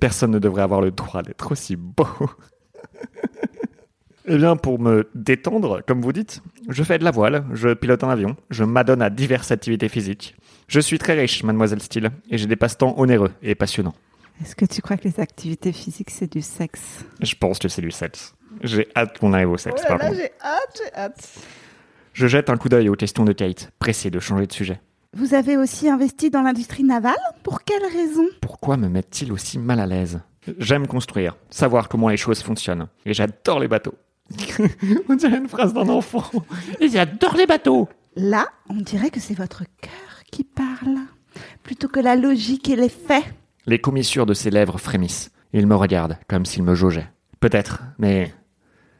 Personne 0.00 0.30
ne 0.30 0.38
devrait 0.38 0.62
avoir 0.62 0.80
le 0.80 0.90
droit 0.90 1.22
d'être 1.22 1.52
aussi 1.52 1.76
beau. 1.76 2.06
eh 4.26 4.36
bien, 4.36 4.56
pour 4.56 4.80
me 4.80 5.08
détendre, 5.14 5.82
comme 5.86 6.00
vous 6.00 6.12
dites, 6.12 6.42
je 6.68 6.82
fais 6.82 6.98
de 6.98 7.04
la 7.04 7.10
voile, 7.10 7.44
je 7.52 7.74
pilote 7.74 8.02
un 8.04 8.08
avion, 8.08 8.36
je 8.50 8.64
m'adonne 8.64 9.02
à 9.02 9.10
diverses 9.10 9.50
activités 9.50 9.88
physiques. 9.88 10.34
Je 10.66 10.80
suis 10.80 10.98
très 10.98 11.14
riche, 11.14 11.44
mademoiselle 11.44 11.82
Steele, 11.82 12.10
et 12.30 12.38
j'ai 12.38 12.46
des 12.46 12.56
passe-temps 12.56 12.94
onéreux 12.96 13.32
et 13.42 13.54
passionnants. 13.54 13.94
Est-ce 14.40 14.56
que 14.56 14.64
tu 14.64 14.82
crois 14.82 14.96
que 14.96 15.06
les 15.06 15.20
activités 15.20 15.72
physiques, 15.72 16.10
c'est 16.10 16.32
du 16.32 16.42
sexe? 16.42 17.04
Je 17.20 17.34
pense 17.34 17.58
que 17.58 17.68
c'est 17.68 17.82
du 17.82 17.90
sexe. 17.90 18.34
J'ai 18.62 18.88
hâte 18.96 19.18
qu'on 19.18 19.32
arrive 19.32 19.50
au 19.50 19.58
sexe, 19.58 19.82
par 19.82 19.98
contre. 19.98 20.12
Oh 20.12 20.16
j'ai 20.16 20.30
hâte, 20.42 20.82
j'ai 20.82 20.94
hâte. 20.94 21.38
Je 22.14 22.28
jette 22.28 22.48
un 22.48 22.56
coup 22.56 22.68
d'œil 22.68 22.88
aux 22.88 22.94
questions 22.94 23.24
de 23.24 23.32
Kate, 23.32 23.72
pressé 23.80 24.08
de 24.08 24.20
changer 24.20 24.46
de 24.46 24.52
sujet. 24.52 24.80
Vous 25.16 25.34
avez 25.34 25.56
aussi 25.56 25.88
investi 25.88 26.30
dans 26.30 26.42
l'industrie 26.42 26.84
navale? 26.84 27.16
Pour 27.42 27.64
quelle 27.64 27.82
raison? 27.82 28.24
Pourquoi 28.40 28.76
me 28.76 28.88
mettent-ils 28.88 29.32
aussi 29.32 29.58
mal 29.58 29.80
à 29.80 29.86
l'aise? 29.86 30.20
J'aime 30.58 30.86
construire, 30.86 31.36
savoir 31.50 31.88
comment 31.88 32.08
les 32.08 32.16
choses 32.16 32.40
fonctionnent. 32.40 32.86
Et 33.04 33.14
j'adore 33.14 33.58
les 33.58 33.66
bateaux. 33.66 33.96
On 35.08 35.16
dirait 35.16 35.38
une 35.38 35.48
phrase 35.48 35.74
d'un 35.74 35.88
enfant. 35.88 36.22
Et 36.80 36.88
j'adore 36.88 37.34
les 37.36 37.46
bateaux 37.46 37.88
Là, 38.14 38.46
on 38.70 38.74
dirait 38.74 39.10
que 39.10 39.18
c'est 39.18 39.34
votre 39.34 39.64
cœur 39.80 40.22
qui 40.30 40.44
parle, 40.44 40.98
plutôt 41.64 41.88
que 41.88 41.98
la 41.98 42.14
logique 42.14 42.70
et 42.70 42.76
les 42.76 42.88
faits. 42.88 43.24
Les 43.66 43.80
commissures 43.80 44.24
de 44.24 44.34
ses 44.34 44.50
lèvres 44.50 44.78
frémissent. 44.78 45.32
Il 45.52 45.66
me 45.66 45.74
regarde 45.74 46.16
comme 46.28 46.46
s'il 46.46 46.62
me 46.62 46.76
jaugeait. 46.76 47.10
Peut-être, 47.40 47.82
mais 47.98 48.32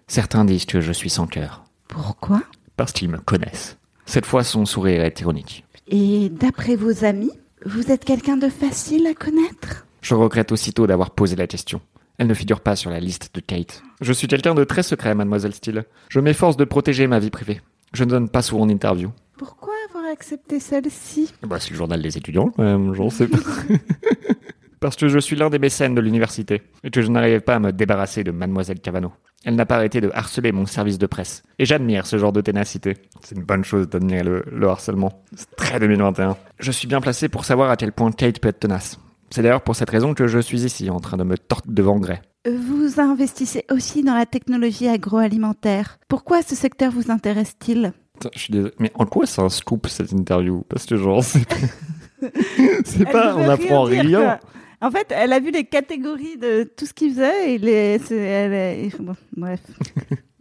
certains 0.08 0.44
disent 0.44 0.64
que 0.66 0.80
je 0.80 0.90
suis 0.90 1.10
sans 1.10 1.28
cœur. 1.28 1.62
Pourquoi? 1.86 2.42
Parce 2.76 2.92
qu'ils 2.92 3.08
me 3.08 3.18
connaissent. 3.18 3.78
Cette 4.06 4.26
fois, 4.26 4.44
son 4.44 4.66
sourire 4.66 5.04
est 5.04 5.20
ironique. 5.20 5.64
Et 5.88 6.28
d'après 6.28 6.76
vos 6.76 7.04
amis, 7.04 7.30
vous 7.64 7.90
êtes 7.90 8.04
quelqu'un 8.04 8.36
de 8.36 8.48
facile 8.48 9.06
à 9.06 9.14
connaître? 9.14 9.86
Je 10.00 10.14
regrette 10.14 10.52
aussitôt 10.52 10.86
d'avoir 10.86 11.10
posé 11.10 11.36
la 11.36 11.46
question. 11.46 11.80
Elle 12.18 12.26
ne 12.26 12.34
figure 12.34 12.60
pas 12.60 12.76
sur 12.76 12.90
la 12.90 13.00
liste 13.00 13.34
de 13.34 13.40
Kate. 13.40 13.82
Je 14.00 14.12
suis 14.12 14.28
quelqu'un 14.28 14.54
de 14.54 14.64
très 14.64 14.82
secret, 14.82 15.14
mademoiselle 15.14 15.54
Steele. 15.54 15.84
Je 16.08 16.20
m'efforce 16.20 16.56
de 16.56 16.64
protéger 16.64 17.06
ma 17.06 17.18
vie 17.18 17.30
privée. 17.30 17.60
Je 17.92 18.04
ne 18.04 18.10
donne 18.10 18.28
pas 18.28 18.42
souvent 18.42 18.66
d'interview. 18.66 19.10
Pourquoi 19.36 19.72
avoir 19.88 20.10
accepté 20.12 20.60
celle-ci? 20.60 21.32
Bah, 21.42 21.58
c'est 21.58 21.70
le 21.70 21.76
journal 21.76 22.02
des 22.02 22.16
étudiants, 22.16 22.50
quand 22.50 22.62
même, 22.62 22.94
j'en 22.94 23.10
sais 23.10 23.26
pas. 23.26 23.38
Parce 24.80 24.96
que 24.96 25.08
je 25.08 25.18
suis 25.18 25.34
l'un 25.36 25.50
des 25.50 25.58
mécènes 25.58 25.94
de 25.94 26.00
l'université, 26.00 26.62
et 26.84 26.90
que 26.90 27.02
je 27.02 27.08
n'arrivais 27.08 27.40
pas 27.40 27.56
à 27.56 27.58
me 27.58 27.72
débarrasser 27.72 28.22
de 28.22 28.30
mademoiselle 28.30 28.80
Cavano. 28.80 29.12
Elle 29.44 29.56
n'a 29.56 29.66
pas 29.66 29.76
arrêté 29.76 30.00
de 30.00 30.10
harceler 30.14 30.52
mon 30.52 30.66
service 30.66 30.98
de 30.98 31.06
presse. 31.06 31.42
Et 31.58 31.66
j'admire 31.66 32.06
ce 32.06 32.16
genre 32.18 32.32
de 32.32 32.40
ténacité. 32.40 32.96
C'est 33.22 33.36
une 33.36 33.44
bonne 33.44 33.64
chose 33.64 33.88
d'admirer 33.88 34.22
le, 34.22 34.44
le 34.50 34.68
harcèlement. 34.68 35.22
C'est 35.36 35.54
très 35.56 35.78
2021. 35.78 36.36
Je 36.58 36.70
suis 36.70 36.88
bien 36.88 37.00
placé 37.00 37.28
pour 37.28 37.44
savoir 37.44 37.70
à 37.70 37.76
quel 37.76 37.92
point 37.92 38.10
Kate 38.10 38.38
peut 38.40 38.48
être 38.48 38.60
tenace. 38.60 38.98
C'est 39.30 39.42
d'ailleurs 39.42 39.62
pour 39.62 39.76
cette 39.76 39.90
raison 39.90 40.14
que 40.14 40.26
je 40.26 40.38
suis 40.38 40.64
ici, 40.64 40.88
en 40.90 41.00
train 41.00 41.16
de 41.16 41.24
me 41.24 41.36
tordre 41.36 41.66
devant 41.68 41.98
Grey. 41.98 42.22
Vous 42.46 43.00
investissez 43.00 43.64
aussi 43.70 44.02
dans 44.02 44.14
la 44.14 44.26
technologie 44.26 44.86
agroalimentaire. 44.86 45.98
Pourquoi 46.08 46.42
ce 46.42 46.54
secteur 46.54 46.92
vous 46.92 47.10
intéresse-t-il? 47.10 47.92
Putain, 48.14 48.30
je 48.34 48.38
suis 48.38 48.52
désolé. 48.52 48.72
Mais 48.78 48.92
en 48.94 49.06
quoi 49.06 49.26
c'est 49.26 49.40
un 49.40 49.48
scoop 49.48 49.88
cette 49.88 50.12
interview? 50.12 50.64
Parce 50.68 50.86
que 50.86 50.96
genre, 50.96 51.24
c'est 51.24 53.10
pas, 53.12 53.34
on 53.36 53.48
apprend 53.48 53.88
dire, 53.88 54.02
rien. 54.04 54.38
En 54.80 54.90
fait, 54.90 55.06
elle 55.10 55.32
a 55.32 55.40
vu 55.40 55.50
les 55.50 55.64
catégories 55.64 56.36
de 56.36 56.64
tout 56.76 56.86
ce 56.86 56.92
qu'il 56.92 57.10
faisait 57.12 57.54
et 57.54 57.58
les. 57.58 57.98
elle 58.12 58.52
est- 58.52 59.00
bon, 59.00 59.14
bref. 59.36 59.60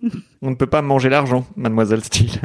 On 0.41 0.49
ne 0.49 0.55
peut 0.55 0.67
pas 0.67 0.81
manger 0.81 1.09
l'argent, 1.09 1.45
mademoiselle 1.55 2.03
Steele. 2.03 2.41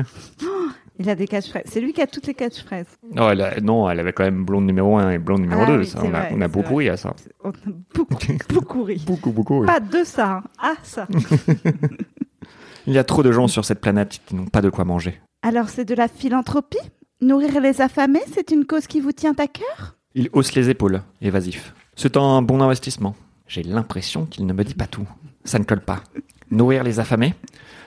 Il 1.01 1.09
a 1.11 1.15
des 1.15 1.27
catchphrases. 1.27 1.63
C'est 1.67 1.81
lui 1.81 1.93
qui 1.93 2.03
a 2.03 2.07
toutes 2.07 2.27
les 2.27 2.35
catchphrases. 2.35 2.87
Non, 3.13 3.31
elle 3.31 3.41
a- 3.41 3.61
non, 3.61 3.89
elle 3.91 4.01
avait 4.01 4.13
quand 4.13 4.25
même 4.25 4.45
blonde 4.45 4.67
numéro 4.67 4.97
1 4.97 5.11
et 5.13 5.19
blonde 5.19 5.41
numéro 5.43 5.63
Ah 5.65 5.67
2. 5.67 5.79
oui, 5.79 5.87
ça, 5.87 5.99
c'est 6.01 6.07
on 6.09 6.15
a, 6.15 6.47
on 6.47 6.49
beaucoup 6.49 6.75
vrai. 6.75 6.85
ri 6.85 6.89
à 6.91 6.97
ça. 6.97 7.15
On 7.43 7.51
a 7.51 7.53
beaucoup, 7.95 8.15
beaucoup 8.53 8.83
ri. 8.85 9.03
Beaucoup, 9.07 9.33
beaucoup. 9.33 9.61
oui. 9.61 9.67
Pas 9.67 9.81
de 9.81 10.05
ça, 10.05 10.31
hein. 10.39 10.43
ah 10.61 10.75
ça. 10.83 11.07
Il 12.87 12.95
y 12.95 12.99
a 12.99 13.05
trop 13.05 13.23
de 13.23 13.33
gens 13.33 13.49
sur 13.49 13.65
cette 13.65 13.81
planète 13.81 14.21
qui 14.27 14.35
n'ont 14.35 14.47
pas 14.47 14.63
de 14.63 14.71
quoi 14.71 14.85
manger. 14.85 15.21
Alors 15.43 15.69
c'est 15.69 15.85
de 15.85 15.95
la 15.95 16.09
philanthropie? 16.09 16.79
Nourrir 17.21 17.61
les 17.61 17.81
affamés, 17.81 18.23
c'est 18.33 18.51
une 18.51 18.65
cause 18.65 18.87
qui 18.87 19.01
vous 19.01 19.13
tient 19.13 19.35
à 19.39 19.47
cœur? 19.47 19.98
Il 20.15 20.31
hausse 20.33 20.55
les 20.55 20.71
épaules, 20.71 21.03
évasif. 21.21 21.75
C'est 21.95 22.17
un 22.17 22.41
bon 22.43 22.63
investissement. 22.63 23.15
J'ai 23.47 23.63
l'impression 23.63 24.25
qu'il 24.27 24.47
ne 24.47 24.53
me 24.53 24.65
dit 24.65 24.75
pas 24.75 24.87
tout. 24.87 25.07
Ça 25.45 25.59
ne 25.59 25.65
colle 25.65 25.81
pas. 25.81 26.03
Nourrir 26.51 26.83
les 26.83 26.99
affamés 26.99 27.35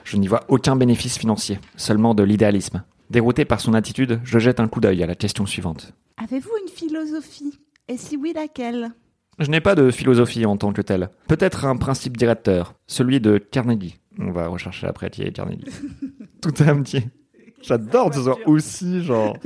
Je 0.04 0.18
n'y 0.18 0.28
vois 0.28 0.44
aucun 0.48 0.76
bénéfice 0.76 1.18
financier, 1.18 1.60
seulement 1.76 2.14
de 2.14 2.24
l'idéalisme. 2.24 2.84
Dérouté 3.10 3.44
par 3.44 3.60
son 3.60 3.74
attitude, 3.74 4.20
je 4.24 4.40
jette 4.40 4.60
un 4.60 4.68
coup 4.68 4.80
d'œil 4.80 5.04
à 5.04 5.08
la 5.08 5.16
question 5.16 5.46
suivante. 5.46 5.94
Avez-vous 6.18 6.52
une 6.64 6.72
philosophie? 6.72 7.60
Et 7.88 7.98
si 7.98 8.18
oui, 8.18 8.34
laquelle? 8.36 8.92
Je 9.40 9.50
n'ai 9.50 9.62
pas 9.62 9.76
de 9.76 9.90
philosophie 9.90 10.46
en 10.46 10.58
tant 10.58 10.72
que 10.74 10.82
telle. 10.82 11.10
Peut-être 11.28 11.66
un 11.66 11.76
principe 11.76 12.18
directeur, 12.18 12.76
celui 12.86 13.20
de 13.20 13.38
Carnegie. 13.40 13.98
On 14.20 14.32
va 14.32 14.48
rechercher 14.48 14.88
après 14.88 15.10
qui 15.10 15.24
est 15.24 15.32
Carnegie. 15.32 15.66
Tout 16.42 16.54
amitié. 16.60 17.06
J'adore 17.62 18.10
que 18.10 18.15
ce 18.15 18.24
soit 18.24 18.39
aussi, 18.45 19.04
genre, 19.04 19.38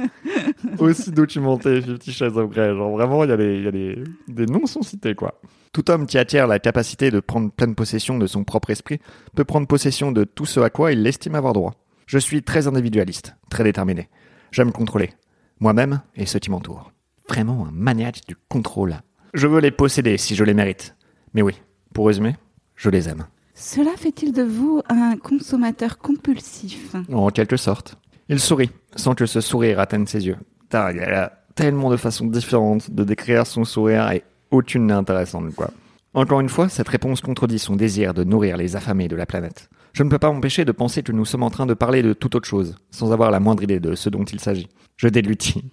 aussi 0.79 1.11
documenté, 1.11 1.81
Fifty 1.81 2.11
Shades 2.11 2.37
of 2.37 2.49
Grey. 2.49 2.75
Genre, 2.75 2.91
vraiment, 2.91 3.23
il 3.23 3.29
y 3.29 3.33
a, 3.33 3.37
des, 3.37 3.57
il 3.57 3.63
y 3.63 3.67
a 3.67 3.71
des, 3.71 4.03
des 4.27 4.45
noms 4.45 4.65
sont 4.65 4.81
cités, 4.81 5.15
quoi. 5.15 5.39
Tout 5.73 5.91
homme 5.91 6.05
qui 6.05 6.17
acquiert 6.17 6.47
la 6.47 6.59
capacité 6.59 7.11
de 7.11 7.19
prendre 7.19 7.51
pleine 7.51 7.75
possession 7.75 8.17
de 8.17 8.27
son 8.27 8.43
propre 8.45 8.69
esprit 8.69 8.99
peut 9.35 9.43
prendre 9.43 9.67
possession 9.67 10.11
de 10.11 10.23
tout 10.23 10.45
ce 10.45 10.61
à 10.61 10.69
quoi 10.69 10.93
il 10.93 11.05
estime 11.05 11.35
avoir 11.35 11.53
droit. 11.53 11.73
Je 12.05 12.17
suis 12.17 12.43
très 12.43 12.67
individualiste, 12.67 13.35
très 13.49 13.63
déterminé. 13.63 14.09
J'aime 14.51 14.71
contrôler. 14.71 15.11
Moi-même 15.59 16.01
et 16.15 16.25
ceux 16.25 16.39
qui 16.39 16.51
m'entourent. 16.51 16.91
Vraiment 17.27 17.67
un 17.67 17.71
maniaque 17.71 18.21
du 18.27 18.35
contrôle. 18.47 19.01
Je 19.33 19.47
veux 19.47 19.59
les 19.59 19.71
posséder 19.71 20.17
si 20.17 20.35
je 20.35 20.43
les 20.43 20.53
mérite. 20.53 20.95
Mais 21.33 21.41
oui, 21.41 21.55
pour 21.93 22.07
résumer, 22.07 22.35
je 22.75 22.89
les 22.89 23.09
aime. 23.09 23.25
Cela 23.53 23.91
fait-il 23.97 24.31
de 24.31 24.43
vous 24.43 24.81
un 24.89 25.17
consommateur 25.17 25.97
compulsif? 25.97 26.95
En 27.11 27.29
quelque 27.29 27.57
sorte. 27.57 27.97
Il 28.27 28.39
sourit, 28.39 28.71
sans 28.95 29.13
que 29.13 29.25
ce 29.25 29.41
sourire 29.41 29.79
atteigne 29.79 30.07
ses 30.07 30.25
yeux. 30.25 30.37
Il 30.73 30.97
y 30.97 30.99
a 30.99 31.31
tellement 31.53 31.89
de 31.89 31.97
façons 31.97 32.25
différentes 32.25 32.91
de 32.91 33.03
décrire 33.03 33.45
son 33.45 33.63
sourire 33.63 34.09
et 34.11 34.23
aucune 34.51 34.87
n'est 34.87 34.93
intéressante, 34.93 35.53
quoi. 35.55 35.71
Encore 36.13 36.39
une 36.39 36.49
fois, 36.49 36.69
cette 36.69 36.87
réponse 36.87 37.21
contredit 37.21 37.59
son 37.59 37.75
désir 37.75 38.13
de 38.13 38.23
nourrir 38.23 38.55
les 38.55 38.75
affamés 38.75 39.09
de 39.09 39.15
la 39.15 39.25
planète. 39.25 39.69
Je 39.91 40.01
ne 40.03 40.09
peux 40.09 40.17
pas 40.17 40.31
m'empêcher 40.31 40.65
de 40.65 40.71
penser 40.71 41.03
que 41.03 41.11
nous 41.11 41.25
sommes 41.25 41.43
en 41.43 41.49
train 41.49 41.65
de 41.65 41.73
parler 41.73 42.01
de 42.01 42.13
toute 42.13 42.35
autre 42.35 42.47
chose, 42.47 42.75
sans 42.89 43.11
avoir 43.11 43.31
la 43.31 43.39
moindre 43.39 43.63
idée 43.63 43.79
de 43.79 43.95
ce 43.95 44.09
dont 44.09 44.23
il 44.23 44.39
s'agit. 44.39 44.69
Je 44.97 45.07
déglutis. 45.07 45.71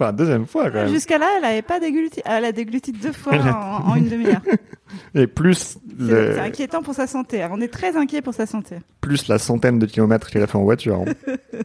Enfin, 0.00 0.12
deuxième 0.12 0.46
fois, 0.46 0.70
quand 0.70 0.78
même. 0.78 0.88
Jusqu'à 0.88 1.18
là, 1.18 1.28
elle 1.36 1.42
n'avait 1.42 1.62
pas 1.62 1.80
dégluti. 1.80 2.20
Elle 2.24 2.44
a 2.44 2.52
dégluti 2.52 2.92
deux 2.92 3.12
fois 3.12 3.34
en, 3.34 3.90
en 3.90 3.94
une 3.96 4.08
demi-heure. 4.08 4.40
Et 5.14 5.26
plus, 5.26 5.54
C'est 5.58 5.78
le- 5.98 6.32
c'est 6.34 6.40
inquiétant 6.40 6.82
pour 6.82 6.94
sa 6.94 7.06
santé. 7.06 7.46
On 7.50 7.60
est 7.60 7.68
très 7.68 7.96
inquiet 7.96 8.22
pour 8.22 8.32
sa 8.34 8.46
santé. 8.46 8.76
plus 9.00 9.28
la 9.28 9.38
centaine 9.38 9.78
de 9.78 9.86
kilomètres 9.86 10.30
qu'il 10.30 10.40
a 10.42 10.46
fait 10.46 10.56
en 10.56 10.62
voiture. 10.64 11.04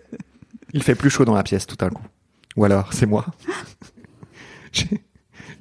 Il 0.73 0.81
fait 0.83 0.95
plus 0.95 1.09
chaud 1.09 1.23
dans 1.23 1.35
la 1.35 1.43
pièce 1.43 1.65
tout 1.67 1.75
d'un 1.75 1.89
coup. 1.89 2.03
Ou 2.57 2.65
alors, 2.65 2.91
c'est 2.93 3.05
moi. 3.05 3.25
J'ai- 4.71 5.01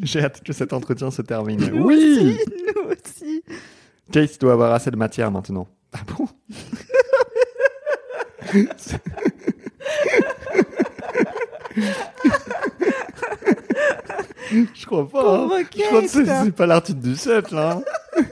J'ai 0.01 0.21
hâte 0.25 0.43
que 0.43 0.53
cet 0.53 0.73
entretien 0.73 1.11
se 1.11 1.23
termine. 1.23 1.61
Nous 1.71 1.85
oui 1.85 2.17
aussi, 2.19 2.39
nous 2.77 2.91
aussi. 2.91 3.45
Kate 4.11 4.41
doit 4.41 4.55
avoir 4.55 4.73
assez 4.73 4.91
de 4.91 4.97
matière 4.97 5.31
maintenant. 5.31 5.69
Ah 5.93 6.01
bon 6.17 6.27
Je 14.51 14.87
crois 14.87 15.09
pas. 15.09 15.37
hein. 15.37 15.49
Je 15.75 15.83
crois 15.87 16.03
que 16.03 16.09
c'est 16.09 16.53
pas 16.55 16.67
l'article 16.67 17.01
du 17.01 17.17
7 17.17 17.51
là. 17.53 17.81
hein. 18.17 18.23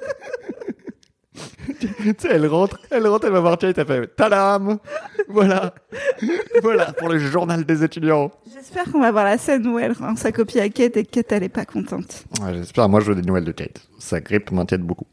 tu 1.81 1.88
sais, 2.18 2.29
elle 2.31 2.46
rentre, 2.46 2.79
elle 2.90 3.07
rentre, 3.07 3.26
elle 3.26 3.33
va 3.33 3.40
voir 3.40 3.57
Kate, 3.59 3.79
elle 3.79 3.87
fait 3.87 4.07
Tadam 4.16 4.79
Voilà. 5.29 5.74
voilà 6.62 6.92
pour 6.92 7.09
le 7.09 7.18
journal 7.18 7.64
des 7.64 7.83
étudiants. 7.85 8.31
J'espère 8.55 8.90
qu'on 8.92 9.00
va 9.00 9.11
voir 9.12 9.24
la 9.24 9.38
scène 9.38 9.66
où 9.66 9.79
elle 9.79 9.92
rend 9.92 10.14
sa 10.16 10.31
copie 10.33 10.61
à 10.61 10.68
Kate 10.68 10.96
et 10.98 11.05
que 11.05 11.11
Kate, 11.11 11.33
elle 11.33 11.44
est 11.44 11.48
pas 11.48 11.64
contente. 11.64 12.24
Ouais, 12.42 12.53
J'espère, 12.55 12.88
moi 12.88 13.00
je 13.00 13.07
veux 13.07 13.14
des 13.14 13.22
nouvelles 13.26 13.44
de 13.44 13.53
Kate. 13.53 13.88
Sa 13.98 14.20
grippe 14.20 14.50
m'inquiète 14.50 14.83
beaucoup. 14.83 15.07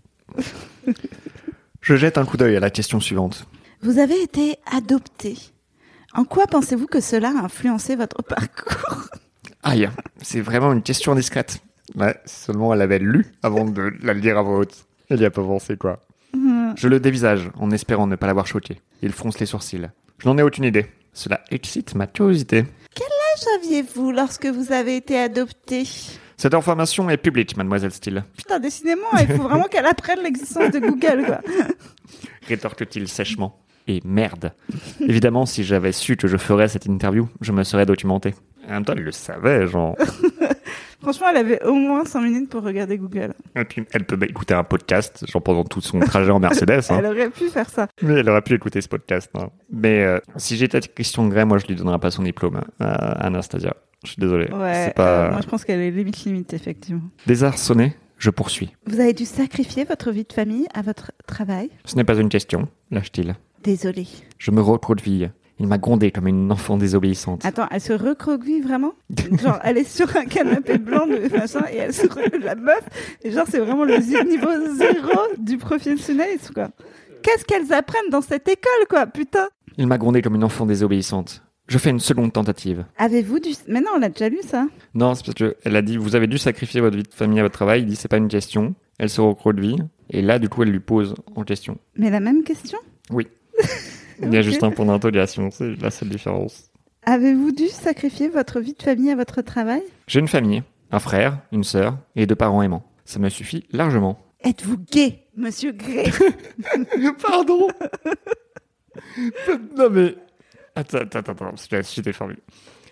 je 1.82 1.96
jette 1.96 2.18
un 2.18 2.26
coup 2.26 2.36
d'œil 2.38 2.58
à 2.58 2.60
la 2.60 2.70
question 2.70 3.00
suivante. 3.00 3.48
Vous 3.82 4.00
avez 4.00 4.22
été 4.22 4.58
adopté. 4.72 5.38
En 6.18 6.26
quoi 6.26 6.48
pensez-vous 6.48 6.88
que 6.88 7.00
cela 7.00 7.30
a 7.30 7.46
influencé 7.46 7.96
votre 7.96 8.22
parcours? 8.24 9.08
Aïe, 9.64 9.90
c'est 10.22 10.42
vraiment 10.42 10.74
une 10.74 10.82
question 10.82 11.16
discrète. 11.16 11.60
Ouais, 11.96 12.16
seulement 12.26 12.74
elle 12.74 12.82
avait 12.82 13.00
lu 13.00 13.26
avant 13.44 13.66
de 13.66 13.94
la 14.02 14.14
lire 14.14 14.38
à 14.38 14.42
voix 14.42 14.58
haute. 14.60 14.86
Elle 15.10 15.22
y 15.22 15.26
a 15.26 15.32
pas 15.32 15.44
pensé, 15.44 15.78
quoi. 15.78 16.02
Hmm, 16.34 16.74
Je 16.76 16.88
le 16.90 17.00
dévisage 17.00 17.50
en 17.60 17.72
espérant 17.72 18.08
ne 18.08 18.16
pas 18.16 18.28
l'avoir 18.28 18.48
choqué. 18.48 18.82
Il 19.02 19.14
fronce 19.14 19.40
les 19.40 19.46
sourcils. 19.46 19.88
Je 20.18 20.28
n'en 20.28 20.38
ai 20.38 20.42
aucune 20.44 20.66
idée. 20.66 20.88
Cela 21.14 21.42
excite 21.52 21.96
ma 21.96 22.08
curiosité. 22.08 22.66
Saviez-vous 23.38 24.12
lorsque 24.12 24.48
vous 24.48 24.72
avez 24.72 24.96
été 24.96 25.16
adopté 25.20 25.88
Cette 26.38 26.56
information 26.56 27.08
est 27.12 27.18
publique, 27.18 27.56
mademoiselle 27.56 27.92
Steele. 27.92 28.24
Putain, 28.36 28.60
décidément, 28.60 29.12
il 29.20 29.28
faut 29.28 29.44
vraiment 29.44 29.66
qu'elle 29.66 29.86
apprenne 29.86 30.22
l'existence 30.24 30.72
de 30.72 30.80
Google, 30.80 31.24
quoi. 31.24 31.42
Rétorque-t-il 32.48 33.08
sèchement. 33.08 33.60
Et 33.88 34.02
merde. 34.04 34.52
Évidemment, 35.02 35.46
si 35.46 35.64
j'avais 35.64 35.92
su 35.92 36.18
que 36.18 36.28
je 36.28 36.38
ferais 36.38 36.68
cette 36.68 36.86
interview, 36.86 37.30
je 37.42 37.52
me 37.52 37.64
serais 37.64 37.86
documenté. 37.86 38.36
En 38.68 38.72
même 38.74 38.86
temps, 38.86 38.94
elle 38.98 39.04
le 39.04 39.12
savait, 39.12 39.66
genre. 39.68 39.96
Franchement, 41.02 41.28
elle 41.30 41.38
avait 41.38 41.64
au 41.64 41.74
moins 41.74 42.04
5 42.06 42.22
minutes 42.22 42.50
pour 42.50 42.64
regarder 42.64 42.98
Google. 42.98 43.34
Et 43.56 43.64
puis, 43.64 43.86
elle 43.94 44.04
peut 44.06 44.18
écouter 44.28 44.56
un 44.56 44.64
podcast, 44.64 45.24
genre 45.32 45.42
pendant 45.42 45.64
tout 45.64 45.80
son 45.80 46.00
trajet 46.00 46.32
en 46.32 46.40
Mercedes. 46.40 46.82
hein. 46.90 46.96
Elle 47.00 47.06
aurait 47.06 47.30
pu 47.30 47.48
faire 47.50 47.70
ça. 47.70 47.88
Mais 48.02 48.16
elle 48.16 48.30
aurait 48.30 48.42
pu 48.42 48.56
écouter 48.56 48.82
ce 48.82 48.90
podcast. 48.90 49.30
hein. 49.36 49.50
Mais 49.72 50.04
euh, 50.04 50.20
si 50.36 50.58
j'étais 50.58 50.82
Christian 50.82 51.28
Grey, 51.28 51.46
moi, 51.46 51.60
je 51.60 51.68
lui 51.68 51.76
donnerais 51.76 52.00
pas 52.00 52.12
son 52.12 52.24
diplôme 52.24 52.62
à 52.80 53.26
Anastasia. 53.26 53.76
Je 54.04 54.10
suis 54.12 54.20
désolé. 54.20 54.52
Ouais, 54.52 54.92
pas... 54.96 55.28
euh, 55.28 55.32
moi 55.32 55.42
je 55.42 55.48
pense 55.48 55.64
qu'elle 55.66 55.80
est 55.80 55.92
limite 55.92 56.24
limite, 56.26 56.54
effectivement. 56.54 57.02
Désarçonné, 57.26 57.96
je 58.18 58.30
poursuis. 58.30 58.74
Vous 58.86 59.00
avez 59.00 59.14
dû 59.14 59.26
sacrifier 59.26 59.86
votre 59.86 60.12
vie 60.12 60.24
de 60.24 60.34
famille 60.34 60.68
à 60.74 60.82
votre 60.82 61.12
travail 61.26 61.70
Ce 61.86 61.96
n'est 61.96 62.04
pas 62.04 62.16
une 62.16 62.30
question, 62.30 62.68
lâche-t-il. 62.92 63.36
Désolée. 63.64 64.08
Je 64.38 64.52
me 64.52 64.62
recroqueville. 64.62 65.32
Il 65.60 65.68
m'a 65.68 65.80
grondé 65.80 66.12
comme 66.12 66.28
une 66.28 66.52
enfant 66.52 66.78
désobéissante. 66.78 67.44
Attends, 67.44 67.68
elle 67.72 67.82
se 67.82 67.94
recroqueville 67.94 68.62
vraiment? 68.64 68.94
Genre, 69.42 69.60
elle 69.64 69.78
est 69.80 69.90
sur 69.90 70.16
un 70.16 70.26
canapé 70.26 70.78
blanc 70.78 71.08
de 71.08 71.36
machin 71.36 71.64
et 71.72 71.78
elle 71.78 71.94
se 71.94 72.06
la 72.38 72.54
meuf. 72.54 72.88
Et 73.24 73.32
genre, 73.32 73.46
c'est 73.50 73.60
vraiment 73.60 73.84
le 73.84 73.98
niveau 73.98 74.76
zéro 74.76 75.20
du 75.40 75.58
professionnalisme, 75.58 76.54
quoi. 76.54 76.70
Qu'est-ce 77.24 77.44
qu'elles 77.44 77.74
apprennent 77.74 78.10
dans 78.12 78.22
cette 78.22 78.48
école, 78.48 78.88
quoi, 78.88 79.08
putain 79.08 79.48
Il 79.78 79.88
m'a 79.88 79.98
grondé 79.98 80.22
comme 80.22 80.36
une 80.36 80.44
enfant 80.44 80.68
désobéissante. 80.68 81.44
Je 81.68 81.78
fais 81.80 81.90
une 81.90 82.00
seconde 82.00 82.32
tentative. 82.32 82.86
Avez-vous 82.98 83.40
du... 83.40 83.50
Mais 83.68 83.82
non, 83.82 83.92
on 83.98 84.02
a 84.02 84.10
déjà 84.10 84.30
lu 84.30 84.40
ça. 84.42 84.68
Non, 84.94 85.16
c'est 85.16 85.26
parce 85.26 85.36
qu'elle 85.36 85.76
a 85.76 85.82
dit 85.82 85.98
vous 85.98 86.16
avez 86.16 86.28
dû 86.28 86.38
sacrifier 86.38 86.80
votre 86.80 86.96
vie 86.96 87.04
de 87.04 87.14
famille 87.14 87.40
à 87.40 87.44
votre 87.44 87.56
travail. 87.56 87.82
Il 87.82 87.88
dit 87.88 87.98
c'est 87.98 88.08
pas 88.08 88.18
une 88.18 88.30
question. 88.30 88.74
Elle 89.00 89.10
se 89.10 89.20
recroqueville. 89.20 89.88
Et 90.10 90.22
là, 90.22 90.40
du 90.40 90.48
coup, 90.48 90.64
elle 90.64 90.70
lui 90.70 90.80
pose 90.80 91.16
en 91.36 91.44
question. 91.44 91.78
Mais 91.98 92.10
la 92.10 92.22
même 92.22 92.44
question? 92.44 92.78
Oui. 93.10 93.28
Il 94.22 94.34
y 94.34 94.38
a 94.38 94.42
juste 94.42 94.64
un 94.64 94.72
point 94.72 94.86
d'interrogation, 94.86 95.50
c'est 95.52 95.76
la 95.76 95.92
seule 95.92 96.10
différence. 96.10 96.72
Avez-vous 97.04 97.52
dû 97.52 97.68
sacrifier 97.68 98.28
votre 98.28 98.60
vie 98.60 98.74
de 98.74 98.82
famille 98.82 99.12
à 99.12 99.16
votre 99.16 99.42
travail? 99.42 99.82
J'ai 100.08 100.20
une 100.20 100.28
famille, 100.28 100.64
un 100.92 101.00
frère, 101.00 101.40
une 101.52 101.64
sœur 101.64 101.98
et 102.16 102.26
deux 102.26 102.36
parents 102.36 102.62
aimants. 102.62 102.84
Ça 103.06 103.20
me 103.20 103.30
suffit 103.30 103.66
largement. 103.72 104.20
Êtes-vous 104.44 104.78
gay, 104.92 105.24
monsieur 105.36 105.72
Gray? 105.72 106.12
Pardon? 107.22 107.68
Non 109.78 109.90
mais... 109.90 110.16
Attends, 110.76 110.98
attends, 110.98 111.20
attends, 111.20 111.84
suis 111.84 112.02
déformé. 112.02 112.36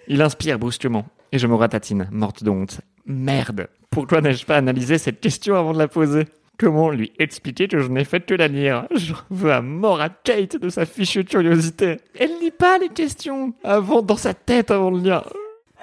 Il 0.08 0.22
inspire 0.22 0.58
brusquement, 0.58 1.06
et 1.32 1.38
je 1.38 1.48
me 1.48 1.56
ratatine, 1.56 2.08
morte 2.12 2.44
de 2.44 2.50
honte. 2.50 2.82
Merde 3.06 3.68
Pourquoi 3.90 4.22
n'ai-je 4.22 4.46
pas 4.46 4.58
analysé 4.58 4.98
cette 4.98 5.20
question 5.20 5.56
avant 5.56 5.74
de 5.74 5.78
la 5.78 5.88
poser? 5.88 6.26
Comment 6.58 6.90
lui 6.90 7.12
expliquer 7.20 7.68
que 7.68 7.80
je 7.80 7.88
n'ai 7.88 8.06
fait 8.06 8.22
que 8.22 8.34
la 8.34 8.48
lire 8.48 8.88
Je 8.96 9.14
veux 9.30 9.52
à 9.52 9.62
mort 9.62 10.00
à 10.00 10.10
Kate 10.10 10.56
de 10.56 10.70
sa 10.70 10.86
fichue 10.86 11.26
curiosité. 11.26 12.00
Elle 12.18 12.40
lit 12.40 12.52
pas 12.52 12.78
les 12.78 12.90
questions 12.90 13.54
avant 13.64 14.02
dans 14.02 14.18
sa 14.18 14.34
tête 14.34 14.72
avant 14.72 14.92
de 14.92 15.00
lire. 15.00 15.24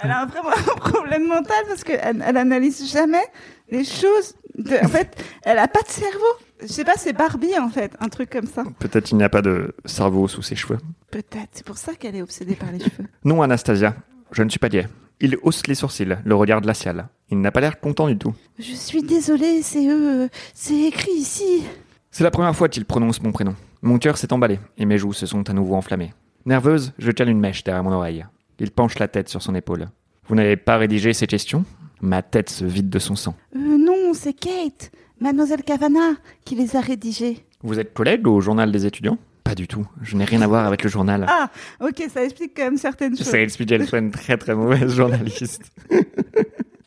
Elle 0.03 0.11
a 0.11 0.27
vraiment 0.27 0.51
un 0.51 0.79
problème 0.91 1.29
mental 1.29 1.65
parce 1.69 1.85
qu'elle 1.85 2.23
elle 2.27 2.37
analyse 2.37 2.91
jamais 2.91 3.23
les 3.71 3.85
choses. 3.85 4.35
De, 4.57 4.77
en 4.85 4.89
fait, 4.89 5.23
elle 5.45 5.59
a 5.59 5.69
pas 5.69 5.83
de 5.83 5.89
cerveau. 5.89 6.19
Je 6.61 6.67
sais 6.67 6.85
pas, 6.85 6.95
c'est 6.97 7.13
Barbie 7.13 7.59
en 7.59 7.69
fait, 7.69 7.93
un 8.01 8.09
truc 8.09 8.31
comme 8.31 8.47
ça. 8.47 8.65
Peut-être 8.79 9.11
il 9.11 9.17
n'y 9.17 9.25
a 9.25 9.29
pas 9.29 9.43
de 9.43 9.75
cerveau 9.85 10.29
sous 10.29 10.43
ses 10.43 10.57
cheveux. 10.57 10.79
Peut-être, 11.11 11.49
c'est 11.53 11.67
pour 11.67 11.79
ça 11.79 11.95
qu'elle 11.95 12.17
est 12.17 12.23
obsédée 12.23 12.55
par 12.55 12.71
les 12.71 12.79
cheveux. 12.79 13.07
Non, 13.25 13.43
Anastasia, 13.43 13.95
je 14.31 14.43
ne 14.43 14.49
suis 14.49 14.59
pas 14.59 14.69
lié. 14.69 14.87
Il 15.21 15.37
hausse 15.43 15.67
les 15.67 15.75
sourcils, 15.75 16.17
le 16.25 16.35
regard 16.35 16.61
glacial. 16.61 17.09
Il 17.33 17.41
n'a 17.41 17.51
pas 17.51 17.63
l'air 17.63 17.81
content 17.81 18.09
du 18.09 18.19
tout. 18.19 18.35
Je 18.59 18.75
suis 18.75 19.03
désolée, 19.03 19.63
c'est 19.63 19.89
eux, 19.89 20.29
c'est 20.53 20.83
écrit 20.83 21.13
ici. 21.13 21.63
C'est 22.11 22.25
la 22.25 22.31
première 22.31 22.55
fois 22.55 22.69
qu'il 22.69 22.85
prononce 22.85 23.23
mon 23.23 23.33
prénom. 23.33 23.55
Mon 23.81 23.99
cœur 23.99 24.19
s'est 24.19 24.35
emballé 24.35 24.61
et 24.77 24.85
mes 24.85 24.99
joues 24.99 25.15
se 25.15 25.25
sont 25.25 25.49
à 25.49 25.55
nouveau 25.55 25.75
enflammées. 25.75 26.13
Nerveuse, 26.45 26.93
je 26.99 27.11
cale 27.11 27.31
une 27.31 27.41
mèche 27.41 27.65
derrière 27.65 27.83
mon 27.85 27.93
oreille. 27.93 28.27
Il 28.59 28.71
penche 28.71 28.99
la 28.99 29.09
tête 29.09 29.31
sur 29.31 29.41
son 29.41 29.55
épaule. 29.55 29.89
Vous 30.29 30.35
n'avez 30.35 30.59
pas 30.59 30.77
rédigé 30.77 31.15
ces 31.15 31.27
questions? 31.27 31.65
Ma 32.03 32.21
tête 32.21 32.51
se 32.51 32.67
vide 32.67 32.91
de 32.91 32.99
son 32.99 33.17
sang. 33.17 33.35
Euh, 33.57 33.79
non, 33.79 34.13
c'est 34.13 34.35
Kate, 34.35 34.93
mademoiselle 35.19 35.63
Cavana, 35.63 36.17
qui 36.45 36.55
les 36.55 36.77
a 36.77 36.83
rédigés. 36.83 37.47
Vous 37.63 37.79
êtes 37.79 37.95
collègue 37.95 38.27
au 38.29 38.43
journal 38.43 38.71
des 38.71 38.85
étudiants? 38.85 39.17
Pas 39.43 39.55
du 39.55 39.67
tout. 39.67 39.87
Je 40.03 40.17
n'ai 40.19 40.25
rien 40.27 40.43
à 40.43 40.47
voir 40.47 40.67
avec 40.67 40.85
le 40.85 40.91
journal. 40.91 41.25
Ah, 41.31 41.51
ok, 41.81 42.05
ça 42.13 42.25
explique 42.25 42.53
quand 42.55 42.65
même 42.65 42.77
certaines 42.77 43.17
choses. 43.17 43.27
Ça 43.27 43.41
explique 43.41 43.71
qu'elle 43.71 43.87
soit 43.89 44.01
une 44.01 44.11
très 44.11 44.37
très 44.37 44.55
mauvaise 44.55 44.93
journaliste. 44.95 45.73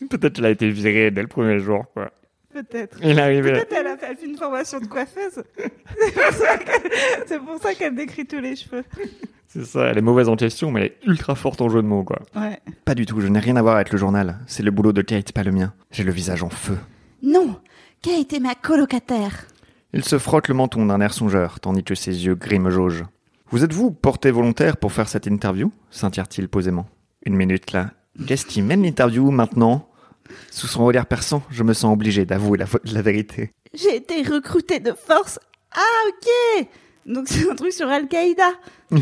Peut-être 0.09 0.33
qu'elle 0.33 0.45
a 0.45 0.49
été 0.51 0.69
virée 0.69 1.11
dès 1.11 1.21
le 1.21 1.27
premier 1.27 1.59
jour, 1.59 1.85
quoi. 1.93 2.11
Peut-être. 2.53 2.97
Il 3.03 3.19
est 3.19 3.21
arrivé. 3.21 3.51
Peut-être 3.51 3.73
elle 3.77 3.87
a 3.87 3.97
fait 3.97 4.17
une 4.25 4.37
formation 4.37 4.79
de 4.79 4.85
coiffeuse. 4.85 5.43
C'est 5.57 6.13
pour 6.13 6.31
ça 6.33 6.57
qu'elle- 6.57 6.91
C'est 7.27 7.39
pour 7.39 7.57
ça 7.61 7.73
qu'elle 7.73 7.95
décrit 7.95 8.25
tous 8.25 8.39
les 8.39 8.55
cheveux. 8.55 8.83
C'est 9.47 9.65
ça, 9.65 9.85
elle 9.87 9.97
est 9.97 10.01
mauvaise 10.01 10.27
en 10.29 10.35
question, 10.35 10.71
mais 10.71 10.79
elle 10.81 10.85
est 10.87 10.97
ultra 11.05 11.35
forte 11.35 11.61
en 11.61 11.69
jeu 11.69 11.81
de 11.81 11.87
mots, 11.87 12.03
quoi. 12.03 12.19
Ouais. 12.35 12.59
Pas 12.85 12.95
du 12.95 13.05
tout, 13.05 13.19
je 13.21 13.27
n'ai 13.27 13.39
rien 13.39 13.55
à 13.57 13.61
voir 13.61 13.75
avec 13.75 13.91
le 13.91 13.97
journal. 13.97 14.39
C'est 14.47 14.63
le 14.63 14.71
boulot 14.71 14.91
de 14.93 15.01
Kate, 15.01 15.31
pas 15.33 15.43
le 15.43 15.51
mien. 15.51 15.73
J'ai 15.91 16.03
le 16.03 16.11
visage 16.11 16.43
en 16.43 16.49
feu. 16.49 16.77
Non, 17.21 17.57
Kate 18.01 18.33
est 18.33 18.39
ma 18.39 18.55
colocataire. 18.55 19.45
Il 19.93 20.03
se 20.03 20.17
frotte 20.19 20.47
le 20.49 20.53
menton 20.55 20.85
d'un 20.85 20.99
air 20.99 21.13
songeur, 21.13 21.59
tandis 21.61 21.83
que 21.85 21.95
ses 21.95 22.25
yeux 22.25 22.35
gris 22.35 22.59
me 22.59 22.69
jaugent. 22.69 23.05
Vous 23.49 23.63
êtes-vous 23.63 23.91
porté 23.91 24.29
volontaire 24.31 24.75
pour 24.77 24.91
faire 24.91 25.07
cette 25.07 25.25
interview? 25.27 25.71
s'intire-t-il 25.89 26.49
posément. 26.49 26.87
Une 27.25 27.35
minute 27.35 27.71
là. 27.71 27.91
Qu'est-ce 28.27 28.45
qui 28.45 28.61
mène 28.61 28.83
l'interview 28.83 29.29
maintenant? 29.31 29.87
Sous 30.51 30.67
son 30.67 30.85
regard 30.85 31.05
perçant, 31.05 31.43
je 31.49 31.63
me 31.63 31.73
sens 31.73 31.93
obligé 31.93 32.25
d'avouer 32.25 32.57
la, 32.57 32.65
la 32.85 33.01
vérité. 33.01 33.51
J'ai 33.73 33.95
été 33.95 34.21
recrutée 34.23 34.79
de 34.79 34.91
force. 34.93 35.39
Ah, 35.75 36.09
ok 36.09 36.67
Donc 37.05 37.27
c'est 37.29 37.49
un 37.49 37.55
truc 37.55 37.73
sur 37.73 37.87
Al-Qaïda. 37.89 38.51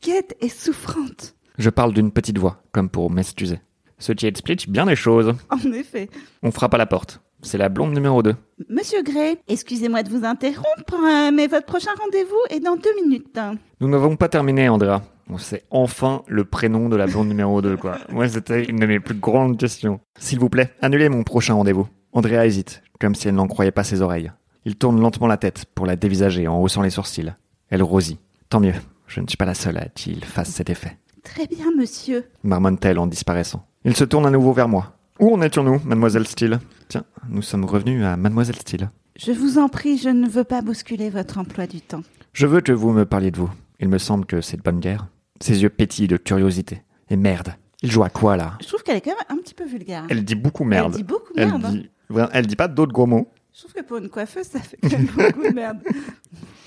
Kate 0.00 0.34
est 0.40 0.48
souffrante. 0.48 1.34
Je 1.58 1.70
parle 1.70 1.92
d'une 1.92 2.10
petite 2.10 2.38
voix, 2.38 2.62
comme 2.72 2.88
pour 2.88 3.10
m'excuser. 3.10 3.60
Ce 3.98 4.12
qui 4.12 4.26
explique 4.26 4.68
bien 4.68 4.84
les 4.84 4.96
choses. 4.96 5.34
En 5.50 5.72
effet. 5.72 6.08
On 6.42 6.50
frappe 6.50 6.74
à 6.74 6.78
la 6.78 6.86
porte. 6.86 7.20
C'est 7.42 7.58
la 7.58 7.68
blonde 7.68 7.92
numéro 7.92 8.22
2. 8.22 8.34
Monsieur 8.68 9.02
Gray, 9.02 9.36
excusez-moi 9.48 10.02
de 10.04 10.10
vous 10.10 10.24
interrompre, 10.24 10.94
euh, 10.94 11.30
mais 11.32 11.48
votre 11.48 11.66
prochain 11.66 11.90
rendez-vous 12.00 12.38
est 12.50 12.60
dans 12.60 12.76
deux 12.76 12.94
minutes. 13.04 13.38
Nous 13.80 13.88
n'avons 13.88 14.16
pas 14.16 14.28
terminé, 14.28 14.68
Andrea. 14.68 15.00
On 15.32 15.38
sait 15.38 15.64
enfin 15.70 16.24
le 16.28 16.44
prénom 16.44 16.90
de 16.90 16.96
la 16.96 17.06
blonde 17.06 17.28
numéro 17.28 17.62
2, 17.62 17.78
quoi. 17.78 17.96
Moi, 18.10 18.28
c'était 18.28 18.64
une 18.64 18.78
de 18.78 18.84
mes 18.84 19.00
plus 19.00 19.14
grandes 19.14 19.56
questions. 19.56 19.98
S'il 20.18 20.38
vous 20.38 20.50
plaît, 20.50 20.74
annulez 20.82 21.08
mon 21.08 21.22
prochain 21.22 21.54
rendez-vous. 21.54 21.88
Andrea 22.12 22.44
hésite, 22.44 22.82
comme 23.00 23.14
si 23.14 23.28
elle 23.28 23.34
n'en 23.36 23.46
croyait 23.46 23.70
pas 23.70 23.82
ses 23.82 24.02
oreilles. 24.02 24.30
Il 24.66 24.76
tourne 24.76 25.00
lentement 25.00 25.28
la 25.28 25.38
tête 25.38 25.64
pour 25.74 25.86
la 25.86 25.96
dévisager 25.96 26.48
en 26.48 26.60
haussant 26.60 26.82
les 26.82 26.90
sourcils. 26.90 27.32
Elle 27.70 27.82
rosit. 27.82 28.18
Tant 28.50 28.60
mieux, 28.60 28.74
je 29.06 29.22
ne 29.22 29.26
suis 29.26 29.38
pas 29.38 29.46
la 29.46 29.54
seule 29.54 29.78
à 29.78 29.86
qui 29.86 30.12
il 30.12 30.22
fasse 30.22 30.50
cet 30.50 30.68
effet. 30.68 30.98
Très 31.24 31.46
bien, 31.46 31.74
monsieur. 31.78 32.26
Marmonne-t-elle 32.42 32.98
en 32.98 33.06
disparaissant. 33.06 33.64
Il 33.86 33.96
se 33.96 34.04
tourne 34.04 34.26
à 34.26 34.30
nouveau 34.30 34.52
vers 34.52 34.68
moi. 34.68 34.98
Où 35.18 35.32
en 35.34 35.40
étions-nous, 35.40 35.80
mademoiselle 35.86 36.26
Steele? 36.26 36.58
Tiens, 36.88 37.04
nous 37.30 37.40
sommes 37.40 37.64
revenus 37.64 38.04
à 38.04 38.18
mademoiselle 38.18 38.56
Steele. 38.56 38.90
Je 39.16 39.32
vous 39.32 39.56
en 39.56 39.70
prie, 39.70 39.96
je 39.96 40.10
ne 40.10 40.28
veux 40.28 40.44
pas 40.44 40.60
bousculer 40.60 41.08
votre 41.08 41.38
emploi 41.38 41.66
du 41.66 41.80
temps. 41.80 42.02
Je 42.34 42.46
veux 42.46 42.60
que 42.60 42.72
vous 42.72 42.92
me 42.92 43.06
parliez 43.06 43.30
de 43.30 43.38
vous. 43.38 43.50
Il 43.80 43.88
me 43.88 43.98
semble 43.98 44.26
que 44.26 44.40
c'est 44.40 44.58
de 44.58 44.62
bonne 44.62 44.78
guerre. 44.78 45.08
Ses 45.42 45.62
yeux 45.62 45.70
pétillent 45.70 46.08
de 46.08 46.16
curiosité. 46.16 46.82
Et 47.10 47.16
merde, 47.16 47.54
il 47.82 47.90
joue 47.90 48.02
à 48.04 48.10
quoi 48.10 48.36
là? 48.36 48.56
Je 48.60 48.66
trouve 48.68 48.82
qu'elle 48.82 48.96
est 48.96 49.00
quand 49.00 49.10
même 49.10 49.38
un 49.38 49.42
petit 49.42 49.54
peu 49.54 49.64
vulgaire. 49.64 50.04
Elle 50.08 50.24
dit 50.24 50.34
beaucoup 50.36 50.64
merde. 50.64 50.92
Elle 50.94 50.98
dit 50.98 51.04
beaucoup 51.04 51.32
Elle 51.36 51.48
merde. 51.48 51.64
hein. 51.64 51.70
dit, 51.72 51.90
elle 52.32 52.46
dit 52.46 52.56
pas 52.56 52.68
d'autres 52.68 52.92
gros 52.92 53.06
mots. 53.06 53.28
Je 53.52 53.60
trouve 53.60 53.72
que 53.74 53.82
pour 53.82 53.96
une 53.98 54.08
coiffeuse, 54.08 54.46
ça 54.46 54.60
fait 54.60 54.78
quand 54.80 54.90
même 54.90 55.06
beaucoup 55.16 55.42
de 55.42 55.54
merde. 55.54 55.80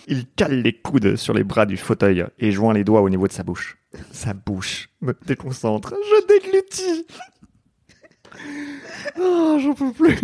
Il 0.08 0.28
cale 0.28 0.62
les 0.62 0.74
coudes 0.74 1.16
sur 1.16 1.34
les 1.34 1.44
bras 1.44 1.66
du 1.66 1.78
fauteuil 1.78 2.26
et 2.38 2.52
joint 2.52 2.74
les 2.74 2.84
doigts 2.84 3.02
au 3.02 3.10
niveau 3.10 3.28
de 3.28 3.34
sa 3.34 3.44
bouche. 3.44 3.78
Sa 4.12 4.34
bouche 4.34 4.90
me 5.02 5.14
déconcentre. 5.26 5.94
Je 5.96 6.28
déglutis. 6.28 7.06
Oh, 9.18 9.58
j'en 9.62 9.74
peux 9.74 9.94
plus. 9.94 10.18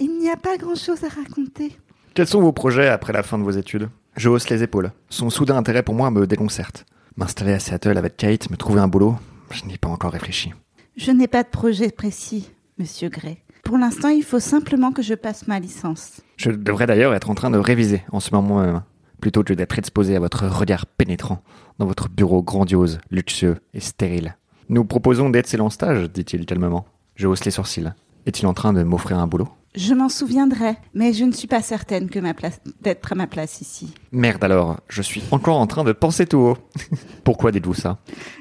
Il 0.00 0.18
n'y 0.18 0.28
a 0.28 0.36
pas 0.36 0.56
grand-chose 0.56 1.04
à 1.04 1.08
raconter. 1.08 1.76
Quels 2.14 2.26
sont 2.26 2.40
vos 2.40 2.52
projets 2.52 2.88
après 2.88 3.12
la 3.12 3.22
fin 3.22 3.38
de 3.38 3.44
vos 3.44 3.50
études? 3.52 3.88
Je 4.16 4.30
hausse 4.30 4.48
les 4.48 4.62
épaules. 4.62 4.92
Son 5.10 5.28
soudain 5.28 5.56
intérêt 5.56 5.82
pour 5.82 5.94
moi 5.94 6.10
me 6.10 6.26
déconcerte. 6.26 6.86
M'installer 7.16 7.52
à 7.52 7.58
Seattle 7.58 7.98
avec 7.98 8.16
Kate, 8.16 8.50
me 8.50 8.56
trouver 8.56 8.80
un 8.80 8.88
boulot, 8.88 9.16
je 9.50 9.64
n'y 9.64 9.74
ai 9.74 9.78
pas 9.78 9.90
encore 9.90 10.12
réfléchi. 10.12 10.54
Je 10.96 11.10
n'ai 11.10 11.28
pas 11.28 11.42
de 11.42 11.48
projet 11.48 11.90
précis, 11.90 12.50
monsieur 12.78 13.10
Gray. 13.10 13.38
Pour 13.62 13.76
l'instant, 13.76 14.08
il 14.08 14.22
faut 14.22 14.40
simplement 14.40 14.90
que 14.92 15.02
je 15.02 15.12
passe 15.14 15.46
ma 15.46 15.60
licence. 15.60 16.22
Je 16.38 16.50
devrais 16.50 16.86
d'ailleurs 16.86 17.12
être 17.12 17.28
en 17.28 17.34
train 17.34 17.50
de 17.50 17.58
réviser 17.58 18.04
en 18.10 18.20
ce 18.20 18.30
moment 18.32 18.60
même, 18.60 18.82
plutôt 19.20 19.44
que 19.44 19.52
d'être 19.52 19.78
exposé 19.78 20.16
à 20.16 20.20
votre 20.20 20.46
regard 20.46 20.86
pénétrant 20.86 21.42
dans 21.78 21.86
votre 21.86 22.08
bureau 22.08 22.42
grandiose, 22.42 23.00
luxueux 23.10 23.58
et 23.74 23.80
stérile. 23.80 24.36
Nous 24.70 24.84
proposons 24.84 25.28
d'excellents 25.28 25.68
stages, 25.68 26.10
dit-il 26.10 26.46
calmement. 26.46 26.86
Je 27.16 27.26
hausse 27.26 27.44
les 27.44 27.50
sourcils. 27.50 27.92
Est-il 28.24 28.46
en 28.46 28.54
train 28.54 28.72
de 28.72 28.82
m'offrir 28.82 29.18
un 29.18 29.26
boulot? 29.26 29.48
Je 29.76 29.92
m'en 29.94 30.08
souviendrai, 30.08 30.76
mais 30.94 31.12
je 31.12 31.24
ne 31.24 31.32
suis 31.32 31.46
pas 31.46 31.60
certaine 31.60 32.08
que 32.08 32.18
ma 32.18 32.32
place 32.34 32.60
d'être 32.80 33.12
à 33.12 33.14
ma 33.14 33.26
place 33.26 33.60
ici. 33.60 33.92
Merde 34.10 34.42
alors, 34.42 34.80
je 34.88 35.02
suis 35.02 35.22
encore 35.30 35.58
en 35.58 35.66
train 35.66 35.84
de 35.84 35.92
penser 35.92 36.26
tout 36.26 36.38
haut. 36.38 36.56
Pourquoi 37.24 37.52
dites-vous 37.52 37.74
ça? 37.74 37.98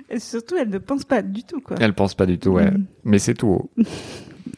Et 0.10 0.20
surtout, 0.20 0.56
elle 0.58 0.70
ne 0.70 0.78
pense 0.78 1.04
pas 1.04 1.22
du 1.22 1.44
tout, 1.44 1.60
quoi. 1.60 1.76
Elle 1.80 1.94
pense 1.94 2.16
pas 2.16 2.26
du 2.26 2.40
tout, 2.40 2.52
ouais. 2.52 2.72
Mhm. 2.72 2.86
Mais 3.04 3.20
c'est 3.20 3.34
tout 3.34 3.48
haut. 3.48 3.70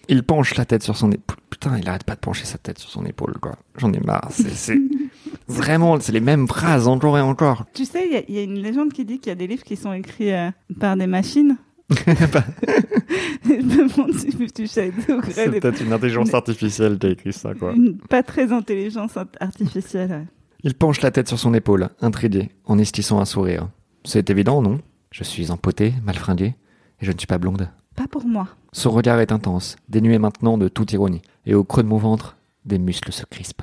Il 0.09 0.23
penche 0.23 0.55
la 0.55 0.63
tête 0.65 0.83
sur 0.83 0.95
son 0.95 1.11
épaule. 1.11 1.35
Putain, 1.49 1.77
il 1.79 1.89
arrête 1.89 2.03
pas 2.05 2.15
de 2.15 2.19
pencher 2.19 2.45
sa 2.45 2.57
tête 2.57 2.77
sur 2.79 2.89
son 2.89 3.05
épaule, 3.05 3.33
quoi. 3.41 3.55
J'en 3.77 3.91
ai 3.91 3.99
marre. 3.99 4.27
C'est, 4.31 4.49
c'est- 4.51 4.79
Vraiment, 5.49 5.99
c'est 5.99 6.11
les 6.13 6.19
mêmes 6.21 6.47
phrases 6.47 6.87
encore 6.87 7.17
et 7.17 7.21
encore. 7.21 7.65
Tu 7.73 7.83
sais, 7.85 8.05
il 8.05 8.13
y 8.13 8.15
a- 8.17 8.21
il 8.29 8.35
y, 8.35 8.37
a 8.37 8.43
une 8.43 8.59
légende 8.61 8.93
qui 8.93 9.03
dit 9.05 9.19
qu'il 9.19 9.29
y 9.29 9.31
a 9.31 9.35
des 9.35 9.47
livres 9.47 9.63
qui 9.63 9.75
sont 9.75 9.91
écrits 9.93 10.31
euh, 10.33 10.49
par 10.79 10.95
des 10.95 11.07
machines. 11.07 11.57
Je 11.89 13.53
me 13.53 13.87
demande 13.87 14.13
si 14.13 14.29
tu 14.51 14.67
sais 14.67 14.91
degré 14.91 15.31
C'est 15.31 15.49
peut-être 15.59 15.81
une 15.81 15.93
intelligence 15.93 16.33
artificielle 16.33 16.97
qui 16.97 17.07
a 17.07 17.09
écrit 17.11 17.33
ça, 17.33 17.53
quoi. 17.53 17.73
une 17.73 17.97
pas 17.97 18.23
très 18.23 18.51
intelligence 18.51 19.15
art- 19.17 19.25
artificielle. 19.39 20.09
ouais. 20.11 20.25
Il 20.63 20.73
penche 20.73 21.01
la 21.01 21.11
tête 21.11 21.27
sur 21.27 21.39
son 21.39 21.53
épaule, 21.53 21.89
intrigué, 22.01 22.49
en 22.65 22.77
esquissant 22.77 23.19
un 23.19 23.25
sourire. 23.25 23.69
C'est 24.03 24.29
évident, 24.29 24.61
non? 24.61 24.81
Je 25.11 25.23
suis 25.23 25.51
empoté, 25.51 25.93
mal 26.03 26.15
fringué, 26.15 26.55
et 26.99 27.05
je 27.05 27.11
ne 27.11 27.17
suis 27.17 27.27
pas 27.27 27.37
blonde. 27.37 27.69
Pas 27.95 28.07
pour 28.07 28.25
moi. 28.27 28.47
Son 28.73 28.89
regard 28.91 29.19
est 29.19 29.31
intense, 29.31 29.77
dénué 29.87 30.17
maintenant 30.17 30.57
de 30.57 30.67
toute 30.67 30.91
ironie, 30.93 31.21
et 31.45 31.53
au 31.55 31.63
creux 31.63 31.83
de 31.83 31.87
mon 31.87 31.97
ventre, 31.97 32.35
des 32.65 32.79
muscles 32.79 33.13
se 33.13 33.23
crispent. 33.25 33.61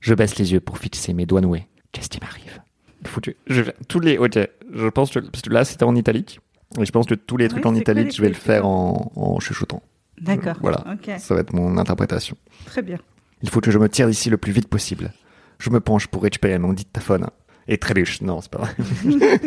Je 0.00 0.12
baisse 0.14 0.36
les 0.38 0.52
yeux 0.52 0.60
pour 0.60 0.76
fixer 0.78 1.14
mes 1.14 1.24
doigts 1.24 1.40
noués. 1.40 1.66
Qu'est-ce 1.92 2.10
qui 2.10 2.20
m'arrive? 2.20 2.60
Foutu. 3.06 3.36
Je 3.46 3.62
vais... 3.62 3.74
Tous 3.88 4.00
les... 4.00 4.18
Ok, 4.18 4.38
je 4.74 4.88
pense 4.88 5.10
que... 5.10 5.20
Parce 5.20 5.42
que 5.42 5.50
là, 5.50 5.64
c'était 5.64 5.84
en 5.84 5.94
italique. 5.96 6.40
Et 6.80 6.84
je 6.84 6.92
pense 6.92 7.06
que 7.06 7.14
tous 7.14 7.36
les 7.36 7.48
trucs 7.48 7.66
en 7.66 7.74
italique, 7.74 8.14
je 8.14 8.20
vais 8.22 8.28
le 8.28 8.34
trucs 8.34 8.44
faire 8.44 8.66
en, 8.66 9.12
en 9.14 9.40
chuchotant. 9.40 9.82
D'accord. 10.20 10.56
Voilà. 10.60 10.84
Ça 11.18 11.34
va 11.34 11.40
être 11.40 11.52
mon 11.52 11.76
interprétation. 11.78 12.36
Très 12.66 12.82
bien. 12.82 12.98
Il 13.42 13.50
faut 13.50 13.60
que 13.60 13.70
je 13.70 13.78
me 13.78 13.88
tire 13.88 14.08
d'ici 14.08 14.30
le 14.30 14.36
plus 14.36 14.52
vite 14.52 14.68
possible. 14.68 15.12
Je 15.58 15.70
me 15.70 15.80
penche 15.80 16.06
pour 16.06 16.22
récupérer 16.22 16.58
mon 16.58 16.72
dictaphone. 16.72 17.28
Et 17.68 17.78
trébuche. 17.78 18.20
Non, 18.20 18.40
c'est 18.40 18.50
pas 18.50 18.58
vrai. 18.58 18.74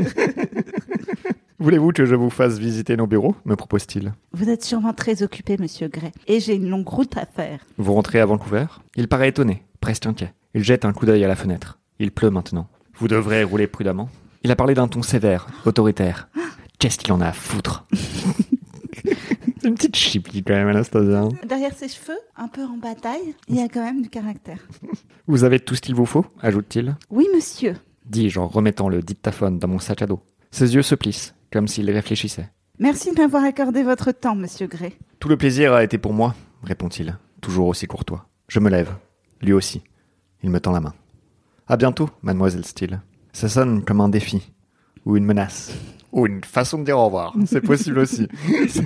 Voulez-vous 1.59 1.91
que 1.91 2.05
je 2.05 2.13
vous 2.15 2.29
fasse 2.29 2.59
visiter 2.59 2.95
nos 2.95 3.07
bureaux 3.07 3.35
me 3.45 3.55
propose-t-il? 3.55 4.13
Vous 4.31 4.49
êtes 4.49 4.63
sûrement 4.63 4.93
très 4.93 5.23
occupé, 5.23 5.57
monsieur 5.59 5.87
Gray. 5.87 6.11
Et 6.27 6.39
j'ai 6.39 6.53
une 6.55 6.69
longue 6.69 6.87
route 6.87 7.17
à 7.17 7.25
faire. 7.25 7.59
Vous 7.77 7.93
rentrez 7.93 8.19
à 8.19 8.25
Vancouver? 8.27 8.65
Il 8.95 9.07
paraît 9.07 9.29
étonné, 9.29 9.63
presque 9.81 10.05
inquiet. 10.05 10.33
Il 10.53 10.63
jette 10.63 10.85
un 10.85 10.93
coup 10.93 11.05
d'œil 11.07 11.23
à 11.23 11.27
la 11.27 11.35
fenêtre. 11.35 11.79
Il 11.99 12.11
pleut 12.11 12.29
maintenant. 12.29 12.67
Vous 12.99 13.07
devrez 13.07 13.43
rouler 13.43 13.65
prudemment. 13.65 14.09
Il 14.43 14.51
a 14.51 14.55
parlé 14.55 14.75
d'un 14.75 14.87
ton 14.87 15.01
sévère, 15.01 15.47
autoritaire. 15.65 16.29
Qu'est-ce 16.79 16.97
qu'il 16.99 17.11
en 17.13 17.21
a 17.21 17.27
à 17.27 17.33
foutre? 17.33 17.85
Une 19.63 19.75
petite 19.75 19.95
chipie 19.95 20.43
quand 20.43 20.53
même, 20.53 20.67
Anastasia. 20.69 21.21
hein. 21.21 21.29
Derrière 21.47 21.73
ses 21.73 21.89
cheveux, 21.89 22.17
un 22.37 22.47
peu 22.47 22.63
en 22.63 22.77
bataille, 22.77 23.35
il 23.47 23.55
y 23.55 23.61
a 23.61 23.67
quand 23.67 23.83
même 23.83 24.01
du 24.01 24.09
caractère. 24.09 24.59
Vous 25.27 25.43
avez 25.43 25.59
tout 25.59 25.75
ce 25.75 25.81
qu'il 25.81 25.95
vous 25.95 26.05
faut 26.05 26.25
ajoute-t-il? 26.41 26.95
Oui, 27.09 27.27
monsieur. 27.35 27.75
Dis-je 28.05 28.39
en 28.39 28.47
remettant 28.47 28.87
le 28.87 29.01
dictaphone 29.01 29.59
dans 29.59 29.67
mon 29.67 29.79
sac 29.79 30.01
à 30.01 30.05
dos. 30.05 30.21
Ses 30.51 30.75
yeux 30.75 30.81
se 30.83 30.95
plissent, 30.95 31.35
comme 31.51 31.67
s'il 31.67 31.89
réfléchissait. 31.91 32.49
Merci 32.79 33.11
de 33.13 33.19
m'avoir 33.19 33.43
accordé 33.43 33.83
votre 33.83 34.11
temps, 34.13 34.35
monsieur 34.35 34.67
Gray. 34.67 34.93
Tout 35.19 35.27
le 35.27 35.35
plaisir 35.37 35.73
a 35.73 35.83
été 35.83 35.97
pour 35.97 36.13
moi, 36.13 36.33
répond-il, 36.63 37.17
toujours 37.41 37.67
aussi 37.67 37.87
courtois. 37.87 38.27
Je 38.47 38.59
me 38.59 38.69
lève. 38.69 38.93
Lui 39.41 39.51
aussi. 39.51 39.81
Il 40.43 40.49
me 40.51 40.61
tend 40.61 40.71
la 40.71 40.79
main. 40.79 40.93
À 41.67 41.75
bientôt, 41.75 42.09
mademoiselle 42.21 42.63
Steele. 42.65 43.01
Ça 43.33 43.49
sonne 43.49 43.83
comme 43.83 43.99
un 43.99 44.07
défi. 44.09 44.53
Ou 45.05 45.17
une 45.17 45.25
menace. 45.25 45.73
Ou 46.11 46.25
une 46.25 46.43
façon 46.43 46.79
de 46.79 46.85
dire 46.85 46.97
au 46.97 47.05
revoir. 47.05 47.33
C'est 47.45 47.61
possible 47.61 47.99
aussi. 47.99 48.27
C'est 48.69 48.85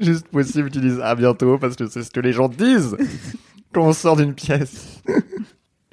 juste 0.00 0.28
possible 0.28 0.70
qu'ils 0.70 0.80
disent 0.80 1.00
à 1.00 1.14
bientôt 1.14 1.58
parce 1.58 1.76
que 1.76 1.86
c'est 1.86 2.02
ce 2.02 2.10
que 2.10 2.20
les 2.20 2.32
gens 2.32 2.48
disent 2.48 2.96
quand 3.72 3.82
on 3.82 3.92
sort 3.92 4.16
d'une 4.16 4.34
pièce. 4.34 5.02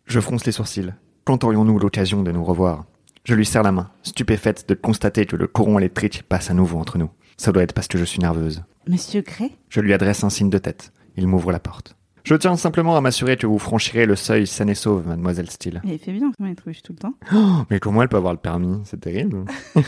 Je 0.05 0.19
fronce 0.19 0.45
les 0.45 0.51
sourcils. 0.51 0.93
Quand 1.25 1.43
aurions-nous 1.43 1.77
l'occasion 1.77 2.23
de 2.23 2.31
nous 2.31 2.43
revoir? 2.43 2.85
Je 3.23 3.35
lui 3.35 3.45
serre 3.45 3.63
la 3.63 3.71
main, 3.71 3.91
stupéfaite 4.01 4.67
de 4.67 4.73
constater 4.73 5.25
que 5.25 5.35
le 5.35 5.47
courant 5.47 5.77
électrique 5.77 6.23
passe 6.23 6.49
à 6.49 6.53
nouveau 6.53 6.79
entre 6.79 6.97
nous. 6.97 7.09
Ça 7.37 7.51
doit 7.51 7.63
être 7.63 7.73
parce 7.73 7.87
que 7.87 7.97
je 7.97 8.05
suis 8.05 8.19
nerveuse. 8.19 8.63
Monsieur 8.87 9.21
Gray? 9.21 9.51
Je 9.69 9.81
lui 9.81 9.93
adresse 9.93 10.23
un 10.23 10.29
signe 10.29 10.49
de 10.49 10.57
tête. 10.57 10.91
Il 11.17 11.27
m'ouvre 11.27 11.51
la 11.51 11.59
porte. 11.59 11.95
Je 12.23 12.35
tiens 12.35 12.55
simplement 12.55 12.95
à 12.95 13.01
m'assurer 13.01 13.35
que 13.35 13.47
vous 13.47 13.57
franchirez 13.57 14.05
le 14.05 14.15
seuil 14.15 14.45
saine 14.45 14.69
et 14.69 14.75
sauve, 14.75 15.07
mademoiselle 15.07 15.49
Steele. 15.49 15.81
Il 15.83 15.97
fait 15.97 16.13
bien 16.13 16.31
comme 16.31 16.45
être 16.47 16.63
ruche 16.65 16.83
tout 16.83 16.93
le 16.93 16.99
temps. 16.99 17.15
Oh, 17.33 17.63
mais 17.69 17.79
comment 17.79 18.03
elle 18.03 18.09
peut 18.09 18.17
avoir 18.17 18.33
le 18.33 18.39
permis? 18.39 18.79
C'est 18.85 18.99
terrible. 19.01 19.45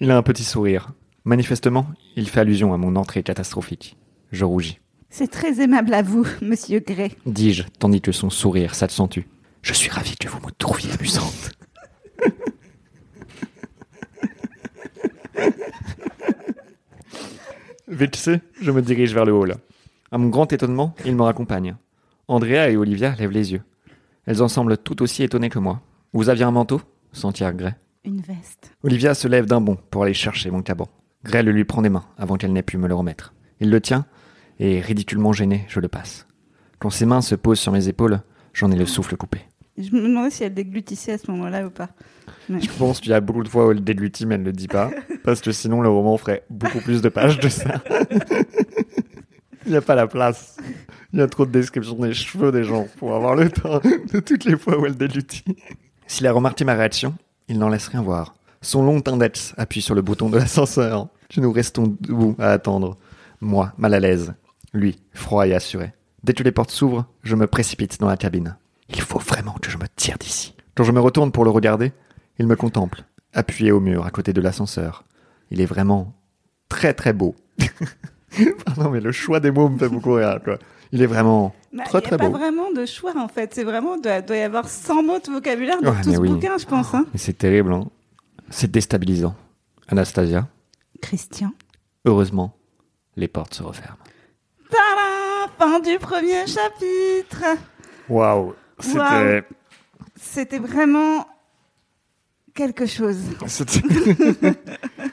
il 0.00 0.10
a 0.10 0.16
un 0.16 0.22
petit 0.22 0.44
sourire. 0.44 0.92
Manifestement, 1.24 1.86
il 2.16 2.28
fait 2.28 2.40
allusion 2.40 2.72
à 2.72 2.78
mon 2.78 2.96
entrée 2.96 3.22
catastrophique. 3.22 3.96
Je 4.32 4.44
rougis. 4.44 4.80
C'est 5.10 5.30
très 5.30 5.60
aimable 5.60 5.92
à 5.92 6.02
vous, 6.02 6.26
monsieur 6.40 6.80
Gray. 6.80 7.14
Dis-je, 7.26 7.64
tandis 7.78 8.00
que 8.00 8.12
son 8.12 8.30
sourire 8.30 8.74
s'accentue. 8.74 9.26
Je 9.60 9.74
suis 9.74 9.90
ravi 9.90 10.16
que 10.16 10.28
vous 10.28 10.40
me 10.40 10.50
trouviez 10.52 10.90
amusante. 10.92 11.52
Vexé, 17.88 18.40
je 18.60 18.70
me 18.70 18.80
dirige 18.80 19.12
vers 19.12 19.26
le 19.26 19.32
hall. 19.32 19.56
À 20.12 20.18
mon 20.18 20.28
grand 20.28 20.52
étonnement, 20.52 20.94
ils 21.06 21.16
me 21.16 21.22
raccompagnent. 21.22 21.74
Andrea 22.28 22.70
et 22.70 22.76
Olivia 22.76 23.14
lèvent 23.18 23.30
les 23.30 23.52
yeux. 23.52 23.62
Elles 24.26 24.42
en 24.42 24.48
semblent 24.48 24.76
tout 24.76 25.02
aussi 25.02 25.22
étonnées 25.22 25.48
que 25.48 25.58
moi. 25.58 25.80
Vous 26.12 26.28
aviez 26.28 26.44
un 26.44 26.50
manteau? 26.50 26.82
S'en-tire 27.12 27.54
Gray. 27.54 27.72
Une 28.04 28.20
veste. 28.20 28.72
Olivia 28.82 29.14
se 29.14 29.26
lève 29.26 29.46
d'un 29.46 29.62
bond 29.62 29.78
pour 29.90 30.02
aller 30.02 30.12
chercher 30.12 30.50
mon 30.50 30.60
caban. 30.60 30.88
Gray 31.24 31.42
le 31.42 31.50
lui 31.50 31.64
prend 31.64 31.80
des 31.80 31.88
mains 31.88 32.04
avant 32.18 32.36
qu'elle 32.36 32.52
n'ait 32.52 32.62
pu 32.62 32.76
me 32.76 32.88
le 32.88 32.94
remettre. 32.94 33.32
Il 33.58 33.70
le 33.70 33.80
tient, 33.80 34.04
et 34.58 34.80
ridiculement 34.80 35.32
gêné, 35.32 35.64
je 35.68 35.80
le 35.80 35.88
passe. 35.88 36.26
Quand 36.78 36.90
ses 36.90 37.06
mains 37.06 37.22
se 37.22 37.34
posent 37.34 37.60
sur 37.60 37.72
mes 37.72 37.88
épaules, 37.88 38.20
j'en 38.52 38.70
ai 38.70 38.76
le 38.76 38.84
souffle 38.84 39.16
coupé. 39.16 39.38
Je 39.78 39.92
me 39.92 40.02
demandais 40.02 40.30
si 40.30 40.44
elle 40.44 40.52
déglutissait 40.52 41.12
à 41.12 41.18
ce 41.18 41.30
moment-là 41.30 41.66
ou 41.66 41.70
pas. 41.70 41.88
Je 42.50 42.68
pense 42.78 43.00
qu'il 43.00 43.12
y 43.12 43.14
a 43.14 43.20
beaucoup 43.22 43.42
de 43.42 43.48
fois 43.48 43.66
où 43.66 43.70
elle 43.70 43.82
déglutit, 43.82 44.26
mais 44.26 44.34
elle 44.34 44.42
ne 44.42 44.46
le 44.46 44.52
dit 44.52 44.68
pas. 44.68 44.90
Parce 45.24 45.40
que 45.40 45.52
sinon, 45.52 45.80
le 45.80 45.88
roman 45.88 46.18
ferait 46.18 46.44
beaucoup 46.50 46.80
plus 46.80 47.00
de 47.00 47.08
pages 47.08 47.38
de 47.38 47.48
ça. 47.48 47.82
Il 49.66 49.72
n'y 49.72 49.76
a 49.76 49.80
pas 49.80 49.94
la 49.94 50.06
place. 50.06 50.56
Il 51.12 51.18
y 51.18 51.22
a 51.22 51.28
trop 51.28 51.46
de 51.46 51.52
descriptions 51.52 51.94
des 51.94 52.14
cheveux 52.14 52.50
des 52.50 52.64
gens 52.64 52.86
pour 52.98 53.14
avoir 53.14 53.36
le 53.36 53.50
temps 53.50 53.80
de 54.12 54.20
toutes 54.20 54.44
les 54.44 54.56
fois 54.56 54.78
où 54.78 54.86
elle 54.86 54.96
déglutit. 54.96 55.44
S'il 56.06 56.26
a 56.26 56.32
remarqué 56.32 56.64
ma 56.64 56.74
réaction, 56.74 57.14
il 57.48 57.58
n'en 57.58 57.68
laisse 57.68 57.88
rien 57.88 58.02
voir. 58.02 58.34
Son 58.60 58.82
long 58.82 59.02
index 59.06 59.54
appuie 59.56 59.82
sur 59.82 59.94
le 59.94 60.02
bouton 60.02 60.30
de 60.30 60.38
l'ascenseur. 60.38 61.08
Nous 61.36 61.52
restons 61.52 61.96
debout 62.00 62.36
à 62.38 62.50
attendre. 62.52 62.96
Moi, 63.40 63.72
mal 63.78 63.94
à 63.94 64.00
l'aise. 64.00 64.34
Lui, 64.72 64.98
froid 65.12 65.46
et 65.46 65.54
assuré. 65.54 65.92
Dès 66.22 66.34
que 66.34 66.42
les 66.42 66.52
portes 66.52 66.70
s'ouvrent, 66.70 67.06
je 67.22 67.34
me 67.34 67.46
précipite 67.46 67.98
dans 67.98 68.08
la 68.08 68.16
cabine. 68.16 68.56
Il 68.88 69.00
faut 69.00 69.18
vraiment 69.18 69.54
que 69.60 69.70
je 69.70 69.78
me 69.78 69.86
tire 69.96 70.18
d'ici. 70.18 70.54
Quand 70.74 70.84
je 70.84 70.92
me 70.92 71.00
retourne 71.00 71.32
pour 71.32 71.44
le 71.44 71.50
regarder, 71.50 71.92
il 72.38 72.46
me 72.46 72.56
contemple, 72.56 73.04
appuyé 73.32 73.72
au 73.72 73.80
mur 73.80 74.06
à 74.06 74.10
côté 74.10 74.32
de 74.32 74.40
l'ascenseur. 74.40 75.04
Il 75.50 75.60
est 75.60 75.66
vraiment 75.66 76.14
très 76.68 76.94
très 76.94 77.12
beau. 77.12 77.34
Pardon, 78.66 78.90
mais 78.90 79.00
le 79.00 79.12
choix 79.12 79.40
des 79.40 79.50
mots 79.50 79.68
me 79.68 79.78
fait 79.78 79.88
beaucoup 79.88 80.14
rire, 80.14 80.38
quoi. 80.44 80.58
Il 80.92 81.00
est 81.02 81.06
vraiment 81.06 81.54
Bah, 81.72 81.84
très 81.86 81.98
il 82.00 82.02
très 82.02 82.16
n'y 82.16 82.22
a 82.22 82.26
beau. 82.28 82.32
pas 82.32 82.38
vraiment 82.38 82.70
de 82.72 82.84
choix 82.86 83.12
en 83.16 83.28
fait. 83.28 83.54
C'est 83.54 83.64
vraiment, 83.64 83.96
doit, 83.98 84.20
doit 84.20 84.36
y 84.36 84.42
avoir 84.42 84.68
100 84.68 85.02
mots 85.02 85.18
de 85.18 85.30
vocabulaire 85.30 85.80
dans 85.80 85.92
Ouais, 85.92 86.02
tout 86.02 86.12
ce 86.12 86.18
oui. 86.18 86.28
bouquin, 86.28 86.58
je 86.58 86.66
pense. 86.66 86.92
Hein. 86.94 87.06
Mais 87.12 87.18
c'est 87.18 87.32
terrible, 87.38 87.72
hein. 87.72 87.84
C'est 88.50 88.70
déstabilisant. 88.70 89.34
Anastasia, 89.88 90.46
Christian. 91.00 91.52
heureusement, 92.04 92.56
les 93.16 93.28
portes 93.28 93.54
se 93.54 93.62
referment. 93.62 93.96
Tadam 94.70 95.50
Fin 95.58 95.80
du 95.80 95.98
premier 95.98 96.46
chapitre. 96.46 97.44
Waouh, 98.08 98.54
c'était- 98.80 99.44
C'était 100.20 100.58
vraiment 100.58 101.26
quelque 102.54 102.86
chose. 102.86 103.16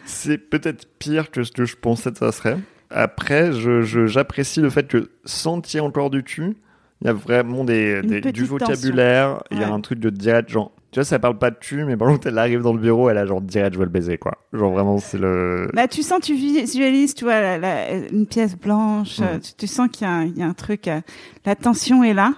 C'est 0.06 0.38
peut-être 0.38 0.88
pire 1.00 1.32
que 1.32 1.44
ce 1.44 1.52
que 1.52 1.66
je 1.66 1.76
pensais 1.76 2.12
que 2.12 2.18
ça 2.18 2.32
serait. 2.32 2.58
Après, 2.92 3.52
j'apprécie 3.54 4.62
le 4.62 4.70
fait 4.70 4.88
que 4.88 5.10
sans 5.26 5.62
tirer 5.62 5.84
encore 5.86 6.10
du 6.10 6.24
cul, 6.24 6.58
il 7.02 7.08
y 7.08 7.10
a 7.10 7.14
vraiment 7.14 7.64
des, 7.64 8.02
du 8.02 8.44
vocabulaire, 8.46 9.44
il 9.52 9.60
y 9.60 9.64
a 9.64 9.72
un 9.72 9.80
truc 9.82 10.00
de 10.00 10.10
direct, 10.10 10.50
genre, 10.50 10.72
tu 10.92 11.00
vois, 11.00 11.06
ça 11.06 11.20
parle 11.20 11.38
pas 11.38 11.52
de 11.52 11.56
cul, 11.58 11.86
mais 11.86 11.96
par 11.96 12.08
contre, 12.08 12.28
elle 12.28 12.38
arrive 12.40 12.62
dans 12.62 12.74
le 12.74 12.80
bureau, 12.80 13.10
elle 13.10 13.18
a 13.20 13.26
genre 13.28 13.42
direct, 13.42 13.74
je 13.76 13.80
veux 13.80 13.86
le 13.86 13.92
baiser, 13.92 14.18
quoi. 14.18 14.40
Genre 14.54 14.72
vraiment, 14.74 14.98
c'est 14.98 15.20
le. 15.20 15.70
Bah, 15.74 15.88
tu 15.88 16.02
sens, 16.02 16.20
tu 16.22 16.34
visualises, 16.34 17.14
tu 17.14 17.26
vois, 17.26 17.40
la- 17.40 17.58
la- 17.60 17.94
une 18.12 18.26
pièce 18.26 18.58
blanche. 18.58 19.20
Mhm. 19.20 19.26
euh, 19.28 19.38
Tu, 19.40 19.54
tu 19.56 19.68
sens 19.68 19.88
qu'il 19.92 20.08
y, 20.08 20.10
a 20.10 20.14
un- 20.14 20.26
il 20.26 20.38
y 20.38 20.42
a 20.42 20.48
un 20.48 20.54
truc. 20.54 20.88
euh, 20.88 21.00
la 21.46 21.56
tension 21.56 22.04
est 22.04 22.14
là. 22.16 22.34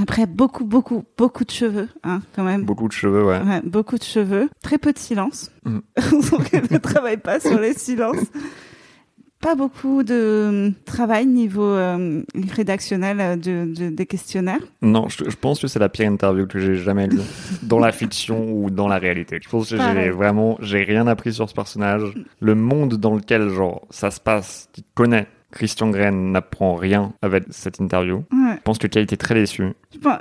Après, 0.00 0.26
beaucoup, 0.26 0.64
beaucoup, 0.66 1.04
beaucoup 1.16 1.44
de 1.44 1.50
cheveux, 1.50 1.88
hein, 2.04 2.20
quand 2.34 2.44
même. 2.44 2.64
Beaucoup 2.64 2.86
de 2.88 2.92
cheveux, 2.92 3.24
ouais. 3.24 3.40
Ouais, 3.40 3.62
beaucoup 3.64 3.96
de 3.96 4.02
cheveux, 4.02 4.50
très 4.62 4.76
peu 4.76 4.92
de 4.92 4.98
silence. 4.98 5.50
Mm. 5.64 5.78
Donc 6.30 6.48
elle 6.52 6.64
ne 6.70 6.78
travaille 6.78 7.16
pas 7.16 7.40
sur 7.40 7.58
les 7.58 7.72
silences. 7.72 8.26
Pas 9.40 9.54
beaucoup 9.54 10.02
de 10.02 10.14
euh, 10.14 10.70
travail 10.86 11.26
niveau 11.26 11.62
euh, 11.62 12.22
rédactionnel 12.54 13.20
euh, 13.20 13.36
de, 13.36 13.72
de- 13.72 13.90
des 13.90 14.06
questionnaires. 14.06 14.60
Non, 14.82 15.08
je, 15.08 15.24
je 15.28 15.36
pense 15.36 15.60
que 15.60 15.66
c'est 15.68 15.78
la 15.78 15.88
pire 15.88 16.06
interview 16.10 16.46
que 16.46 16.58
j'ai 16.58 16.76
jamais 16.76 17.06
lue 17.06 17.20
dans 17.62 17.78
la 17.78 17.92
fiction 17.92 18.50
ou 18.50 18.70
dans 18.70 18.88
la 18.88 18.98
réalité. 18.98 19.38
Je 19.42 19.48
pense 19.48 19.70
que 19.70 19.76
j'ai 19.76 20.10
vraiment, 20.10 20.56
j'ai 20.60 20.82
rien 20.82 21.06
appris 21.06 21.32
sur 21.34 21.48
ce 21.48 21.54
personnage. 21.54 22.02
Le 22.40 22.54
monde 22.54 22.94
dans 22.94 23.14
lequel 23.14 23.48
genre 23.50 23.86
ça 23.90 24.10
se 24.10 24.20
passe, 24.20 24.68
qui 24.72 24.84
connaît 24.94 25.26
Christian 25.52 25.90
Grey 25.90 26.10
n'apprend 26.10 26.74
rien 26.74 27.12
avec 27.22 27.44
cette 27.50 27.78
interview. 27.78 28.24
Ouais. 28.32 28.56
Je 28.56 28.62
pense 28.64 28.78
que 28.78 28.86
Kate 28.88 29.12
est 29.12 29.16
très 29.16 29.34
déçue. 29.34 29.68
Je 29.94 29.98
pense, 29.98 30.18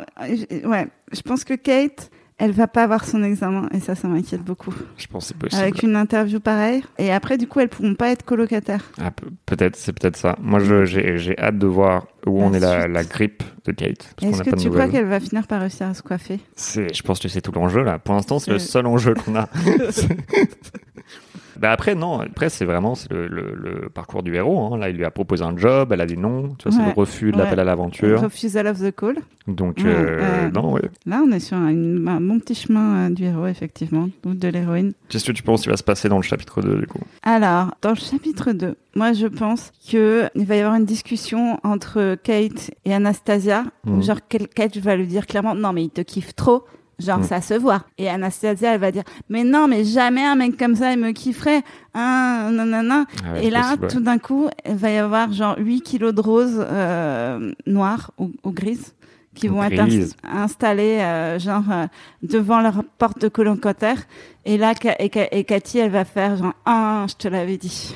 ouais, 0.66 0.88
je 1.12 1.22
pense 1.22 1.44
que 1.44 1.56
Kate, 1.56 2.12
elle 2.38 2.52
va 2.52 2.68
pas 2.68 2.84
avoir 2.84 3.06
son 3.06 3.24
examen 3.24 3.68
et 3.72 3.80
ça, 3.80 3.96
ça 3.96 4.08
m'inquiète 4.08 4.44
beaucoup. 4.44 4.74
Je 4.98 5.08
pense 5.08 5.24
que 5.24 5.28
c'est 5.30 5.38
possible. 5.38 5.62
Avec 5.62 5.84
une 5.84 5.96
interview 5.96 6.40
pareille. 6.40 6.84
Et 6.98 7.12
après, 7.14 7.38
du 7.38 7.48
coup, 7.48 7.60
elles 7.62 7.70
pourront 7.70 7.96
pas 7.96 8.10
être 8.10 8.24
colocataires. 8.26 8.84
Ah, 9.02 9.12
pe- 9.12 9.28
peut-être, 9.46 9.76
c'est 9.78 9.94
peut-être 9.94 10.18
ça. 10.18 10.36
Moi, 10.42 10.60
je- 10.60 10.84
j'ai 10.86 11.18
j'ai 11.18 11.40
hâte 11.40 11.58
de 11.58 11.68
voir 11.68 12.08
où 12.26 12.40
La 12.40 12.46
on 12.46 12.54
est 12.54 12.60
la, 12.60 12.88
la 12.88 13.04
grippe 13.04 13.44
de 13.66 13.72
Kate. 13.72 14.14
Est-ce 14.22 14.44
que 14.44 14.56
tu 14.56 14.70
crois 14.70 14.88
qu'elle 14.90 15.06
va 15.06 15.20
finir 15.20 15.48
par 15.48 15.62
réussir 15.62 15.88
à 15.88 15.94
se 15.94 16.02
coiffer? 16.02 16.40
Je 16.58 17.02
pense 17.04 17.20
que 17.20 17.28
c'est 17.30 17.42
tout 17.42 17.52
l'enjeu 17.54 17.84
là. 17.84 18.00
Pour 18.00 18.16
l'instant, 18.16 18.40
c'est 18.40 18.52
le 18.52 18.58
Euh. 18.58 18.60
seul 18.60 18.86
enjeu 18.88 19.14
qu'on 19.14 19.36
a. 19.36 19.48
bah 21.60 21.72
après, 21.72 21.96
non. 21.96 22.20
Après, 22.20 22.50
c'est 22.50 22.66
vraiment 22.66 22.94
le, 23.10 23.28
le- 23.28 23.56
le 23.56 23.90
parcours 23.90 24.24
du 24.24 24.36
héros. 24.36 24.74
hein. 24.74 24.78
Là, 24.78 24.90
il 24.90 24.96
lui 24.98 25.06
a 25.06 25.12
proposé 25.12 25.44
un 25.44 25.56
job, 25.58 25.92
elle 25.92 26.02
a 26.02 26.06
dit 26.06 26.18
non. 26.18 26.50
Tu 26.58 26.70
vois, 26.70 26.78
c'est 26.78 26.86
le 26.86 26.92
refus 26.94 27.32
de 27.32 27.38
l'appel 27.38 27.60
à 27.60 27.64
l'aventure. 27.64 28.22
Refusal 28.22 28.68
of 28.68 28.80
the 28.80 28.92
call. 28.96 29.16
Donc, 29.48 29.78
Ouais, 29.78 29.84
euh, 29.88 30.50
non, 30.52 30.74
ouais. 30.74 30.82
Là, 31.06 31.22
on 31.26 31.32
est 31.32 31.40
sur 31.40 31.56
un, 31.58 31.68
une- 31.70 32.08
un 32.08 32.20
bon 32.20 32.40
petit 32.40 32.56
chemin 32.56 33.08
euh, 33.08 33.14
du 33.14 33.26
héros, 33.26 33.46
effectivement, 33.48 34.10
ou 34.26 34.34
de 34.34 34.48
l'héroïne. 34.48 34.94
Qu'est-ce 35.10 35.26
que 35.26 35.32
tu 35.32 35.44
penses 35.44 35.62
qui 35.64 35.70
va 35.70 35.78
se 35.78 35.84
passer 35.84 36.10
dans 36.10 36.18
le 36.18 36.24
chapitre 36.24 36.62
2 36.62 36.80
du 36.80 36.88
coup? 36.88 37.00
Alors, 37.24 37.74
dans 37.82 37.90
le 37.92 37.96
chapitre 37.96 38.52
2, 38.54 38.76
moi 38.96 39.14
je 39.14 39.28
pense 39.28 39.72
que 39.92 40.30
il 40.36 40.46
va 40.46 40.56
y 40.56 40.60
avoir 40.62 40.76
une 40.76 40.86
discussion 40.86 41.60
entre 41.64 42.16
Kate 42.24 42.72
et 42.86 42.94
Anastasia, 42.94 43.66
Mhm. 43.86 44.02
genre 44.02 44.20
Kate 44.28 44.78
va 44.78 44.96
lui 44.96 45.06
dire 45.08 45.28
clairement 45.28 45.54
non 45.56 45.74
mais 45.74 45.84
il 45.84 45.90
te 45.90 46.02
kiffe 46.02 46.34
trop. 46.36 46.64
Genre 47.00 47.20
Mhm. 47.20 47.26
ça 47.26 47.42
se 47.42 47.54
voit. 47.56 47.84
Et 47.98 48.10
Anastasia 48.10 48.74
elle 48.74 48.80
va 48.80 48.92
dire 48.92 49.04
mais 49.30 49.44
non 49.44 49.68
mais 49.68 49.84
jamais 49.84 50.24
un 50.24 50.36
mec 50.36 50.58
comme 50.58 50.76
ça 50.76 50.94
il 50.94 51.00
me 51.00 51.12
kifferait. 51.12 51.62
Hein, 51.94 52.50
nanana. 52.54 53.06
Ah 53.26 53.34
ouais, 53.34 53.40
et 53.42 53.44
c'est 53.46 53.50
là 53.50 53.62
possible, 53.64 53.82
ouais. 53.84 53.88
tout 53.92 54.00
d'un 54.02 54.18
coup 54.18 54.48
il 54.66 54.76
va 54.76 54.92
y 54.92 54.98
avoir 54.98 55.32
genre 55.34 55.56
8 55.58 55.82
kilos 55.82 56.14
de 56.14 56.22
roses 56.22 56.66
euh, 56.70 57.52
noires 57.68 58.12
ou, 58.18 58.32
ou 58.44 58.52
grises 58.52 58.94
qui 59.34 59.50
vont 59.50 59.62
être 59.64 59.76
grises. 59.76 60.16
ins- 60.24 60.44
installées 60.44 61.00
euh, 61.02 61.38
genre 61.40 61.64
euh, 61.70 61.88
devant 62.24 62.62
leur 62.62 62.82
porte 62.98 63.20
de 63.20 63.28
colocataire. 63.28 63.98
Et 64.46 64.58
là 64.58 64.74
et, 65.00 65.12
et 65.38 65.44
Cathy 65.44 65.80
elle 65.80 65.92
va 65.92 66.06
faire 66.06 66.38
genre 66.38 66.54
ah 66.66 67.06
je 67.10 67.16
te 67.16 67.28
l'avais 67.28 67.58
dit. 67.58 67.94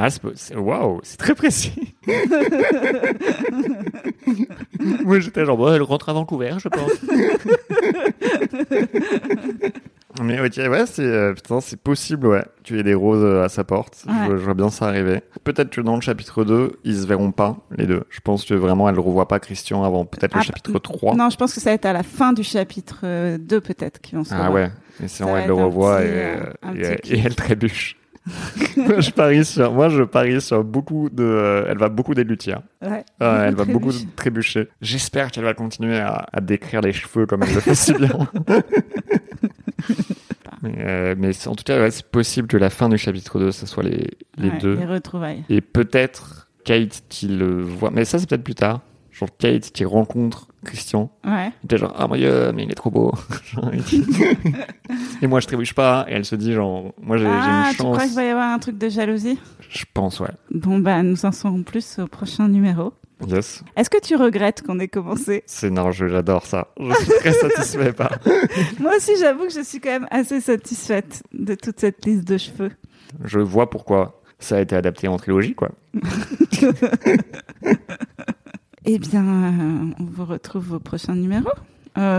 Ah, 0.00 0.10
c'est, 0.10 0.20
c'est- 0.36 0.54
waouh, 0.56 1.00
c'est 1.02 1.16
très 1.16 1.34
précis. 1.34 1.72
Moi, 5.04 5.18
j'étais 5.18 5.44
genre, 5.44 5.56
bon, 5.56 5.72
elle 5.74 5.82
rentre 5.82 6.08
à 6.08 6.12
Vancouver, 6.12 6.54
je 6.58 6.68
pense. 6.68 6.92
Mais 10.22 10.40
ok, 10.40 10.56
ouais, 10.70 10.86
c'est, 10.86 11.02
euh, 11.04 11.34
putain, 11.34 11.60
c'est 11.60 11.78
possible, 11.78 12.26
ouais. 12.26 12.42
Tu 12.64 12.78
aies 12.78 12.82
des 12.82 12.94
roses 12.94 13.22
euh, 13.22 13.44
à 13.44 13.48
sa 13.48 13.62
porte. 13.62 14.04
Ouais. 14.08 14.14
Je, 14.30 14.36
je 14.38 14.42
vois 14.44 14.54
bien 14.54 14.70
ça 14.70 14.86
arriver. 14.88 15.20
Peut-être 15.44 15.70
que 15.70 15.80
dans 15.82 15.94
le 15.94 16.00
chapitre 16.00 16.44
2, 16.44 16.72
ils 16.82 16.96
se 17.02 17.06
verront 17.06 17.30
pas, 17.30 17.58
les 17.76 17.86
deux. 17.86 18.02
Je 18.08 18.20
pense 18.20 18.44
que 18.44 18.54
vraiment, 18.54 18.88
elle 18.88 18.96
ne 18.96 19.00
revoit 19.00 19.28
pas 19.28 19.38
Christian 19.38 19.84
avant 19.84 20.06
peut-être 20.06 20.34
le 20.34 20.40
Ah, 20.40 20.42
chapitre 20.44 20.78
3. 20.78 21.14
Non, 21.14 21.28
je 21.30 21.36
pense 21.36 21.54
que 21.54 21.60
ça 21.60 21.70
va 21.70 21.74
être 21.74 21.86
à 21.86 21.92
la 21.92 22.02
fin 22.02 22.32
du 22.32 22.42
chapitre 22.42 23.00
euh, 23.04 23.36
2 23.38 23.60
peut-être 23.60 24.00
qu'ils 24.00 24.16
vont 24.18 24.24
se 24.24 24.32
Ah 24.34 24.46
revoir. 24.48 24.52
ouais. 24.54 24.70
Et 25.04 25.08
sinon, 25.08 25.36
elle 25.36 25.46
le 25.46 25.54
revoit 25.54 25.98
petit, 25.98 26.08
et, 26.80 27.18
euh, 27.20 27.22
elle 27.24 27.36
trébuche. 27.36 27.97
Moi, 28.76 29.00
je 29.00 29.10
parie 29.10 29.44
sur, 29.44 29.72
moi, 29.72 29.88
je 29.88 30.02
parie 30.02 30.40
sur 30.40 30.62
beaucoup 30.64 31.08
de, 31.10 31.22
euh, 31.24 31.66
elle 31.68 31.78
va 31.78 31.88
beaucoup 31.88 32.14
déglutir. 32.14 32.60
Ouais. 32.82 33.04
Ah, 33.20 33.44
elle 33.46 33.54
va 33.54 33.64
beaucoup 33.64 33.90
trébucher. 33.90 34.08
trébucher. 34.16 34.68
J'espère 34.80 35.30
qu'elle 35.30 35.44
va 35.44 35.54
continuer 35.54 35.98
à, 35.98 36.26
à 36.32 36.40
décrire 36.40 36.80
les 36.80 36.92
cheveux 36.92 37.26
comme 37.26 37.42
elle 37.42 37.54
le 37.54 37.60
fait 37.60 37.74
si 37.74 37.92
bien. 37.94 38.08
Mais, 40.62 40.74
euh, 40.80 41.14
mais 41.16 41.32
c'est- 41.32 41.48
en 41.48 41.54
tout 41.54 41.62
cas, 41.62 41.78
ouais, 41.80 41.90
c'est 41.92 42.04
possible 42.06 42.48
que 42.48 42.56
la 42.56 42.68
fin 42.68 42.88
du 42.88 42.98
chapitre 42.98 43.38
2, 43.38 43.52
ce 43.52 43.64
soit 43.64 43.84
les, 43.84 44.08
les 44.38 44.48
Ouais, 44.50 44.58
deux. 44.58 44.74
Les 44.74 44.86
retrouvailles. 44.86 45.44
Et 45.48 45.60
peut-être 45.60 46.48
Kate 46.64 47.04
qui 47.08 47.28
le 47.28 47.62
voit. 47.62 47.90
Mais 47.92 48.04
ça, 48.04 48.18
c'est 48.18 48.28
peut-être 48.28 48.42
plus 48.42 48.56
tard. 48.56 48.80
Genre 49.12 49.28
Kate 49.38 49.70
qui 49.70 49.84
rencontre 49.84 50.47
Christian. 50.64 51.10
Ouais. 51.24 51.52
Il 51.62 51.66
était 51.66 51.78
genre, 51.78 51.94
ah 51.96 52.06
mon 52.08 52.16
dieu, 52.16 52.52
mais 52.52 52.64
il 52.64 52.70
est 52.70 52.74
trop 52.74 52.90
beau. 52.90 53.12
Et 55.22 55.26
moi, 55.26 55.40
je 55.40 55.46
trébuche 55.46 55.74
pas. 55.74 56.04
Et 56.08 56.12
elle 56.14 56.24
se 56.24 56.34
dit, 56.36 56.52
genre, 56.52 56.92
moi, 57.00 57.16
j'ai 57.16 57.26
Ah, 57.26 57.64
une 57.66 57.70
tu 57.72 57.76
chance. 57.78 57.94
crois 57.96 58.06
qu'il 58.06 58.14
va 58.16 58.24
y 58.24 58.28
avoir 58.28 58.50
un 58.52 58.58
truc 58.58 58.76
de 58.78 58.88
jalousie? 58.88 59.38
Je 59.70 59.84
pense, 59.94 60.20
ouais. 60.20 60.30
Bon, 60.50 60.78
bah, 60.78 61.02
nous 61.02 61.24
en 61.26 61.32
saurons 61.32 61.62
plus 61.62 61.98
au 61.98 62.06
prochain 62.06 62.48
numéro. 62.48 62.92
Yes. 63.26 63.64
Est-ce 63.76 63.90
que 63.90 64.00
tu 64.00 64.14
regrettes 64.14 64.62
qu'on 64.62 64.78
ait 64.78 64.86
commencé? 64.88 65.42
C'est 65.46 65.70
non, 65.70 65.90
j'adore 65.90 66.46
ça. 66.46 66.68
Je 66.78 66.94
suis 66.94 67.12
très 67.20 67.32
satisfait 67.50 67.92
par. 67.92 68.16
Moi 68.78 68.92
aussi, 68.96 69.12
j'avoue 69.18 69.46
que 69.46 69.52
je 69.52 69.62
suis 69.64 69.80
quand 69.80 69.90
même 69.90 70.06
assez 70.12 70.40
satisfaite 70.40 71.22
de 71.32 71.54
toute 71.56 71.80
cette 71.80 72.04
liste 72.06 72.22
de 72.28 72.38
cheveux. 72.38 72.70
Je 73.24 73.40
vois 73.40 73.70
pourquoi 73.70 74.22
ça 74.38 74.56
a 74.58 74.60
été 74.60 74.76
adapté 74.76 75.08
en 75.08 75.16
trilogie, 75.16 75.54
quoi. 75.56 75.70
Eh 78.84 78.98
bien, 78.98 79.24
euh, 79.24 79.94
on 79.98 80.04
vous 80.04 80.24
retrouve 80.24 80.72
au 80.72 80.78
prochain 80.78 81.14
numéro, 81.14 81.48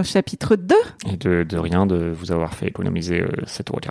chapitre 0.04 0.56
2. 0.56 0.76
Et 1.12 1.18
de, 1.18 1.58
rien 1.58 1.86
de 1.86 2.14
vous 2.16 2.32
avoir 2.32 2.54
fait 2.54 2.68
économiser 2.68 3.22
euh, 3.22 3.30
euros 3.70 3.82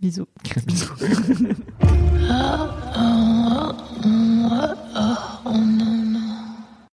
Bisous. 0.00 0.26
Bisous. 0.66 0.94